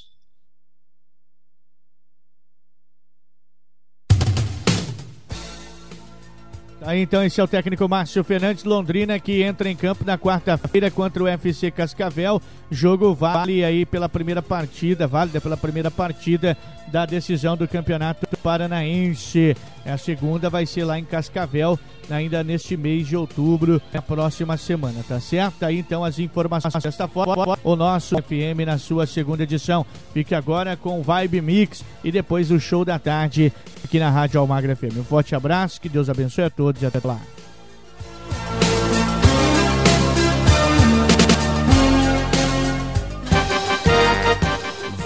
Aí 6.82 7.00
então 7.00 7.24
esse 7.24 7.40
é 7.40 7.42
o 7.42 7.48
técnico 7.48 7.88
Márcio 7.88 8.22
Fernandes 8.22 8.62
Londrina 8.62 9.18
que 9.18 9.42
entra 9.42 9.68
em 9.68 9.74
campo 9.74 10.04
na 10.04 10.16
quarta-feira 10.16 10.90
contra 10.90 11.22
o 11.22 11.26
FC 11.26 11.70
Cascavel. 11.70 12.40
Jogo 12.70 13.12
vale 13.12 13.64
aí 13.64 13.84
pela 13.84 14.08
primeira 14.08 14.40
partida, 14.40 15.06
válida 15.06 15.40
pela 15.40 15.56
primeira 15.56 15.90
partida 15.90 16.56
da 16.89 17.07
decisão 17.07 17.57
do 17.57 17.66
Campeonato 17.66 18.26
Paranaense. 18.39 19.57
A 19.84 19.97
segunda 19.97 20.51
vai 20.51 20.66
ser 20.66 20.84
lá 20.84 20.99
em 20.99 21.05
Cascavel, 21.05 21.78
ainda 22.11 22.43
neste 22.43 22.76
mês 22.76 23.07
de 23.07 23.16
outubro, 23.16 23.80
na 23.93 24.03
próxima 24.03 24.57
semana, 24.57 25.05
tá 25.07 25.20
certo? 25.20 25.62
Aí 25.64 25.78
então 25.78 26.05
as 26.05 26.18
informações 26.18 26.82
desta 26.82 27.07
forma, 27.07 27.59
o 27.62 27.76
nosso 27.76 28.16
FM 28.16 28.66
na 28.66 28.78
sua 28.78 29.07
segunda 29.07 29.43
edição. 29.43 29.87
Fique 30.12 30.34
agora 30.34 30.76
com 30.76 31.01
o 31.01 31.03
Vibe 31.03 31.41
Mix 31.41 31.84
e 32.03 32.11
depois 32.11 32.51
o 32.51 32.59
show 32.59 32.84
da 32.84 32.99
tarde 32.99 33.53
aqui 33.84 33.99
na 33.99 34.11
Rádio 34.11 34.41
Almagra 34.41 34.74
FM. 34.74 34.99
Um 34.99 35.05
forte 35.05 35.34
abraço, 35.34 35.80
que 35.80 35.89
Deus 35.89 36.09
abençoe 36.09 36.45
a 36.45 36.51
todos 36.51 36.82
e 36.82 36.87
até 36.87 37.01
lá. 37.05 37.20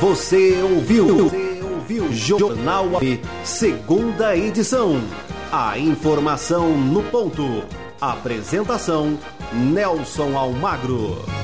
Você 0.01 0.59
ouviu? 0.63 1.50
Jornal 2.13 2.97
AP, 2.97 3.21
segunda 3.43 4.37
edição. 4.37 5.01
A 5.51 5.77
informação 5.77 6.71
no 6.77 7.03
ponto. 7.03 7.65
Apresentação: 8.01 9.19
Nelson 9.53 10.39
Almagro. 10.39 11.40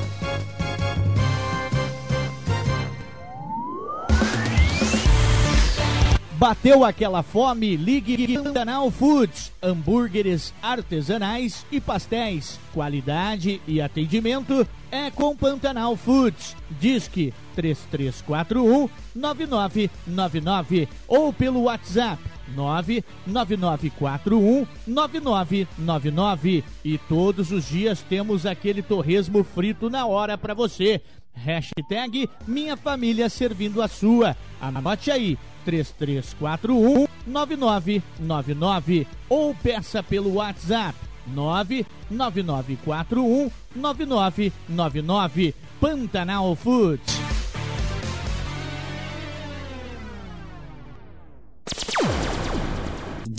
Bateu 6.37 6.85
aquela 6.85 7.23
fome? 7.23 7.75
Ligue 7.75 8.37
Pantanal 8.37 8.91
Foods. 8.91 9.51
Hambúrgueres 9.59 10.53
artesanais 10.61 11.65
e 11.71 11.81
pastéis. 11.81 12.59
Qualidade 12.71 13.59
e 13.67 13.81
atendimento 13.81 14.67
é 14.91 15.09
com 15.09 15.35
Pantanal 15.35 15.95
Foods. 15.95 16.55
Disque 16.79 17.33
3341 17.55 18.87
9999 19.15 20.87
ou 21.07 21.33
pelo 21.33 21.63
WhatsApp 21.63 22.21
99941 22.55 24.67
9999 24.85 26.63
e 26.85 26.99
todos 26.99 27.51
os 27.51 27.67
dias 27.67 28.03
temos 28.03 28.45
aquele 28.45 28.83
torresmo 28.83 29.43
frito 29.43 29.89
na 29.89 30.05
hora 30.05 30.37
para 30.37 30.53
você. 30.53 31.01
Hashtag 31.43 32.27
Minha 32.47 32.75
Família 32.75 33.29
Servindo 33.29 33.79
a 33.81 33.87
Sua. 33.87 34.35
Anote 34.59 35.11
aí, 35.11 35.37
3341 35.65 37.07
9999 37.25 39.07
ou 39.29 39.55
peça 39.55 40.01
pelo 40.01 40.33
WhatsApp 40.35 40.97
99941 41.27 43.51
9999 43.75 45.53
Pantanal 45.79 46.55
Foods. 46.55 47.27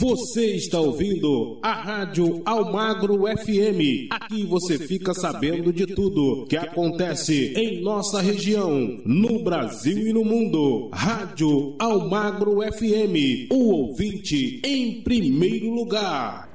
Você 0.01 0.55
está 0.55 0.79
ouvindo 0.79 1.59
a 1.61 1.73
Rádio 1.73 2.41
Almagro 2.45 3.25
FM. 3.37 4.07
Aqui 4.11 4.45
você 4.45 4.79
fica 4.79 5.13
sabendo 5.13 5.73
de 5.73 5.87
tudo 5.87 6.47
que 6.47 6.57
acontece 6.57 7.53
em 7.57 7.83
nossa 7.83 8.21
região, 8.23 9.01
no 9.05 9.43
Brasil 9.43 10.07
e 10.07 10.13
no 10.13 10.25
mundo. 10.25 10.89
Rádio 10.93 11.75
Almagro 11.81 12.61
FM, 12.61 13.51
o 13.51 13.73
ouvinte 13.73 14.61
em 14.65 15.03
primeiro 15.03 15.69
lugar. 15.75 16.49